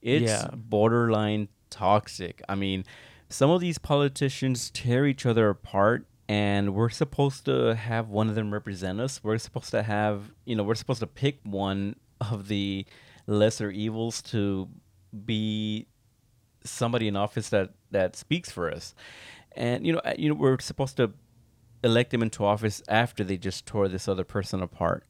It's 0.00 0.30
yeah. 0.30 0.48
borderline 0.54 1.48
toxic. 1.70 2.40
I 2.48 2.54
mean, 2.54 2.84
some 3.28 3.50
of 3.50 3.60
these 3.60 3.78
politicians 3.78 4.70
tear 4.70 5.06
each 5.06 5.26
other 5.26 5.48
apart 5.48 6.06
and 6.28 6.74
we're 6.74 6.90
supposed 6.90 7.46
to 7.46 7.74
have 7.74 8.10
one 8.10 8.28
of 8.28 8.34
them 8.34 8.52
represent 8.52 9.00
us. 9.00 9.24
We're 9.24 9.38
supposed 9.38 9.70
to 9.70 9.82
have, 9.82 10.30
you 10.44 10.54
know, 10.54 10.62
we're 10.62 10.74
supposed 10.74 11.00
to 11.00 11.06
pick 11.06 11.40
one 11.44 11.96
of 12.20 12.48
the 12.48 12.84
lesser 13.26 13.70
evils 13.70 14.20
to 14.22 14.68
be 15.24 15.86
somebody 16.64 17.08
in 17.08 17.16
office 17.16 17.48
that 17.48 17.70
that 17.90 18.14
speaks 18.16 18.50
for 18.50 18.70
us. 18.70 18.94
And 19.52 19.86
you 19.86 19.94
know, 19.94 20.02
you 20.18 20.28
know, 20.28 20.34
we're 20.34 20.58
supposed 20.60 20.96
to 20.98 21.12
elect 21.82 22.10
them 22.10 22.22
into 22.22 22.44
office 22.44 22.82
after 22.88 23.24
they 23.24 23.38
just 23.38 23.64
tore 23.64 23.88
this 23.88 24.08
other 24.08 24.24
person 24.24 24.62
apart. 24.62 25.04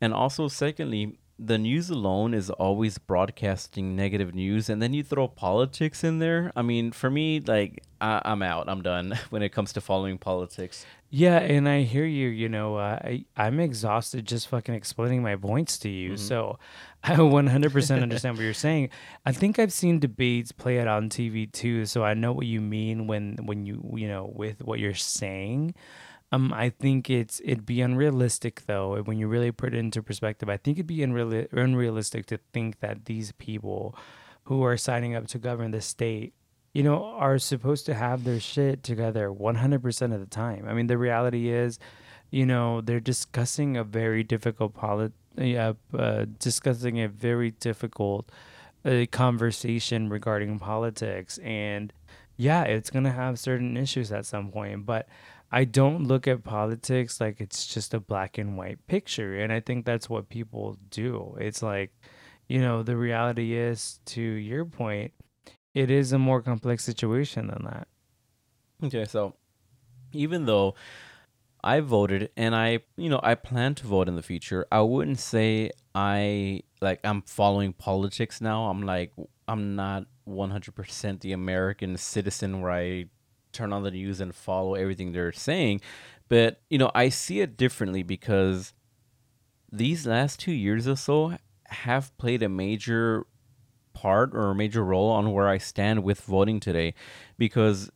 And 0.00 0.14
also, 0.14 0.48
secondly, 0.48 1.18
the 1.38 1.58
news 1.58 1.90
alone 1.90 2.32
is 2.32 2.48
always 2.48 2.96
broadcasting 2.96 3.94
negative 3.94 4.34
news 4.34 4.70
and 4.70 4.80
then 4.80 4.94
you 4.94 5.02
throw 5.02 5.28
politics 5.28 6.02
in 6.02 6.18
there. 6.18 6.50
I 6.56 6.62
mean 6.62 6.92
for 6.92 7.10
me 7.10 7.40
like 7.40 7.82
I, 8.00 8.22
am 8.24 8.42
out. 8.42 8.68
I'm 8.68 8.82
done 8.82 9.18
when 9.30 9.42
it 9.42 9.50
comes 9.50 9.72
to 9.74 9.80
following 9.80 10.16
politics. 10.16 10.86
Yeah 11.10 11.38
and 11.38 11.68
i 11.68 11.82
hear 11.82 12.04
you 12.04 12.28
you 12.28 12.48
know 12.48 12.76
uh, 12.76 12.98
I, 13.02 13.24
i'm 13.36 13.60
exhausted 13.60 14.26
just 14.26 14.48
fucking 14.48 14.74
explaining 14.74 15.22
my 15.22 15.36
points 15.36 15.78
to 15.78 15.88
you. 15.88 16.10
Mm-hmm. 16.12 16.16
so 16.16 16.58
i 17.04 17.14
100% 17.14 18.02
understand 18.02 18.36
what 18.36 18.42
you're 18.42 18.54
saying. 18.54 18.90
I 19.24 19.32
think 19.32 19.58
i've 19.58 19.72
seen 19.72 20.00
debates 20.00 20.52
play 20.52 20.78
it 20.78 20.88
on 20.88 21.10
tv 21.10 21.50
too 21.52 21.86
so 21.86 22.02
i 22.02 22.14
know 22.14 22.32
what 22.32 22.46
you 22.46 22.60
mean 22.60 23.06
when 23.06 23.36
when 23.44 23.66
you 23.66 23.88
you 23.94 24.08
know 24.08 24.32
with 24.34 24.62
what 24.62 24.78
you're 24.78 24.94
saying 24.94 25.74
um, 26.32 26.52
I 26.52 26.70
think 26.70 27.08
it's 27.08 27.40
it'd 27.44 27.66
be 27.66 27.80
unrealistic 27.80 28.66
though 28.66 29.00
when 29.02 29.18
you 29.18 29.28
really 29.28 29.52
put 29.52 29.74
it 29.74 29.78
into 29.78 30.02
perspective. 30.02 30.48
I 30.48 30.56
think 30.56 30.78
it'd 30.78 30.86
be 30.86 31.02
unreal, 31.02 31.46
unrealistic 31.52 32.26
to 32.26 32.38
think 32.52 32.80
that 32.80 33.04
these 33.04 33.32
people 33.32 33.96
who 34.44 34.62
are 34.64 34.76
signing 34.76 35.14
up 35.14 35.26
to 35.28 35.38
govern 35.38 35.70
the 35.70 35.80
state, 35.80 36.34
you 36.72 36.82
know, 36.82 37.04
are 37.04 37.38
supposed 37.38 37.86
to 37.86 37.94
have 37.94 38.24
their 38.24 38.40
shit 38.40 38.82
together 38.82 39.28
100% 39.28 40.14
of 40.14 40.20
the 40.20 40.26
time. 40.26 40.66
I 40.68 40.72
mean, 40.74 40.86
the 40.86 40.98
reality 40.98 41.48
is, 41.48 41.78
you 42.30 42.46
know, 42.46 42.80
they're 42.80 43.00
discussing 43.00 43.76
a 43.76 43.84
very 43.84 44.22
difficult 44.22 44.74
polit- 44.74 45.12
uh, 45.38 46.26
discussing 46.38 47.00
a 47.00 47.08
very 47.08 47.50
difficult 47.52 48.30
uh, 48.84 49.04
conversation 49.10 50.08
regarding 50.08 50.58
politics 50.58 51.38
and 51.38 51.92
yeah, 52.36 52.64
it's 52.64 52.90
going 52.90 53.04
to 53.04 53.12
have 53.12 53.38
certain 53.38 53.76
issues 53.76 54.12
at 54.12 54.26
some 54.26 54.50
point, 54.50 54.84
but 54.84 55.08
I 55.56 55.64
don't 55.64 56.04
look 56.04 56.28
at 56.28 56.44
politics 56.44 57.18
like 57.18 57.40
it's 57.40 57.66
just 57.66 57.94
a 57.94 57.98
black 57.98 58.36
and 58.36 58.58
white 58.58 58.86
picture. 58.86 59.38
And 59.40 59.50
I 59.50 59.60
think 59.60 59.86
that's 59.86 60.06
what 60.06 60.28
people 60.28 60.76
do. 60.90 61.34
It's 61.40 61.62
like, 61.62 61.92
you 62.46 62.60
know, 62.60 62.82
the 62.82 62.94
reality 62.94 63.54
is, 63.54 63.98
to 64.12 64.20
your 64.20 64.66
point, 64.66 65.14
it 65.72 65.90
is 65.90 66.12
a 66.12 66.18
more 66.18 66.42
complex 66.42 66.84
situation 66.84 67.46
than 67.46 67.64
that. 67.64 67.88
Okay, 68.84 69.06
so 69.06 69.34
even 70.12 70.44
though 70.44 70.74
I 71.64 71.80
voted 71.80 72.28
and 72.36 72.54
I, 72.54 72.80
you 72.98 73.08
know, 73.08 73.20
I 73.22 73.34
plan 73.34 73.74
to 73.76 73.86
vote 73.86 74.08
in 74.08 74.16
the 74.16 74.22
future, 74.22 74.66
I 74.70 74.82
wouldn't 74.82 75.20
say 75.20 75.70
I 75.94 76.64
like 76.82 77.00
I'm 77.02 77.22
following 77.22 77.72
politics 77.72 78.42
now. 78.42 78.68
I'm 78.68 78.82
like 78.82 79.14
I'm 79.48 79.74
not 79.74 80.04
100% 80.28 81.20
the 81.20 81.32
American 81.32 81.96
citizen 81.96 82.60
where 82.60 82.72
I 82.72 83.06
turn 83.56 83.72
on 83.72 83.82
the 83.82 83.90
news 83.90 84.20
and 84.20 84.34
follow 84.34 84.74
everything 84.74 85.12
they're 85.12 85.32
saying. 85.32 85.80
But, 86.28 86.60
you 86.70 86.78
know, 86.78 86.90
I 86.94 87.08
see 87.08 87.40
it 87.40 87.56
differently 87.56 88.02
because 88.02 88.72
these 89.72 90.06
last 90.06 90.40
two 90.40 90.52
years 90.52 90.86
or 90.86 90.96
so 90.96 91.36
have 91.68 92.16
played 92.18 92.42
a 92.42 92.48
major 92.48 93.26
part 93.92 94.34
or 94.34 94.50
a 94.50 94.54
major 94.54 94.84
role 94.84 95.10
on 95.10 95.32
where 95.32 95.48
I 95.48 95.58
stand 95.58 96.02
with 96.02 96.20
voting 96.20 96.60
today. 96.60 96.94
Because 97.38 97.90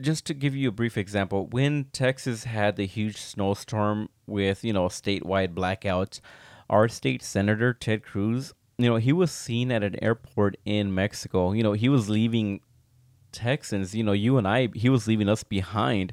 just 0.00 0.24
to 0.26 0.34
give 0.34 0.54
you 0.54 0.68
a 0.68 0.72
brief 0.72 0.96
example, 0.96 1.46
when 1.46 1.86
Texas 1.92 2.44
had 2.44 2.76
the 2.76 2.86
huge 2.86 3.16
snowstorm 3.16 4.08
with, 4.26 4.64
you 4.64 4.72
know, 4.72 4.86
statewide 4.86 5.54
blackouts, 5.54 6.20
our 6.68 6.88
state 6.88 7.22
senator, 7.22 7.74
Ted 7.74 8.04
Cruz, 8.04 8.54
you 8.78 8.88
know, 8.88 8.96
he 8.96 9.12
was 9.12 9.30
seen 9.30 9.70
at 9.70 9.82
an 9.82 10.02
airport 10.02 10.56
in 10.64 10.94
Mexico. 10.94 11.52
You 11.52 11.62
know, 11.62 11.72
he 11.72 11.88
was 11.88 12.08
leaving 12.08 12.60
Texans, 13.32 13.94
you 13.94 14.02
know, 14.02 14.12
you 14.12 14.38
and 14.38 14.46
I, 14.46 14.68
he 14.74 14.88
was 14.88 15.06
leaving 15.06 15.28
us 15.28 15.42
behind 15.42 16.12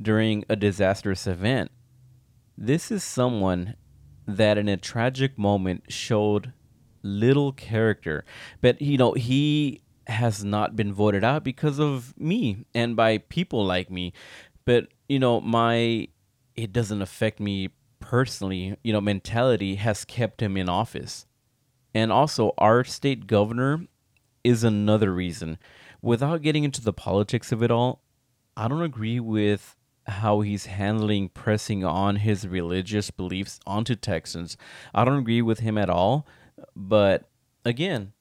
during 0.00 0.44
a 0.48 0.56
disastrous 0.56 1.26
event. 1.26 1.70
This 2.56 2.90
is 2.90 3.04
someone 3.04 3.76
that 4.26 4.58
in 4.58 4.68
a 4.68 4.76
tragic 4.76 5.38
moment 5.38 5.84
showed 5.88 6.52
little 7.02 7.52
character. 7.52 8.24
But, 8.60 8.80
you 8.82 8.98
know, 8.98 9.12
he 9.12 9.82
has 10.06 10.44
not 10.44 10.76
been 10.76 10.92
voted 10.92 11.24
out 11.24 11.44
because 11.44 11.78
of 11.78 12.18
me 12.18 12.66
and 12.74 12.96
by 12.96 13.18
people 13.18 13.64
like 13.64 13.90
me. 13.90 14.12
But, 14.64 14.88
you 15.08 15.18
know, 15.18 15.40
my, 15.40 16.08
it 16.56 16.72
doesn't 16.72 17.02
affect 17.02 17.40
me 17.40 17.70
personally, 18.00 18.76
you 18.82 18.92
know, 18.92 19.00
mentality 19.00 19.76
has 19.76 20.04
kept 20.04 20.42
him 20.42 20.56
in 20.56 20.68
office. 20.68 21.26
And 21.94 22.12
also, 22.12 22.52
our 22.58 22.84
state 22.84 23.26
governor 23.26 23.86
is 24.44 24.64
another 24.64 25.12
reason 25.12 25.58
without 26.02 26.42
getting 26.42 26.64
into 26.64 26.82
the 26.82 26.92
politics 26.92 27.52
of 27.52 27.62
it 27.62 27.70
all, 27.70 28.02
I 28.56 28.68
don't 28.68 28.82
agree 28.82 29.20
with 29.20 29.76
how 30.06 30.40
he's 30.40 30.66
handling 30.66 31.28
pressing 31.28 31.84
on 31.84 32.16
his 32.16 32.46
religious 32.48 33.10
beliefs 33.10 33.60
onto 33.66 33.94
Texans. 33.94 34.56
I 34.94 35.04
don't 35.04 35.18
agree 35.18 35.42
with 35.42 35.60
him 35.60 35.76
at 35.76 35.90
all. 35.90 36.26
But 36.74 37.28
again, 37.64 38.12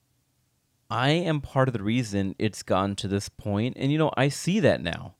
I 0.90 1.10
am 1.10 1.42
part 1.42 1.68
of 1.68 1.74
the 1.74 1.84
reason 1.84 2.36
it's 2.38 2.64
gotten 2.64 2.96
to 2.98 3.08
this 3.08 3.30
point, 3.30 3.76
and 3.78 3.92
you 3.92 3.98
know, 3.98 4.12
I 4.16 4.30
see 4.30 4.60
that 4.62 4.82
now. 4.82 5.16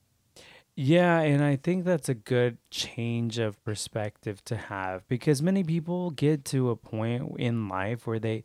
Yeah, 0.74 1.20
and 1.20 1.42
I 1.42 1.56
think 1.56 1.84
that's 1.84 2.08
a 2.08 2.14
good 2.14 2.58
change 2.70 3.38
of 3.38 3.62
perspective 3.64 4.44
to 4.44 4.56
have 4.56 5.06
because 5.08 5.42
many 5.42 5.64
people 5.64 6.10
get 6.10 6.44
to 6.46 6.70
a 6.70 6.76
point 6.76 7.32
in 7.38 7.68
life 7.68 8.06
where 8.06 8.20
they 8.20 8.44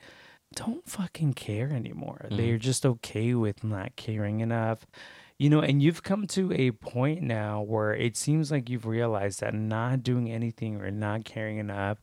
don't 0.55 0.87
fucking 0.87 1.33
care 1.33 1.71
anymore. 1.71 2.25
Mm-hmm. 2.25 2.37
They're 2.37 2.57
just 2.57 2.85
okay 2.85 3.33
with 3.33 3.63
not 3.63 3.95
caring 3.95 4.39
enough. 4.39 4.85
You 5.37 5.49
know, 5.49 5.61
and 5.61 5.81
you've 5.81 6.03
come 6.03 6.27
to 6.27 6.53
a 6.53 6.71
point 6.71 7.21
now 7.21 7.61
where 7.61 7.93
it 7.93 8.15
seems 8.15 8.51
like 8.51 8.69
you've 8.69 8.85
realized 8.85 9.41
that 9.41 9.53
not 9.53 10.03
doing 10.03 10.31
anything 10.31 10.79
or 10.79 10.91
not 10.91 11.25
caring 11.25 11.57
enough 11.57 11.97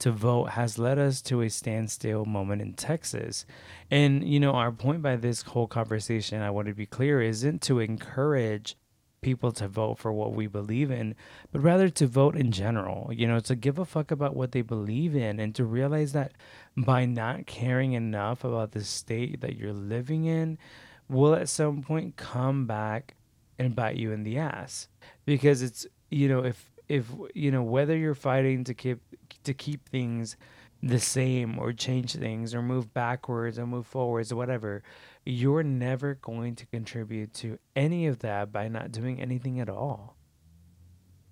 to 0.00 0.10
vote 0.10 0.50
has 0.50 0.78
led 0.78 0.98
us 0.98 1.22
to 1.22 1.40
a 1.40 1.48
standstill 1.48 2.24
moment 2.24 2.60
in 2.60 2.74
Texas. 2.74 3.46
And, 3.90 4.26
you 4.28 4.38
know, 4.38 4.52
our 4.52 4.70
point 4.70 5.02
by 5.02 5.16
this 5.16 5.42
whole 5.42 5.66
conversation, 5.66 6.42
I 6.42 6.50
want 6.50 6.68
to 6.68 6.74
be 6.74 6.86
clear, 6.86 7.22
isn't 7.22 7.62
to 7.62 7.78
encourage 7.78 8.76
people 9.22 9.50
to 9.52 9.66
vote 9.66 9.98
for 9.98 10.12
what 10.12 10.34
we 10.34 10.46
believe 10.46 10.90
in, 10.90 11.14
but 11.50 11.62
rather 11.62 11.88
to 11.88 12.06
vote 12.06 12.36
in 12.36 12.52
general, 12.52 13.10
you 13.12 13.26
know, 13.26 13.40
to 13.40 13.56
give 13.56 13.78
a 13.78 13.84
fuck 13.84 14.10
about 14.10 14.36
what 14.36 14.52
they 14.52 14.60
believe 14.60 15.16
in 15.16 15.40
and 15.40 15.54
to 15.54 15.64
realize 15.64 16.12
that 16.12 16.32
by 16.76 17.04
not 17.06 17.46
caring 17.46 17.92
enough 17.92 18.44
about 18.44 18.72
the 18.72 18.84
state 18.84 19.40
that 19.40 19.56
you're 19.56 19.72
living 19.72 20.24
in, 20.24 20.58
will 21.08 21.34
at 21.34 21.48
some 21.48 21.82
point 21.82 22.16
come 22.16 22.66
back 22.66 23.14
and 23.58 23.76
bite 23.76 23.96
you 23.96 24.12
in 24.12 24.24
the 24.24 24.38
ass 24.38 24.88
because 25.24 25.62
it's 25.62 25.86
you 26.10 26.28
know 26.28 26.40
if 26.44 26.72
if 26.88 27.10
you 27.34 27.50
know 27.50 27.62
whether 27.62 27.96
you're 27.96 28.14
fighting 28.14 28.64
to 28.64 28.74
keep 28.74 29.00
to 29.44 29.54
keep 29.54 29.88
things 29.88 30.36
the 30.82 30.98
same 31.00 31.58
or 31.58 31.72
change 31.72 32.14
things 32.14 32.54
or 32.54 32.60
move 32.62 32.92
backwards 32.92 33.58
or 33.58 33.66
move 33.66 33.86
forwards 33.86 34.32
or 34.32 34.36
whatever 34.36 34.82
you're 35.24 35.62
never 35.62 36.14
going 36.16 36.54
to 36.54 36.66
contribute 36.66 37.32
to 37.32 37.58
any 37.76 38.06
of 38.06 38.18
that 38.18 38.52
by 38.52 38.68
not 38.68 38.90
doing 38.92 39.20
anything 39.20 39.60
at 39.60 39.68
all 39.68 40.16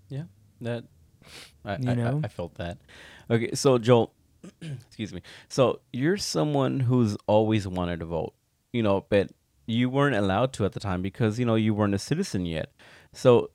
Yeah, 0.08 0.24
that 0.60 0.84
I, 1.64 1.76
You 1.76 1.94
know? 1.96 2.20
I, 2.22 2.26
I 2.26 2.28
felt 2.28 2.54
that. 2.54 2.78
Okay, 3.30 3.50
so 3.54 3.78
Joel, 3.78 4.12
excuse 4.62 5.12
me. 5.12 5.22
So 5.48 5.80
you're 5.92 6.16
someone 6.16 6.80
who's 6.80 7.16
always 7.26 7.66
wanted 7.66 8.00
to 8.00 8.06
vote, 8.06 8.34
you 8.72 8.82
know, 8.82 9.06
but 9.08 9.30
you 9.66 9.88
weren't 9.88 10.16
allowed 10.16 10.52
to 10.54 10.64
at 10.64 10.72
the 10.72 10.80
time 10.80 11.02
because 11.02 11.38
you 11.38 11.46
know 11.46 11.54
you 11.54 11.74
weren't 11.74 11.94
a 11.94 11.98
citizen 11.98 12.46
yet. 12.46 12.72
So 13.12 13.50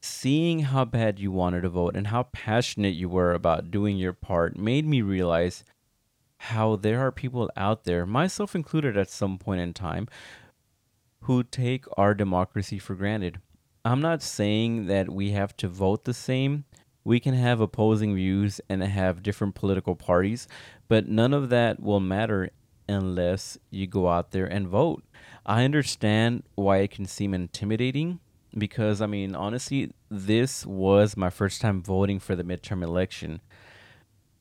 seeing 0.00 0.60
how 0.60 0.84
bad 0.84 1.18
you 1.18 1.32
wanted 1.32 1.62
to 1.62 1.68
vote 1.68 1.96
and 1.96 2.08
how 2.08 2.24
passionate 2.24 2.94
you 2.94 3.08
were 3.08 3.32
about 3.32 3.70
doing 3.70 3.96
your 3.96 4.12
part 4.12 4.56
made 4.56 4.86
me 4.86 5.02
realize 5.02 5.64
how 6.38 6.76
there 6.76 7.00
are 7.00 7.12
people 7.12 7.50
out 7.56 7.84
there, 7.84 8.06
myself 8.06 8.54
included 8.54 8.96
at 8.96 9.10
some 9.10 9.38
point 9.38 9.60
in 9.60 9.72
time, 9.72 10.06
who 11.22 11.42
take 11.42 11.84
our 11.96 12.14
democracy 12.14 12.78
for 12.78 12.94
granted. 12.94 13.40
I'm 13.84 14.00
not 14.00 14.22
saying 14.22 14.86
that 14.86 15.08
we 15.08 15.30
have 15.30 15.56
to 15.58 15.68
vote 15.68 16.04
the 16.04 16.14
same. 16.14 16.64
We 17.06 17.20
can 17.20 17.34
have 17.34 17.60
opposing 17.60 18.16
views 18.16 18.60
and 18.68 18.82
have 18.82 19.22
different 19.22 19.54
political 19.54 19.94
parties, 19.94 20.48
but 20.88 21.06
none 21.06 21.32
of 21.32 21.50
that 21.50 21.78
will 21.78 22.00
matter 22.00 22.50
unless 22.88 23.56
you 23.70 23.86
go 23.86 24.08
out 24.08 24.32
there 24.32 24.46
and 24.46 24.66
vote. 24.66 25.04
I 25.46 25.62
understand 25.62 26.42
why 26.56 26.78
it 26.78 26.90
can 26.90 27.06
seem 27.06 27.32
intimidating 27.32 28.18
because, 28.58 29.00
I 29.00 29.06
mean, 29.06 29.36
honestly, 29.36 29.92
this 30.10 30.66
was 30.66 31.16
my 31.16 31.30
first 31.30 31.60
time 31.60 31.80
voting 31.80 32.18
for 32.18 32.34
the 32.34 32.42
midterm 32.42 32.82
election. 32.82 33.40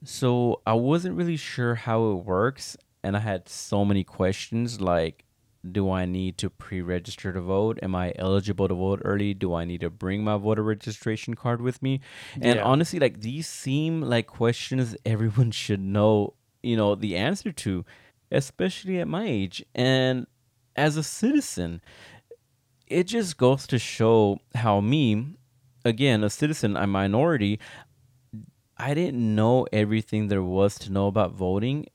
So 0.03 0.61
I 0.65 0.73
wasn't 0.73 1.17
really 1.17 1.37
sure 1.37 1.75
how 1.75 2.09
it 2.13 2.25
works, 2.25 2.75
and 3.03 3.15
I 3.15 3.19
had 3.19 3.47
so 3.47 3.85
many 3.85 4.03
questions 4.03 4.81
like 4.81 5.23
do 5.71 5.91
I 5.91 6.05
need 6.05 6.37
to 6.39 6.49
pre-register 6.49 7.33
to 7.33 7.41
vote? 7.41 7.79
Am 7.81 7.95
I 7.95 8.13
eligible 8.17 8.67
to 8.67 8.73
vote 8.75 9.01
early? 9.03 9.33
Do 9.33 9.53
I 9.53 9.65
need 9.65 9.81
to 9.81 9.89
bring 9.89 10.23
my 10.23 10.37
voter 10.37 10.63
registration 10.63 11.33
card 11.35 11.61
with 11.61 11.81
me? 11.81 12.01
And 12.41 12.59
Yeah. 12.59 12.63
honestly, 12.63 12.99
like 12.99 13.21
these 13.21 13.47
seem 13.47 14.01
like 14.01 14.27
questions 14.27 14.95
everyone 15.05 15.51
should 15.51 15.81
know, 15.81 16.33
you 16.63 16.75
know, 16.77 16.95
the 16.95 17.15
answer 17.17 17.51
to, 17.51 17.85
especially 18.31 18.99
at 18.99 19.07
my 19.07 19.25
age. 19.25 19.63
And 19.73 20.27
as 20.75 20.97
a 20.97 21.03
citizen, 21.03 21.81
it 22.87 23.05
just 23.05 23.37
goes 23.37 23.65
to 23.67 23.79
show 23.79 24.39
how 24.55 24.79
me, 24.81 25.37
again, 25.83 26.23
a 26.23 26.29
citizen, 26.29 26.75
a 26.77 26.85
minority, 26.87 27.59
I 28.77 28.93
didn't 28.93 29.35
know 29.35 29.67
everything 29.71 30.27
there 30.27 30.43
was 30.43 30.77
to 30.79 30.91
know 30.91 31.07
about 31.07 31.31
voting 31.31 31.85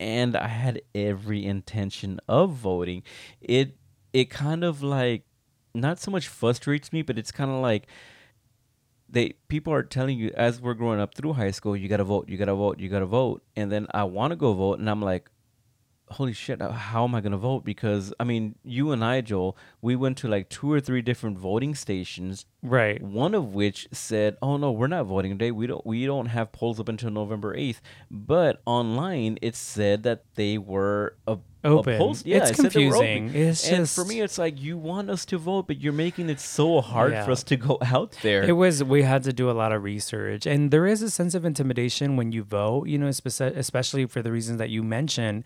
and 0.00 0.36
I 0.36 0.48
had 0.48 0.82
every 0.94 1.44
intention 1.44 2.20
of 2.28 2.52
voting. 2.52 3.02
It 3.40 3.76
it 4.12 4.30
kind 4.30 4.64
of 4.64 4.82
like 4.82 5.24
not 5.74 5.98
so 5.98 6.10
much 6.10 6.28
frustrates 6.28 6.92
me, 6.92 7.02
but 7.02 7.18
it's 7.18 7.32
kind 7.32 7.50
of 7.50 7.60
like 7.60 7.86
they 9.08 9.34
people 9.48 9.72
are 9.72 9.82
telling 9.82 10.18
you 10.18 10.30
as 10.36 10.60
we're 10.60 10.74
growing 10.74 11.00
up 11.00 11.14
through 11.14 11.34
high 11.34 11.50
school, 11.50 11.76
you 11.76 11.88
gotta 11.88 12.04
vote, 12.04 12.28
you 12.28 12.36
gotta 12.36 12.54
vote, 12.54 12.78
you 12.78 12.88
gotta 12.88 13.06
vote, 13.06 13.42
and 13.56 13.72
then 13.72 13.86
I 13.92 14.04
want 14.04 14.32
to 14.32 14.36
go 14.36 14.52
vote, 14.52 14.78
and 14.78 14.88
I'm 14.88 15.02
like, 15.02 15.30
holy 16.12 16.32
shit, 16.32 16.60
uh, 16.62 16.70
how 16.72 17.04
am 17.04 17.14
I 17.14 17.20
gonna 17.20 17.36
vote? 17.38 17.64
Because 17.64 18.12
I 18.20 18.24
mean, 18.24 18.54
you 18.64 18.92
and 18.92 19.04
I, 19.04 19.20
Joel, 19.20 19.56
we 19.82 19.96
went 19.96 20.18
to 20.18 20.28
like 20.28 20.48
two 20.48 20.70
or 20.72 20.80
three 20.80 21.02
different 21.02 21.38
voting 21.38 21.74
stations 21.74 22.46
right 22.60 23.00
one 23.00 23.34
of 23.36 23.54
which 23.54 23.86
said, 23.92 24.36
"Oh 24.42 24.56
no, 24.56 24.72
we're 24.72 24.88
not 24.88 25.04
voting 25.06 25.32
today. 25.32 25.50
We 25.52 25.66
don't 25.66 25.84
we 25.86 26.06
don't 26.06 26.26
have 26.26 26.50
polls 26.52 26.80
up 26.80 26.88
until 26.88 27.10
November 27.10 27.54
8th." 27.56 27.80
But 28.10 28.60
online 28.66 29.38
it 29.42 29.54
said 29.54 30.02
that 30.02 30.24
they 30.34 30.58
were 30.58 31.16
a, 31.26 31.38
Open. 31.64 31.94
Opposed. 31.96 32.24
Yeah, 32.24 32.36
It's 32.38 32.50
it 32.50 32.54
confusing. 32.62 33.34
It's 33.34 33.68
and 33.68 33.88
for 33.90 34.04
me 34.04 34.20
it's 34.20 34.38
like 34.38 34.60
you 34.62 34.78
want 34.78 35.10
us 35.10 35.24
to 35.26 35.38
vote, 35.38 35.66
but 35.66 35.80
you're 35.80 35.92
making 35.92 36.30
it 36.30 36.38
so 36.38 36.80
hard 36.80 37.10
Yeah. 37.12 37.24
for 37.24 37.32
us 37.32 37.42
to 37.44 37.56
go 37.56 37.78
out 37.82 38.16
there. 38.22 38.44
It 38.44 38.52
was 38.52 38.84
we 38.84 39.02
had 39.02 39.24
to 39.24 39.32
do 39.32 39.50
a 39.50 39.52
lot 39.52 39.72
of 39.72 39.82
research, 39.82 40.46
and 40.46 40.70
there 40.70 40.86
is 40.86 41.02
a 41.02 41.10
sense 41.10 41.34
of 41.34 41.44
intimidation 41.44 42.16
when 42.16 42.30
you 42.30 42.44
vote. 42.44 42.86
You 42.86 42.98
know, 42.98 43.08
especially 43.08 44.06
for 44.06 44.22
the 44.22 44.30
reasons 44.30 44.58
that 44.58 44.70
you 44.70 44.82
mentioned. 44.84 45.42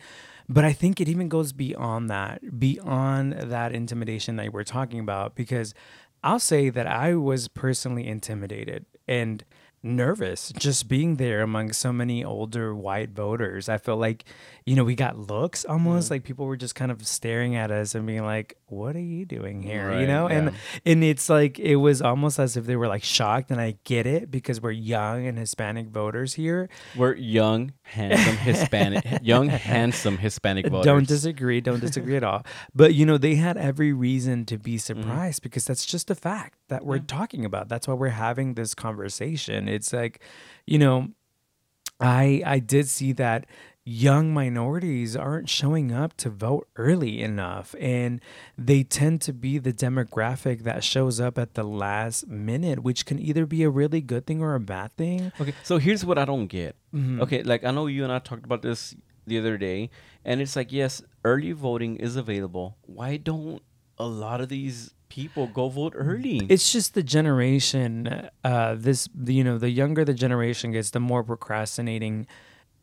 But 0.48 0.64
I 0.64 0.72
think 0.72 1.00
it 1.00 1.08
even 1.08 1.28
goes 1.28 1.52
beyond 1.52 2.10
that, 2.10 2.58
beyond 2.58 3.32
that 3.32 3.72
intimidation 3.72 4.36
that 4.36 4.52
we're 4.52 4.64
talking 4.64 5.00
about, 5.00 5.34
because 5.34 5.74
I'll 6.22 6.38
say 6.38 6.70
that 6.70 6.86
I 6.86 7.14
was 7.14 7.48
personally 7.48 8.06
intimidated 8.06 8.86
and 9.08 9.44
nervous 9.82 10.52
just 10.56 10.86
being 10.88 11.16
there 11.16 11.42
among 11.42 11.72
so 11.72 11.92
many 11.92 12.22
older 12.24 12.74
white 12.74 13.10
voters. 13.10 13.68
I 13.68 13.78
felt 13.78 13.98
like, 13.98 14.24
you 14.64 14.76
know, 14.76 14.84
we 14.84 14.94
got 14.94 15.18
looks 15.18 15.64
almost 15.64 16.06
mm-hmm. 16.06 16.14
like 16.14 16.24
people 16.24 16.46
were 16.46 16.56
just 16.56 16.74
kind 16.74 16.92
of 16.92 17.04
staring 17.06 17.56
at 17.56 17.70
us 17.70 17.94
and 17.94 18.06
being 18.06 18.24
like, 18.24 18.56
"What 18.72 18.96
are 18.96 19.00
you 19.16 19.24
doing 19.24 19.62
here?" 19.62 20.00
you 20.00 20.06
know, 20.06 20.26
and 20.26 20.46
yeah. 20.52 20.92
and 20.92 21.04
it's 21.04 21.28
like 21.28 21.58
it 21.58 21.76
was 21.76 22.00
almost 22.02 22.38
as 22.38 22.56
if 22.56 22.64
they 22.66 22.74
were 22.76 22.88
like 22.88 23.04
shocked 23.04 23.50
and 23.52 23.60
i 23.60 23.76
get 23.84 24.06
it 24.06 24.30
because 24.30 24.60
we're 24.62 24.70
young 24.96 25.26
and 25.26 25.38
hispanic 25.38 25.88
voters 25.88 26.34
here 26.34 26.68
We're 26.96 27.14
young, 27.14 27.72
handsome 27.82 28.36
Hispanic, 28.38 29.04
young, 29.22 29.48
handsome 29.48 30.16
Hispanic 30.18 30.66
voters. 30.68 30.86
don't 30.86 31.06
disagree 31.06 31.60
don't 31.60 31.80
disagree 31.80 32.16
at 32.16 32.24
all 32.24 32.42
but 32.74 32.94
you 32.94 33.04
know 33.06 33.18
they 33.18 33.34
had 33.36 33.56
every 33.56 33.92
reason 33.92 34.44
to 34.46 34.58
be 34.58 34.72
Mm-hmm. 34.72 35.00
surprised 35.02 35.42
because 35.42 35.64
that's 35.66 35.84
just 35.84 36.10
a 36.10 36.14
fact 36.14 36.56
that 36.68 36.84
we're 36.84 36.98
talking 36.98 37.44
about 37.44 37.68
that's 37.68 37.86
why 37.86 37.94
we're 37.94 38.08
having 38.28 38.54
this 38.54 38.74
conversation 38.74 39.68
it's 39.68 39.92
like 39.92 40.20
you 40.66 40.78
know 40.78 41.08
i 42.00 42.42
i 42.46 42.58
did 42.58 42.88
see 42.88 43.12
that 43.12 43.46
young 43.84 44.32
minorities 44.32 45.16
aren't 45.16 45.48
showing 45.48 45.90
up 45.90 46.16
to 46.16 46.30
vote 46.30 46.68
early 46.76 47.20
enough 47.20 47.74
and 47.80 48.20
they 48.56 48.84
tend 48.84 49.20
to 49.20 49.32
be 49.32 49.58
the 49.58 49.72
demographic 49.72 50.62
that 50.62 50.84
shows 50.84 51.18
up 51.18 51.36
at 51.36 51.54
the 51.54 51.64
last 51.64 52.28
minute 52.28 52.80
which 52.84 53.04
can 53.04 53.18
either 53.18 53.44
be 53.44 53.64
a 53.64 53.68
really 53.70 54.00
good 54.00 54.24
thing 54.24 54.40
or 54.40 54.54
a 54.54 54.60
bad 54.60 54.92
thing 54.96 55.32
Okay, 55.40 55.54
so 55.64 55.78
here's 55.78 56.04
what 56.04 56.18
I 56.18 56.24
don't 56.24 56.46
get. 56.46 56.76
Mm-hmm. 56.94 57.22
Okay, 57.22 57.42
like 57.42 57.64
I 57.64 57.70
know 57.70 57.86
you 57.86 58.04
and 58.04 58.12
I 58.12 58.18
talked 58.20 58.44
about 58.44 58.62
this 58.62 58.94
the 59.26 59.38
other 59.38 59.56
day, 59.56 59.90
and 60.24 60.40
it's 60.40 60.56
like, 60.56 60.72
yes, 60.72 61.02
early 61.24 61.52
voting 61.52 61.96
is 61.96 62.16
available. 62.16 62.76
Why 62.82 63.16
don't 63.16 63.62
a 63.98 64.06
lot 64.06 64.40
of 64.40 64.48
these 64.48 64.94
people 65.08 65.46
go 65.46 65.68
vote 65.68 65.94
early? 65.96 66.46
It's 66.48 66.72
just 66.72 66.94
the 66.94 67.02
generation. 67.02 68.28
Uh, 68.44 68.76
this 68.78 69.08
you 69.24 69.42
know, 69.44 69.58
the 69.58 69.70
younger 69.70 70.04
the 70.04 70.14
generation 70.14 70.72
gets, 70.72 70.90
the 70.90 71.00
more 71.00 71.22
procrastinating 71.24 72.26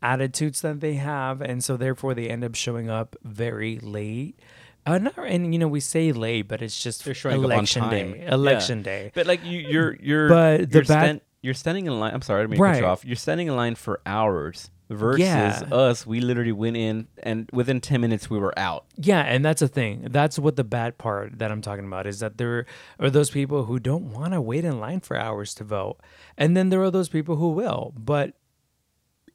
attitudes 0.01 0.61
that 0.61 0.79
they 0.79 0.95
have, 0.95 1.41
and 1.41 1.63
so 1.63 1.77
therefore 1.77 2.13
they 2.13 2.29
end 2.29 2.43
up 2.43 2.55
showing 2.55 2.89
up 2.89 3.15
very 3.23 3.79
late. 3.79 4.39
Uh, 4.85 4.97
not, 4.97 5.17
and 5.17 5.53
you 5.53 5.59
know, 5.59 5.67
we 5.67 5.79
say 5.79 6.11
late, 6.11 6.47
but 6.47 6.61
it's 6.61 6.81
just 6.81 7.03
They're 7.05 7.13
showing 7.13 7.35
up 7.39 7.45
on 7.45 7.51
election 7.51 7.89
day. 7.89 8.19
Yeah. 8.23 8.33
Election 8.33 8.81
day. 8.81 9.11
But 9.13 9.27
like 9.27 9.43
you, 9.43 9.59
you're 9.59 9.95
you're 10.01 10.29
But 10.29 10.71
the 10.71 10.77
you're, 10.79 10.85
bad- 10.85 10.85
stan- 11.03 11.21
you're 11.41 11.53
standing 11.53 11.85
in 11.85 11.99
line. 11.99 12.13
I'm 12.13 12.21
sorry, 12.21 12.39
I 12.39 12.43
didn't 12.43 12.51
mean 12.51 12.57
to 12.59 12.63
cut 12.65 12.71
Right. 12.71 12.81
you 12.81 12.87
off. 12.87 13.05
You're 13.05 13.15
standing 13.15 13.47
in 13.47 13.55
line 13.55 13.75
for 13.75 13.99
hours 14.05 14.71
versus 14.89 15.19
Yeah. 15.19 15.61
us. 15.71 16.07
We 16.07 16.21
literally 16.21 16.51
went 16.53 16.75
in, 16.77 17.07
and 17.21 17.47
within 17.53 17.81
ten 17.81 18.01
minutes 18.01 18.29
we 18.29 18.39
were 18.39 18.57
out. 18.57 18.85
Yeah, 18.95 19.19
and 19.21 19.45
that's 19.45 19.61
a 19.61 19.67
thing. 19.67 20.07
That's 20.09 20.39
what 20.39 20.55
the 20.55 20.63
bad 20.63 20.97
part 20.97 21.37
that 21.37 21.51
I'm 21.51 21.61
talking 21.61 21.85
about 21.85 22.07
is 22.07 22.19
that 22.21 22.37
there 22.37 22.65
are 22.99 23.09
those 23.11 23.29
people 23.29 23.65
who 23.65 23.79
don't 23.79 24.11
want 24.11 24.33
to 24.33 24.41
wait 24.41 24.65
in 24.65 24.79
line 24.79 25.01
for 25.01 25.15
hours 25.17 25.53
to 25.55 25.63
vote. 25.63 25.97
And 26.37 26.57
then 26.57 26.69
there 26.69 26.81
are 26.81 26.89
those 26.89 27.09
people 27.09 27.35
who 27.35 27.49
will. 27.49 27.93
But 27.95 28.33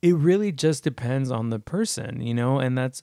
it 0.05 0.13
really 0.17 0.53
just 0.53 0.85
depends 0.85 1.31
on 1.31 1.49
the 1.49 1.59
person, 1.59 2.21
you 2.21 2.35
know, 2.35 2.59
and 2.59 2.77
that's 2.77 3.03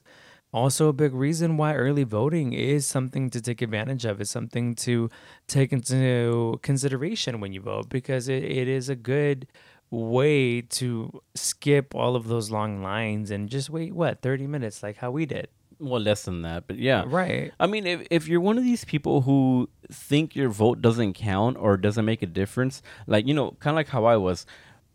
also 0.54 0.88
a 0.88 0.94
big 0.94 1.16
reason 1.16 1.58
why 1.58 1.74
early 1.74 2.04
voting 2.04 2.54
is 2.54 2.86
something 2.86 3.32
to 3.32 3.42
take 3.42 3.60
advantage 3.60 4.06
of. 4.06 4.22
It's 4.22 4.30
something 4.30 4.76
to 4.76 5.10
take 5.48 5.74
into 5.74 6.60
consideration 6.62 7.40
when 7.40 7.54
you 7.54 7.62
vote 7.62 7.90
because 7.90 8.30
it, 8.30 8.44
it 8.44 8.68
is 8.68 8.88
a 8.88 8.96
good 8.96 9.48
way 9.90 10.62
to 10.62 11.24
skip 11.34 11.96
all 11.96 12.16
of 12.16 12.28
those 12.28 12.52
long 12.52 12.84
lines 12.84 13.32
and 13.32 13.50
just 13.50 13.72
wait, 13.72 13.96
what, 13.96 14.22
30 14.22 14.46
minutes, 14.46 14.84
like 14.84 14.98
how 14.98 15.10
we 15.10 15.26
did. 15.26 15.48
Well, 15.80 16.00
less 16.00 16.26
than 16.26 16.44
that, 16.44 16.68
but 16.68 16.78
yeah. 16.78 17.04
Right. 17.08 17.52
I 17.60 17.66
mean, 17.66 17.88
if, 17.88 18.06
if 18.12 18.28
you're 18.28 18.42
one 18.42 18.60
of 18.60 18.64
these 18.64 18.86
people 18.86 19.22
who 19.22 19.72
think 19.92 20.36
your 20.36 20.50
vote 20.50 20.84
doesn't 20.84 21.14
count 21.14 21.58
or 21.58 21.78
doesn't 21.78 22.06
make 22.06 22.22
a 22.22 22.28
difference, 22.28 22.84
like, 23.08 23.26
you 23.26 23.34
know, 23.34 23.58
kind 23.60 23.74
of 23.74 23.78
like 23.78 23.90
how 23.90 24.06
I 24.06 24.18
was, 24.18 24.46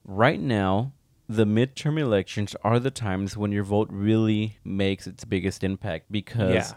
right 0.04 0.38
now, 0.38 0.92
the 1.28 1.44
midterm 1.44 1.98
elections 1.98 2.54
are 2.62 2.78
the 2.78 2.90
times 2.90 3.36
when 3.36 3.52
your 3.52 3.64
vote 3.64 3.88
really 3.90 4.58
makes 4.64 5.06
its 5.06 5.24
biggest 5.24 5.64
impact 5.64 6.10
because 6.10 6.50
Yeah. 6.52 6.72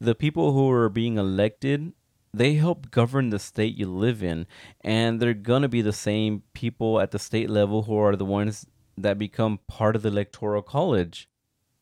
the 0.00 0.14
people 0.14 0.52
who 0.52 0.70
are 0.70 0.88
being 0.88 1.16
elected 1.18 1.92
they 2.32 2.54
help 2.54 2.90
govern 2.90 3.30
the 3.30 3.38
state 3.38 3.76
you 3.76 3.88
live 3.88 4.20
in 4.20 4.44
and 4.80 5.20
they're 5.20 5.34
going 5.34 5.62
to 5.62 5.68
be 5.68 5.80
the 5.82 5.92
same 5.92 6.42
people 6.52 6.98
at 7.00 7.12
the 7.12 7.18
state 7.18 7.48
level 7.48 7.84
who 7.84 7.96
are 7.96 8.16
the 8.16 8.24
ones 8.24 8.66
that 8.98 9.16
become 9.18 9.60
part 9.68 9.94
of 9.94 10.02
the 10.02 10.08
electoral 10.08 10.62
college 10.62 11.28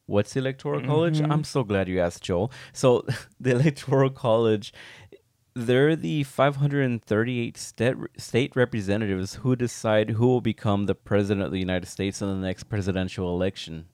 What's 0.07 0.35
the 0.35 0.41
electoral 0.41 0.81
college? 0.83 1.21
Mhm. 1.21 1.31
I'm 1.31 1.45
so 1.45 1.63
glad 1.63 1.89
you 1.89 2.01
asked, 2.01 2.25
Joel. 2.25 2.51
So 2.73 3.07
the 3.41 3.53
electoral 3.53 4.11
college, 4.11 4.75
they're 5.55 5.97
the 5.97 6.23
538 6.25 7.57
state 7.57 7.97
state 8.17 8.57
representatives 8.57 9.35
who 9.37 9.55
decide 9.57 10.11
who 10.11 10.27
will 10.27 10.41
become 10.41 10.87
the 10.87 10.95
president 10.95 11.45
of 11.45 11.53
the 11.53 11.59
United 11.59 11.87
States 11.87 12.23
in 12.23 12.29
the 12.29 12.47
next 12.47 12.65
presidential 12.65 13.35
election. 13.35 13.87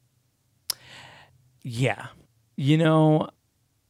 Yeah. 1.62 2.08
You 2.56 2.78
know, 2.78 3.28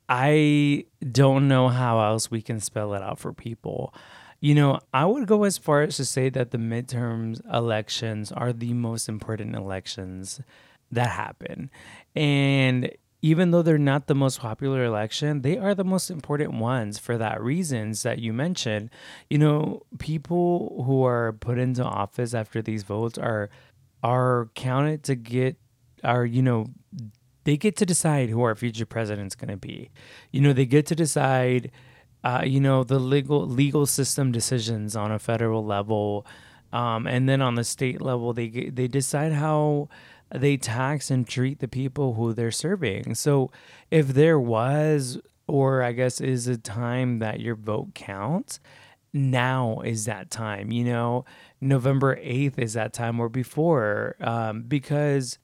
I 0.08 0.86
don't 1.12 1.48
know 1.48 1.68
how 1.68 2.00
else 2.00 2.30
we 2.30 2.42
can 2.42 2.60
spell 2.60 2.94
it 2.94 3.02
out 3.02 3.18
for 3.18 3.32
people. 3.32 3.94
You 4.40 4.54
know, 4.54 4.80
I 4.94 5.04
would 5.04 5.26
go 5.26 5.44
as 5.44 5.58
far 5.58 5.82
as 5.82 5.96
to 5.96 6.04
say 6.04 6.28
that 6.30 6.50
the 6.50 6.58
midterms 6.58 7.40
elections 7.52 8.32
are 8.32 8.52
the 8.52 8.72
most 8.72 9.08
important 9.08 9.56
elections 9.56 10.40
that 10.90 11.10
happen. 11.10 11.70
And 12.14 12.90
even 13.20 13.50
though 13.50 13.62
they're 13.62 13.78
not 13.78 14.06
the 14.06 14.14
most 14.14 14.40
popular 14.40 14.84
election, 14.84 15.42
they 15.42 15.58
are 15.58 15.74
the 15.74 15.84
most 15.84 16.10
important 16.10 16.54
ones 16.54 16.98
for 16.98 17.18
that 17.18 17.42
reasons 17.42 18.02
that 18.04 18.20
you 18.20 18.32
mentioned. 18.32 18.90
You 19.28 19.38
know, 19.38 19.82
people 19.98 20.84
who 20.86 21.04
are 21.04 21.32
put 21.32 21.58
into 21.58 21.82
office 21.82 22.32
after 22.32 22.62
these 22.62 22.84
votes 22.84 23.18
are 23.18 23.50
are 24.02 24.48
counted 24.54 25.02
to 25.04 25.16
get 25.16 25.56
are, 26.04 26.24
you 26.24 26.42
know, 26.42 26.66
they 27.42 27.56
get 27.56 27.76
to 27.76 27.86
decide 27.86 28.28
who 28.28 28.42
our 28.42 28.54
future 28.54 28.86
president's 28.86 29.34
going 29.34 29.50
to 29.50 29.56
be. 29.56 29.90
You 30.30 30.40
know, 30.40 30.52
they 30.52 30.66
get 30.66 30.86
to 30.86 30.94
decide, 30.94 31.72
uh, 32.22 32.42
you 32.44 32.60
know, 32.60 32.84
the 32.84 33.00
legal 33.00 33.46
legal 33.46 33.86
system 33.86 34.30
decisions 34.30 34.94
on 34.94 35.10
a 35.10 35.18
federal 35.18 35.64
level, 35.64 36.24
um, 36.72 37.08
and 37.08 37.28
then 37.28 37.42
on 37.42 37.56
the 37.56 37.64
state 37.64 38.00
level, 38.00 38.32
they 38.32 38.48
they 38.48 38.86
decide 38.86 39.32
how 39.32 39.88
they 40.30 40.56
tax 40.56 41.10
and 41.10 41.26
treat 41.26 41.60
the 41.60 41.68
people 41.68 42.14
who 42.14 42.32
they're 42.32 42.50
serving. 42.50 43.14
So, 43.14 43.50
if 43.90 44.08
there 44.08 44.38
was, 44.38 45.18
or 45.46 45.82
I 45.82 45.92
guess 45.92 46.20
is 46.20 46.46
a 46.46 46.58
time 46.58 47.18
that 47.20 47.40
your 47.40 47.54
vote 47.54 47.94
counts, 47.94 48.60
now 49.12 49.80
is 49.80 50.04
that 50.04 50.30
time. 50.30 50.70
You 50.70 50.84
know, 50.84 51.24
November 51.60 52.18
eighth 52.20 52.58
is 52.58 52.74
that 52.74 52.92
time 52.92 53.20
or 53.20 53.28
before, 53.28 54.16
um, 54.20 54.62
because 54.62 55.38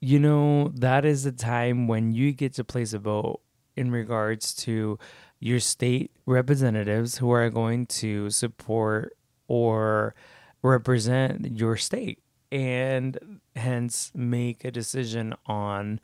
you 0.00 0.18
know, 0.18 0.68
that 0.74 1.04
is 1.04 1.24
the 1.24 1.32
time 1.32 1.86
when 1.86 2.12
you 2.12 2.32
get 2.32 2.54
to 2.54 2.64
place 2.64 2.94
a 2.94 2.98
vote 2.98 3.40
in 3.76 3.90
regards 3.90 4.54
to 4.54 4.98
your 5.38 5.60
state 5.60 6.10
representatives 6.26 7.18
who 7.18 7.30
are 7.30 7.50
going 7.50 7.86
to 7.86 8.30
support 8.30 9.16
or 9.46 10.14
represent 10.62 11.58
your 11.58 11.76
state 11.76 12.19
and 12.52 13.40
hence 13.56 14.10
make 14.14 14.64
a 14.64 14.70
decision 14.70 15.34
on 15.46 16.00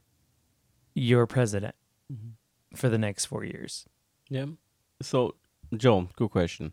your 0.95 1.27
president 1.27 1.75
for 2.75 2.89
the 2.89 2.99
next 2.99 3.27
four 3.27 3.45
years. 3.45 3.87
Yeah. 4.29 4.47
So, 5.03 5.35
Joel, 5.77 6.09
good 6.17 6.31
question. 6.31 6.73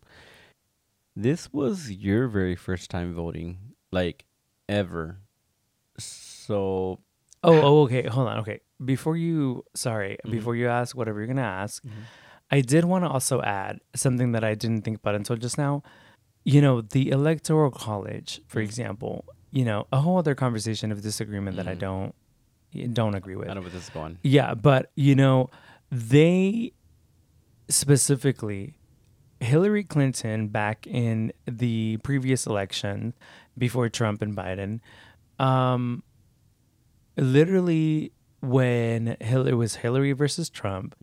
This 1.15 1.51
was 1.53 1.91
your 1.91 2.27
very 2.27 2.55
first 2.55 2.89
time 2.89 3.13
voting, 3.13 3.57
like 3.91 4.25
ever. 4.67 5.19
So, 5.99 6.99
Oh, 7.45 7.59
oh, 7.61 7.81
okay. 7.83 8.07
Hold 8.07 8.29
on. 8.29 8.37
Okay. 8.39 8.61
Before 8.83 9.17
you, 9.17 9.65
sorry, 9.75 10.17
Mhm. 10.25 10.31
before 10.31 10.55
you 10.55 10.67
ask 10.69 10.95
whatever 10.95 11.19
you're 11.19 11.27
going 11.27 11.37
to 11.37 11.43
ask, 11.43 11.83
Mhm. 11.83 11.91
I 12.49 12.61
did 12.61 12.85
want 12.85 13.03
to 13.03 13.09
also 13.09 13.41
add 13.41 13.81
something 13.95 14.31
that 14.31 14.43
I 14.45 14.55
didn't 14.55 14.83
think 14.83 14.97
about 14.99 15.15
until 15.15 15.35
just 15.35 15.57
now. 15.57 15.83
You 16.45 16.61
know, 16.61 16.79
the 16.81 17.09
Electoral 17.09 17.69
College, 17.71 18.41
for 18.47 18.59
Mhm. 18.61 18.63
example, 18.65 19.25
you 19.53 19.63
know, 19.63 19.85
a 19.93 19.99
whole 20.01 20.17
other 20.17 20.33
conversation 20.35 20.91
of 20.91 21.01
disagreement 21.01 21.55
that 21.57 21.67
I 21.67 21.75
Mhm. 21.75 21.79
don't 21.79 22.15
don't 22.93 23.13
agree 23.13 23.35
with. 23.35 23.49
I 23.49 23.53
know 23.53 23.61
where 23.61 23.69
this 23.69 23.83
is 23.83 23.89
going. 23.91 24.17
Yeah, 24.23 24.55
but 24.55 24.91
you 24.95 25.13
know, 25.15 25.51
they 25.91 26.73
specifically 27.69 28.73
Hillary 29.39 29.83
Clinton 29.83 30.47
back 30.47 30.87
in 30.87 31.31
the 31.45 31.97
previous 31.97 32.47
election 32.47 33.13
before 33.57 33.89
Trump 33.89 34.21
and 34.23 34.35
Biden, 34.35 34.79
um, 35.37 36.01
literally 37.15 38.11
when 38.41 39.17
Hillary 39.21 39.51
it 39.51 39.55
was 39.55 39.75
Hillary 39.75 40.11
versus 40.13 40.49
Trump, 40.49 40.95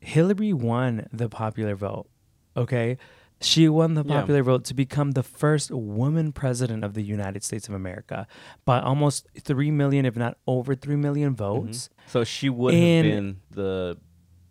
Hillary 0.00 0.52
won 0.52 1.06
the 1.12 1.28
popular 1.28 1.74
vote. 1.76 2.08
Okay. 2.56 2.98
She 3.42 3.68
won 3.68 3.94
the 3.94 4.04
Yeah. 4.04 4.20
popular 4.20 4.42
vote 4.42 4.64
to 4.66 4.74
become 4.74 5.12
the 5.12 5.22
first 5.22 5.70
woman 5.70 6.32
president 6.32 6.84
of 6.84 6.92
the 6.94 7.02
United 7.02 7.42
States 7.42 7.68
of 7.68 7.74
America 7.74 8.26
by 8.66 8.80
almost 8.80 9.28
3 9.38 9.70
million, 9.70 10.04
if 10.04 10.14
not 10.16 10.36
over 10.46 10.74
3 10.74 10.96
million 10.96 11.30
mm-hmm. 11.30 11.66
votes 11.66 11.88
So 12.06 12.24
she 12.24 12.50
would 12.50 12.74
And- 12.74 13.06
have 13.06 13.14
been 13.16 13.36
the 13.50 13.96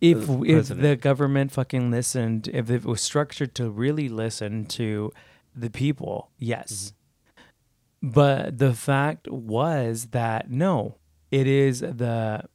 if 0.02 0.28
the 0.28 0.44
if 0.46 0.68
the 0.70 0.96
government 0.96 1.52
fucking 1.52 1.92
listened, 1.92 2.48
if 2.54 2.70
it 2.70 2.86
was 2.86 3.02
structured 3.02 3.54
to 3.56 3.70
really 3.70 4.08
listen 4.08 4.66
to 4.68 5.12
the 5.54 5.70
people, 5.70 6.32
yes. 6.38 6.94
Mm-hmm. 6.94 8.10
But 8.12 8.60
the 8.60 8.74
fact 8.74 9.28
was 9.28 10.08
that 10.12 10.50
no, 10.50 10.96
it 11.32 11.48
is 11.48 11.82
the 11.82 12.46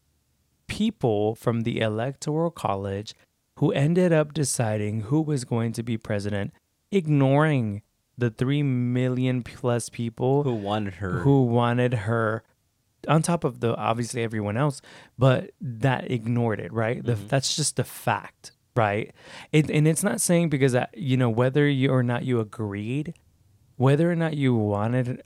people 0.66 1.35
from 1.35 1.62
the 1.62 1.80
electoral 1.80 2.51
college 2.51 3.14
who 3.57 3.70
ended 3.72 4.12
up 4.12 4.32
deciding 4.34 5.02
who 5.02 5.20
was 5.20 5.44
going 5.44 5.72
to 5.72 5.82
be 5.82 5.96
president, 5.96 6.52
ignoring 6.90 7.82
the 8.16 8.30
3 8.30 8.62
million 8.62 9.42
plus 9.42 9.88
people 9.88 10.42
who 10.44 10.55
wanted 10.55 10.94
her. 10.94 11.20
who 11.20 11.44
wanted 11.44 11.94
her 11.94 12.42
on 13.09 13.20
top 13.22 13.42
of 13.44 13.61
the 13.61 13.74
obviously 13.76 14.22
everyone 14.22 14.57
else 14.57 14.80
but 15.18 15.50
that 15.61 16.11
ignored 16.11 16.59
it 16.61 16.72
right 16.72 17.05
the, 17.05 17.14
Mhm. 17.14 17.28
that's 17.28 17.55
just 17.57 17.78
a 17.78 17.84
fact 17.84 18.52
right 18.76 19.12
it, 19.52 19.68
and 19.70 19.86
it's 19.88 20.02
not 20.05 20.20
saying 20.20 20.48
because 20.48 20.74
uh, 20.74 20.86
you 20.94 21.16
know 21.16 21.28
whether 21.28 21.68
you 21.68 21.90
or 21.90 22.02
not 22.05 22.24
you 22.24 22.38
agreed 22.40 23.12
whether 23.76 24.11
or 24.11 24.14
not 24.14 24.36
you 24.36 24.55
wanted 24.55 25.22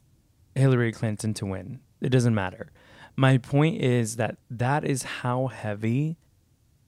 hillary 0.57 0.91
clinton 0.91 1.35
to 1.35 1.45
win 1.47 1.79
it 2.01 2.09
doesn't 2.09 2.35
matter 2.35 2.73
my 3.17 3.37
point 3.39 3.81
is 3.81 4.17
that 4.17 4.39
that 4.51 4.83
is 4.85 5.03
how 5.23 5.47
heavy 5.49 6.17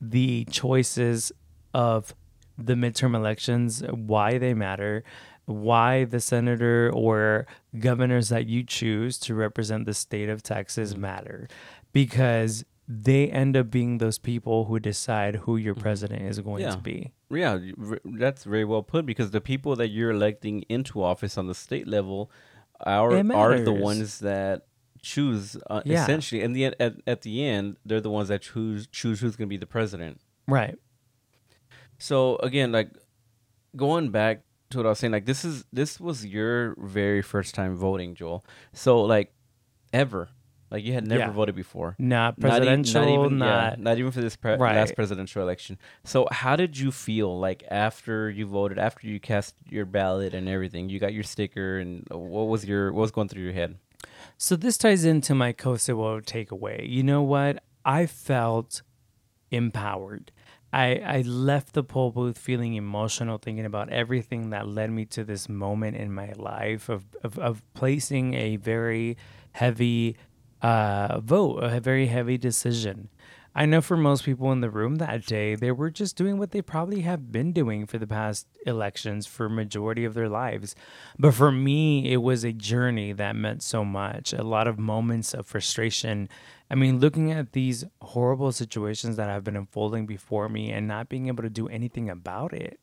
the 0.00 0.44
choices 0.46 1.32
of 1.74 2.14
the 2.56 2.74
midterm 2.74 3.14
elections, 3.14 3.82
why 3.90 4.38
they 4.38 4.54
matter, 4.54 5.02
why 5.46 6.04
the 6.04 6.20
senator 6.20 6.90
or 6.94 7.46
governors 7.78 8.28
that 8.28 8.46
you 8.46 8.62
choose 8.62 9.18
to 9.18 9.34
represent 9.34 9.86
the 9.86 9.94
state 9.94 10.28
of 10.28 10.42
Texas 10.42 10.92
mm-hmm. 10.92 11.02
matter, 11.02 11.48
because 11.92 12.64
they 12.86 13.30
end 13.30 13.56
up 13.56 13.70
being 13.70 13.98
those 13.98 14.18
people 14.18 14.64
who 14.64 14.80
decide 14.80 15.36
who 15.36 15.56
your 15.56 15.74
mm-hmm. 15.74 15.82
president 15.82 16.22
is 16.22 16.40
going 16.40 16.62
Yeah. 16.62 16.72
to 16.72 16.78
be. 16.78 17.12
Yeah, 17.30 17.58
that's 18.04 18.44
very 18.44 18.64
well 18.64 18.82
put 18.82 19.06
because 19.06 19.30
the 19.30 19.40
people 19.40 19.76
that 19.76 19.88
you're 19.88 20.10
electing 20.10 20.62
into 20.68 21.02
office 21.02 21.38
on 21.38 21.46
the 21.46 21.54
state 21.54 21.86
level 21.86 22.30
are 22.80 23.12
are 23.12 23.60
the 23.60 23.72
ones 23.72 24.20
that 24.20 24.66
choose 25.02 25.56
uh, 25.68 25.82
Yeah. 25.84 26.02
essentially 26.02 26.42
and 26.42 26.54
the 26.54 26.66
at, 26.66 26.96
at 27.06 27.22
the 27.22 27.44
end 27.44 27.76
they're 27.84 28.00
the 28.00 28.10
ones 28.10 28.28
that 28.28 28.42
choose 28.42 28.86
choose 28.86 29.20
who's 29.20 29.36
going 29.36 29.48
to 29.48 29.50
be 29.50 29.56
the 29.56 29.66
president. 29.66 30.20
Right. 30.46 30.76
So 31.98 32.36
again, 32.36 32.72
like 32.72 32.90
going 33.76 34.10
back 34.10 34.42
to 34.70 34.78
what 34.78 34.86
I 34.86 34.90
was 34.90 34.98
saying, 34.98 35.12
like 35.12 35.26
this 35.26 35.44
is 35.44 35.64
this 35.72 36.00
was 36.00 36.24
your 36.24 36.74
very 36.78 37.22
first 37.22 37.54
time 37.54 37.74
voting, 37.76 38.14
Joel. 38.14 38.44
So 38.72 39.02
like 39.02 39.32
ever, 39.92 40.28
like 40.70 40.84
you 40.84 40.92
had 40.92 41.06
never 41.06 41.20
Yeah. 41.24 41.30
voted 41.32 41.54
before. 41.56 41.96
Not 41.98 42.38
Not 42.38 42.38
e- 42.38 42.40
presidential, 42.40 43.00
not 43.02 43.08
even, 43.26 43.38
yeah, 43.38 43.44
not 43.46 43.80
not 43.80 43.98
even 43.98 44.12
for 44.12 44.20
this 44.20 44.36
pre- 44.36 44.56
Right. 44.56 44.76
last 44.76 44.94
presidential 44.94 45.42
election. 45.42 45.78
So, 46.04 46.26
how 46.30 46.56
did 46.56 46.78
you 46.78 46.90
feel 46.92 47.38
like 47.38 47.64
after 47.70 48.30
you 48.30 48.46
voted, 48.46 48.78
after 48.78 49.06
you 49.06 49.18
cast 49.20 49.54
your 49.68 49.84
ballot 49.84 50.32
and 50.34 50.48
everything? 50.48 50.88
You 50.88 50.98
got 51.00 51.12
your 51.12 51.24
sticker, 51.24 51.78
and 51.78 52.06
what 52.10 52.44
was 52.48 52.64
your 52.64 52.92
what 52.92 53.02
was 53.02 53.10
going 53.10 53.28
through 53.28 53.42
your 53.42 53.52
head? 53.52 53.76
So 54.42 54.56
this 54.56 54.78
ties 54.78 55.04
into 55.04 55.34
my 55.34 55.52
Kosovo 55.52 56.18
takeaway. 56.18 56.88
You 56.88 57.02
know 57.02 57.20
what? 57.20 57.62
I 57.84 58.06
felt 58.06 58.80
empowered. 59.50 60.32
I, 60.72 60.94
I 61.04 61.20
left 61.26 61.74
the 61.74 61.84
poll 61.84 62.10
booth 62.10 62.38
feeling 62.38 62.72
emotional, 62.72 63.36
thinking 63.36 63.66
about 63.66 63.90
everything 63.90 64.48
that 64.48 64.66
led 64.66 64.92
me 64.92 65.04
to 65.06 65.24
this 65.24 65.50
moment 65.50 65.98
in 65.98 66.14
my 66.14 66.32
life 66.32 66.88
of, 66.88 67.04
of, 67.22 67.38
of 67.38 67.62
placing 67.74 68.32
a 68.32 68.56
very 68.56 69.18
heavy 69.52 70.16
uh, 70.62 71.20
vote, 71.20 71.58
a 71.58 71.78
very 71.78 72.06
heavy 72.06 72.38
decision. 72.38 73.10
I 73.52 73.66
know 73.66 73.80
for 73.80 73.96
most 73.96 74.24
people 74.24 74.52
in 74.52 74.60
the 74.60 74.70
room 74.70 74.96
that 74.96 75.26
day, 75.26 75.56
they 75.56 75.72
were 75.72 75.90
just 75.90 76.16
doing 76.16 76.38
what 76.38 76.52
they 76.52 76.62
probably 76.62 77.00
have 77.00 77.32
been 77.32 77.52
doing 77.52 77.84
for 77.84 77.98
the 77.98 78.06
past 78.06 78.46
elections 78.64 79.26
for 79.26 79.48
majority 79.48 80.04
of 80.04 80.14
their 80.14 80.28
lives. 80.28 80.76
But 81.18 81.34
for 81.34 81.50
me, 81.50 82.12
it 82.12 82.18
was 82.18 82.44
a 82.44 82.52
journey 82.52 83.12
that 83.12 83.34
meant 83.34 83.64
so 83.64 83.84
much. 83.84 84.32
A 84.32 84.44
lot 84.44 84.68
of 84.68 84.78
moments 84.78 85.34
of 85.34 85.46
frustration. 85.46 86.28
I 86.70 86.76
mean, 86.76 87.00
looking 87.00 87.32
at 87.32 87.52
these 87.52 87.84
horrible 88.00 88.52
situations 88.52 89.16
that 89.16 89.28
have 89.28 89.42
been 89.42 89.56
unfolding 89.56 90.06
before 90.06 90.48
me 90.48 90.70
and 90.70 90.86
not 90.86 91.08
being 91.08 91.26
able 91.26 91.42
to 91.42 91.50
do 91.50 91.66
anything 91.68 92.08
about 92.08 92.52
it. 92.52 92.78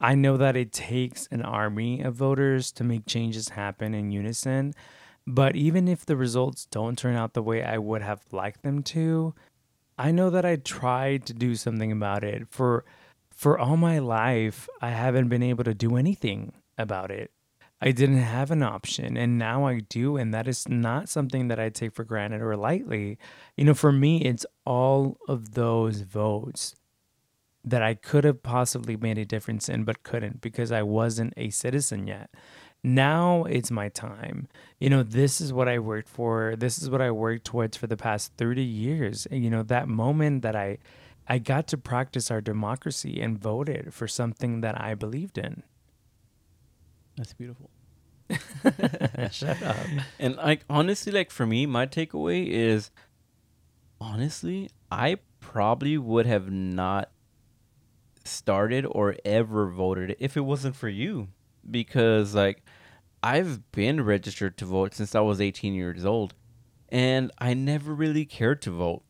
I 0.00 0.14
know 0.14 0.38
that 0.38 0.56
it 0.56 0.72
takes 0.72 1.28
an 1.30 1.42
army 1.42 2.00
of 2.00 2.14
voters 2.14 2.72
to 2.72 2.84
make 2.84 3.06
changes 3.06 3.50
happen 3.50 3.94
in 3.94 4.10
unison. 4.10 4.72
But 5.26 5.54
even 5.54 5.86
if 5.86 6.04
the 6.04 6.16
results 6.16 6.66
don't 6.66 6.98
turn 6.98 7.14
out 7.14 7.34
the 7.34 7.42
way 7.42 7.62
I 7.62 7.78
would 7.78 8.02
have 8.02 8.24
liked 8.32 8.62
them 8.62 8.82
to, 8.84 9.34
I 10.02 10.10
know 10.10 10.30
that 10.30 10.44
I 10.44 10.56
tried 10.56 11.26
to 11.26 11.32
do 11.32 11.54
something 11.54 11.92
about 11.92 12.24
it. 12.24 12.48
For 12.50 12.84
for 13.30 13.56
all 13.56 13.76
my 13.76 14.00
life, 14.00 14.68
I 14.80 14.90
haven't 14.90 15.28
been 15.28 15.44
able 15.44 15.62
to 15.62 15.74
do 15.74 15.96
anything 15.96 16.52
about 16.76 17.12
it. 17.12 17.30
I 17.80 17.92
didn't 17.92 18.18
have 18.18 18.50
an 18.50 18.64
option 18.64 19.16
and 19.16 19.38
now 19.38 19.64
I 19.64 19.78
do 19.78 20.16
and 20.16 20.34
that 20.34 20.48
is 20.48 20.68
not 20.68 21.08
something 21.08 21.46
that 21.48 21.60
I 21.60 21.68
take 21.68 21.94
for 21.94 22.02
granted 22.02 22.42
or 22.42 22.56
lightly. 22.56 23.16
You 23.56 23.64
know, 23.64 23.74
for 23.74 23.92
me 23.92 24.22
it's 24.22 24.44
all 24.66 25.18
of 25.28 25.54
those 25.54 26.00
votes 26.00 26.74
that 27.64 27.82
I 27.82 27.94
could 27.94 28.24
have 28.24 28.42
possibly 28.42 28.96
made 28.96 29.18
a 29.18 29.24
difference 29.24 29.68
in 29.68 29.84
but 29.84 30.02
couldn't 30.02 30.40
because 30.40 30.72
I 30.72 30.82
wasn't 30.82 31.32
a 31.36 31.50
citizen 31.50 32.08
yet 32.08 32.28
now 32.84 33.44
it's 33.44 33.70
my 33.70 33.88
time. 33.88 34.48
You 34.80 34.90
know, 34.90 35.02
this 35.02 35.40
is 35.40 35.52
what 35.52 35.68
I 35.68 35.78
worked 35.78 36.08
for. 36.08 36.54
This 36.56 36.82
is 36.82 36.90
what 36.90 37.00
I 37.00 37.10
worked 37.10 37.44
towards 37.44 37.76
for 37.76 37.86
the 37.86 37.96
past 37.96 38.32
30 38.36 38.62
years. 38.62 39.26
And, 39.26 39.44
you 39.44 39.50
know, 39.50 39.62
that 39.62 39.88
moment 39.88 40.42
that 40.42 40.56
I 40.56 40.78
I 41.28 41.38
got 41.38 41.68
to 41.68 41.78
practice 41.78 42.30
our 42.30 42.40
democracy 42.40 43.20
and 43.20 43.38
voted 43.38 43.94
for 43.94 44.08
something 44.08 44.60
that 44.60 44.80
I 44.80 44.94
believed 44.94 45.38
in. 45.38 45.62
That's 47.16 47.32
beautiful. 47.32 47.70
Shut 49.30 49.62
up. 49.62 49.76
And 50.18 50.36
like 50.36 50.64
honestly, 50.68 51.12
like 51.12 51.30
for 51.30 51.46
me, 51.46 51.66
my 51.66 51.86
takeaway 51.86 52.48
is 52.48 52.90
honestly, 54.00 54.70
I 54.90 55.18
probably 55.40 55.96
would 55.98 56.26
have 56.26 56.50
not 56.50 57.10
started 58.24 58.86
or 58.86 59.16
ever 59.24 59.68
voted 59.70 60.16
if 60.18 60.36
it 60.36 60.40
wasn't 60.40 60.74
for 60.76 60.88
you. 60.88 61.28
Because 61.70 62.34
like 62.34 62.62
I've 63.22 63.70
been 63.70 64.04
registered 64.04 64.58
to 64.58 64.64
vote 64.64 64.94
since 64.94 65.14
I 65.14 65.20
was 65.20 65.40
18 65.40 65.74
years 65.74 66.04
old, 66.04 66.34
and 66.88 67.30
I 67.38 67.54
never 67.54 67.94
really 67.94 68.24
cared 68.24 68.60
to 68.62 68.70
vote. 68.70 69.02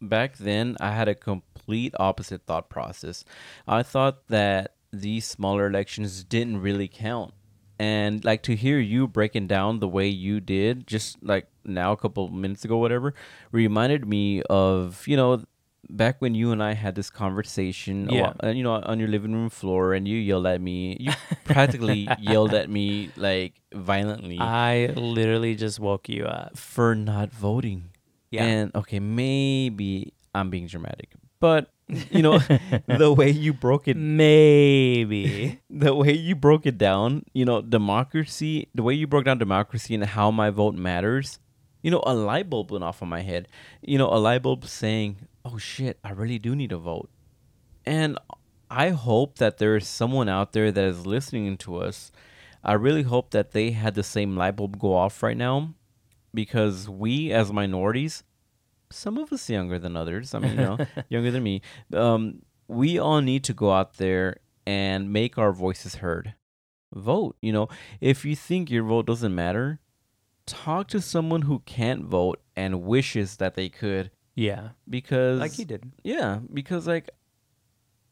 Back 0.00 0.36
then, 0.36 0.76
I 0.78 0.92
had 0.92 1.08
a 1.08 1.14
complete 1.14 1.94
opposite 1.98 2.42
thought 2.46 2.68
process. 2.68 3.24
I 3.66 3.82
thought 3.82 4.28
that 4.28 4.74
these 4.92 5.26
smaller 5.26 5.66
elections 5.66 6.22
didn't 6.22 6.60
really 6.60 6.88
count. 6.88 7.34
And 7.78 8.24
like 8.24 8.42
to 8.44 8.56
hear 8.56 8.78
you 8.78 9.06
breaking 9.06 9.48
down 9.48 9.80
the 9.80 9.88
way 9.88 10.06
you 10.08 10.40
did, 10.40 10.86
just 10.86 11.22
like 11.22 11.48
now, 11.64 11.92
a 11.92 11.96
couple 11.96 12.28
minutes 12.28 12.64
ago, 12.64 12.76
whatever, 12.78 13.14
reminded 13.52 14.06
me 14.06 14.42
of, 14.48 15.06
you 15.06 15.16
know, 15.16 15.42
back 15.88 16.20
when 16.20 16.34
you 16.34 16.52
and 16.52 16.62
I 16.62 16.74
had 16.74 16.94
this 16.94 17.10
conversation, 17.10 18.08
Yeah. 18.10 18.32
uh, 18.42 18.48
you 18.48 18.62
know, 18.62 18.72
on 18.74 18.98
your 18.98 19.08
living 19.08 19.32
room 19.32 19.50
floor, 19.50 19.94
and 19.94 20.06
you 20.06 20.16
yelled 20.18 20.46
at 20.46 20.60
me. 20.60 20.96
You 21.00 21.12
practically 21.44 22.08
yelled 22.20 22.54
at 22.54 22.68
me 22.70 23.10
like 23.16 23.54
violently 23.72 24.38
I 24.40 24.92
literally 24.96 25.54
just 25.54 25.78
woke 25.80 26.08
you 26.08 26.24
up. 26.24 26.56
for 26.58 26.94
not 26.94 27.32
voting. 27.32 27.90
Yeah. 28.30 28.44
And 28.44 28.74
okay, 28.74 28.98
maybe 29.00 30.12
I'm 30.34 30.50
being 30.50 30.66
dramatic, 30.66 31.10
but 31.40 31.70
you 32.10 32.20
know, 32.22 32.38
the 32.88 33.12
way 33.12 33.30
you 33.30 33.52
broke 33.52 33.86
it, 33.86 33.96
Maybe. 33.96 35.60
the 35.70 35.94
way 35.94 36.12
you 36.12 36.34
broke 36.34 36.66
it 36.66 36.78
down, 36.78 37.24
you 37.32 37.44
know, 37.44 37.62
democracy, 37.62 38.68
the 38.74 38.82
way 38.82 38.94
you 38.94 39.06
broke 39.06 39.24
down 39.24 39.38
democracy 39.38 39.94
and 39.94 40.04
how 40.04 40.30
my 40.30 40.50
vote 40.50 40.74
matters. 40.74 41.38
You 41.82 41.92
know, 41.92 42.02
a 42.04 42.14
light 42.14 42.50
bulb 42.50 42.72
went 42.72 42.82
off 42.82 43.00
on 43.02 43.08
my 43.08 43.20
head. 43.22 43.46
You 43.82 43.98
know, 43.98 44.08
a 44.08 44.18
light 44.18 44.42
bulb 44.42 44.66
saying, 44.66 45.28
"Oh 45.46 45.58
shit, 45.58 45.98
I 46.02 46.10
really 46.10 46.38
do 46.38 46.56
need 46.56 46.70
to 46.70 46.78
vote." 46.78 47.10
And 47.84 48.18
I 48.70 48.90
hope 48.90 49.38
that 49.38 49.58
there 49.58 49.76
is 49.76 49.86
someone 49.86 50.28
out 50.28 50.52
there 50.52 50.72
that 50.72 50.84
is 50.84 51.06
listening 51.06 51.56
to 51.58 51.76
us. 51.76 52.10
I 52.64 52.72
really 52.72 53.04
hope 53.04 53.30
that 53.30 53.52
they 53.52 53.70
had 53.70 53.94
the 53.94 54.02
same 54.02 54.36
light 54.36 54.56
bulb 54.56 54.78
go 54.78 54.94
off 54.94 55.22
right 55.22 55.36
now 55.36 55.74
because 56.34 56.88
we 56.88 57.32
as 57.32 57.52
minorities, 57.52 58.24
some 58.90 59.18
of 59.18 59.32
us 59.32 59.48
younger 59.48 59.78
than 59.78 59.96
others, 59.96 60.34
I 60.34 60.40
mean, 60.40 60.52
you 60.52 60.56
know, 60.56 60.78
younger 61.08 61.30
than 61.30 61.44
me, 61.44 61.62
um, 61.92 62.42
we 62.66 62.98
all 62.98 63.20
need 63.20 63.44
to 63.44 63.54
go 63.54 63.72
out 63.72 63.94
there 63.94 64.38
and 64.66 65.12
make 65.12 65.38
our 65.38 65.52
voices 65.52 65.96
heard. 65.96 66.34
Vote, 66.92 67.36
you 67.40 67.52
know, 67.52 67.68
if 68.00 68.24
you 68.24 68.34
think 68.34 68.70
your 68.70 68.84
vote 68.84 69.06
doesn't 69.06 69.34
matter, 69.34 69.78
talk 70.46 70.88
to 70.88 71.00
someone 71.00 71.42
who 71.42 71.60
can't 71.60 72.04
vote 72.04 72.40
and 72.56 72.82
wishes 72.82 73.36
that 73.36 73.54
they 73.54 73.68
could 73.68 74.10
yeah. 74.36 74.68
because 74.88 75.40
Like 75.40 75.52
he 75.52 75.64
did. 75.64 75.90
yeah, 76.04 76.38
because 76.52 76.86
like 76.86 77.10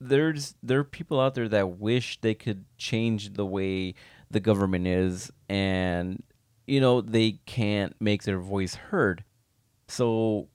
there's 0.00 0.54
there 0.62 0.80
are 0.80 0.84
people 0.84 1.20
out 1.20 1.34
there 1.34 1.48
that 1.48 1.78
wish 1.78 2.20
they 2.20 2.34
could 2.34 2.64
change 2.76 3.34
the 3.34 3.46
way 3.46 3.94
the 4.30 4.40
government 4.40 4.86
is 4.88 5.30
and 5.48 6.22
you 6.66 6.80
know 6.80 7.00
they 7.00 7.38
can't 7.46 7.94
make 8.00 8.24
their 8.24 8.40
voice 8.40 8.74
heard. 8.74 9.22
So 9.88 10.48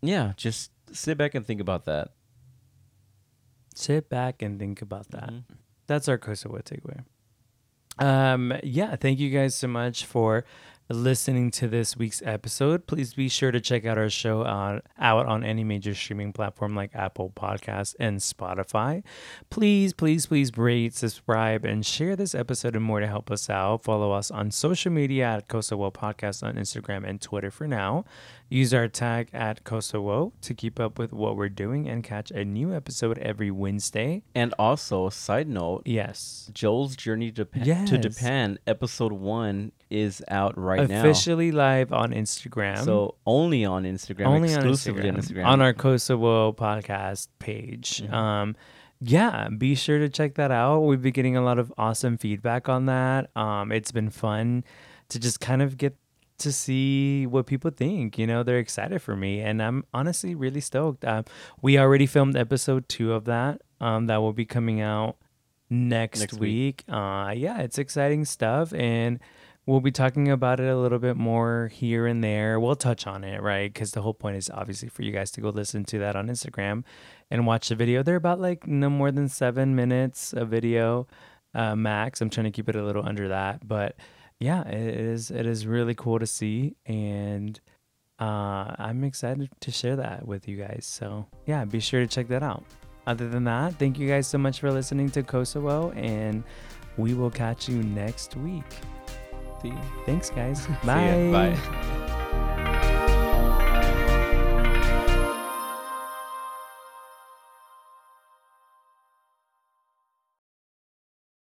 yeah, 0.00 0.32
just 0.36 0.70
sit 0.92 1.18
back 1.18 1.34
and 1.34 1.46
think 1.46 1.60
about 1.60 1.84
that. 1.84 2.12
Sit 3.74 4.08
back 4.08 4.42
and 4.42 4.58
think 4.58 4.82
about 4.82 5.10
that. 5.10 5.30
Mhm. 5.30 5.44
That's 5.86 6.08
our 6.08 6.18
Kosovo 6.18 6.58
takeaway. 6.58 7.04
Um, 7.98 8.54
yeah, 8.62 8.96
thank 8.96 9.18
you 9.18 9.30
guys 9.30 9.54
so 9.54 9.68
much 9.68 10.04
for 10.06 10.44
listening 10.90 11.50
to 11.52 11.68
this 11.68 11.96
week's 11.96 12.20
episode. 12.24 12.86
Please 12.86 13.14
be 13.14 13.28
sure 13.28 13.50
to 13.50 13.60
check 13.60 13.86
out 13.86 13.96
our 13.96 14.10
show 14.10 14.44
on, 14.44 14.82
out 14.98 15.26
on 15.26 15.44
any 15.44 15.64
major 15.64 15.94
streaming 15.94 16.32
platform 16.32 16.74
like 16.74 16.94
Apple 16.94 17.32
Podcasts 17.34 17.94
and 18.00 18.18
Spotify. 18.18 19.02
Please, 19.50 19.92
please, 19.92 20.26
please 20.26 20.56
rate, 20.58 20.94
subscribe, 20.94 21.64
and 21.64 21.86
share 21.86 22.16
this 22.16 22.34
episode 22.34 22.74
and 22.74 22.84
more 22.84 23.00
to 23.00 23.06
help 23.06 23.30
us 23.30 23.48
out. 23.48 23.84
Follow 23.84 24.12
us 24.12 24.30
on 24.30 24.50
social 24.50 24.90
media 24.90 25.24
at 25.26 25.48
Kosovo 25.48 25.90
Podcast 25.90 26.42
on 26.42 26.56
Instagram 26.56 27.08
and 27.08 27.20
Twitter 27.20 27.50
for 27.50 27.66
now. 27.66 28.04
Use 28.52 28.74
our 28.74 28.88
tag 28.88 29.28
at 29.32 29.62
Kosovo 29.62 30.32
to 30.40 30.54
keep 30.54 30.80
up 30.80 30.98
with 30.98 31.12
what 31.12 31.36
we're 31.36 31.48
doing 31.48 31.88
and 31.88 32.02
catch 32.02 32.32
a 32.32 32.44
new 32.44 32.74
episode 32.74 33.16
every 33.18 33.50
Wednesday. 33.52 34.24
And 34.34 34.52
also, 34.58 35.08
side 35.08 35.48
note, 35.48 35.82
Yes. 35.86 36.50
Joel's 36.52 36.96
Journey 36.96 37.30
to 37.30 37.44
Japan, 37.44 37.64
Yes. 37.64 37.90
to 37.90 37.98
Japan 37.98 38.58
episode 38.66 39.12
1 39.12 39.70
is 39.88 40.20
out 40.26 40.58
right 40.58 40.88
now. 40.88 40.98
officially 40.98 41.52
live 41.52 41.92
on 41.92 42.10
Instagram. 42.10 42.84
So 42.84 43.14
only 43.24 43.64
on 43.64 43.84
Instagram, 43.84 44.26
only 44.26 44.48
on 44.52 44.56
exclusively 44.56 45.04
Instagram, 45.04 45.14
on 45.14 45.20
Instagram. 45.20 45.46
on 45.46 45.62
our 45.62 45.72
Kosovo 45.72 46.52
podcast 46.52 47.28
page. 47.38 48.02
Mhm. 48.02 48.12
Um, 48.12 48.56
yeah, 49.00 49.48
be 49.56 49.76
sure 49.76 50.00
to 50.00 50.08
check 50.08 50.34
that 50.34 50.50
out. 50.50 50.80
We've 50.80 51.00
been 51.00 51.12
getting 51.12 51.36
a 51.36 51.42
lot 51.42 51.60
of 51.60 51.72
awesome 51.78 52.18
feedback 52.18 52.68
on 52.68 52.86
that. 52.86 53.30
Um, 53.36 53.70
it's 53.70 53.92
been 53.92 54.10
fun 54.10 54.64
to 55.08 55.18
just 55.20 55.38
kind 55.40 55.62
of 55.62 55.76
get 55.76 55.96
to 56.40 56.52
see 56.52 57.26
what 57.26 57.46
people 57.46 57.70
think. 57.70 58.18
You 58.18 58.26
know, 58.26 58.42
they're 58.42 58.58
excited 58.58 59.00
for 59.00 59.16
me, 59.16 59.40
and 59.40 59.62
I'm 59.62 59.84
honestly 59.94 60.34
really 60.34 60.60
stoked. 60.60 61.04
Um, 61.04 61.24
we 61.62 61.78
already 61.78 62.06
filmed 62.06 62.36
episode 62.36 62.88
two 62.88 63.12
of 63.12 63.24
that. 63.26 63.62
Um, 63.80 64.06
that 64.08 64.18
will 64.18 64.32
be 64.32 64.44
coming 64.44 64.80
out 64.80 65.16
next, 65.70 66.20
Next 66.20 66.34
week. 66.34 66.84
Uh, 66.88 67.32
yeah, 67.34 67.60
it's 67.60 67.78
exciting 67.78 68.24
stuff, 68.24 68.74
and 68.74 69.20
we'll 69.66 69.80
be 69.80 69.92
talking 69.92 70.28
about 70.30 70.60
it 70.60 70.68
a 70.68 70.76
little 70.76 70.98
bit 70.98 71.16
more 71.16 71.70
here 71.72 72.06
and 72.06 72.22
there. 72.22 72.58
We'll 72.58 72.76
touch 72.76 73.06
on 73.06 73.24
it, 73.24 73.40
right? 73.40 73.72
Because 73.72 73.92
the 73.92 74.02
whole 74.02 74.14
point 74.14 74.36
is 74.36 74.50
obviously 74.50 74.88
for 74.88 75.02
you 75.02 75.12
guys 75.12 75.30
to 75.32 75.40
go 75.40 75.50
listen 75.50 75.84
to 75.84 75.98
that 76.00 76.16
on 76.16 76.28
Instagram 76.28 76.84
and 77.30 77.46
watch 77.46 77.68
the 77.68 77.74
video. 77.74 78.02
They're 78.02 78.16
about 78.16 78.40
like 78.40 78.66
no 78.66 78.90
more 78.90 79.10
than 79.12 79.28
seven 79.28 79.76
minutes 79.76 80.32
of 80.32 80.48
video 80.48 81.06
uh, 81.54 81.76
max. 81.76 82.20
I'm 82.20 82.30
trying 82.30 82.44
to 82.44 82.50
keep 82.50 82.68
it 82.68 82.76
a 82.76 82.82
little 82.82 83.06
under 83.06 83.28
that, 83.28 83.66
but 83.66 83.96
yeah, 84.40 84.66
it 84.66 84.96
is. 84.96 85.30
It 85.30 85.46
is 85.46 85.66
really 85.66 85.94
cool 85.94 86.18
to 86.18 86.26
see, 86.26 86.74
and 86.86 87.60
uh, 88.18 88.74
I'm 88.78 89.04
excited 89.04 89.50
to 89.60 89.70
share 89.70 89.96
that 89.96 90.26
with 90.26 90.48
you 90.48 90.56
guys. 90.56 90.86
So 90.86 91.26
yeah, 91.46 91.64
be 91.64 91.78
sure 91.78 92.00
to 92.00 92.06
check 92.06 92.28
that 92.28 92.42
out. 92.42 92.64
Other 93.06 93.28
than 93.28 93.44
that, 93.44 93.74
thank 93.74 93.98
you 93.98 94.08
guys 94.08 94.26
so 94.26 94.38
much 94.38 94.60
for 94.60 94.70
listening 94.70 95.10
to 95.10 95.22
Kosovo, 95.22 95.90
and 95.92 96.42
we 96.96 97.14
will 97.14 97.30
catch 97.30 97.68
you 97.68 97.82
next 97.82 98.36
week. 98.36 98.64
See 99.62 99.68
you. 99.68 99.78
Thanks, 100.06 100.30
guys. 100.30 100.66
Bye. 100.84 101.30
Bye. 101.30 101.96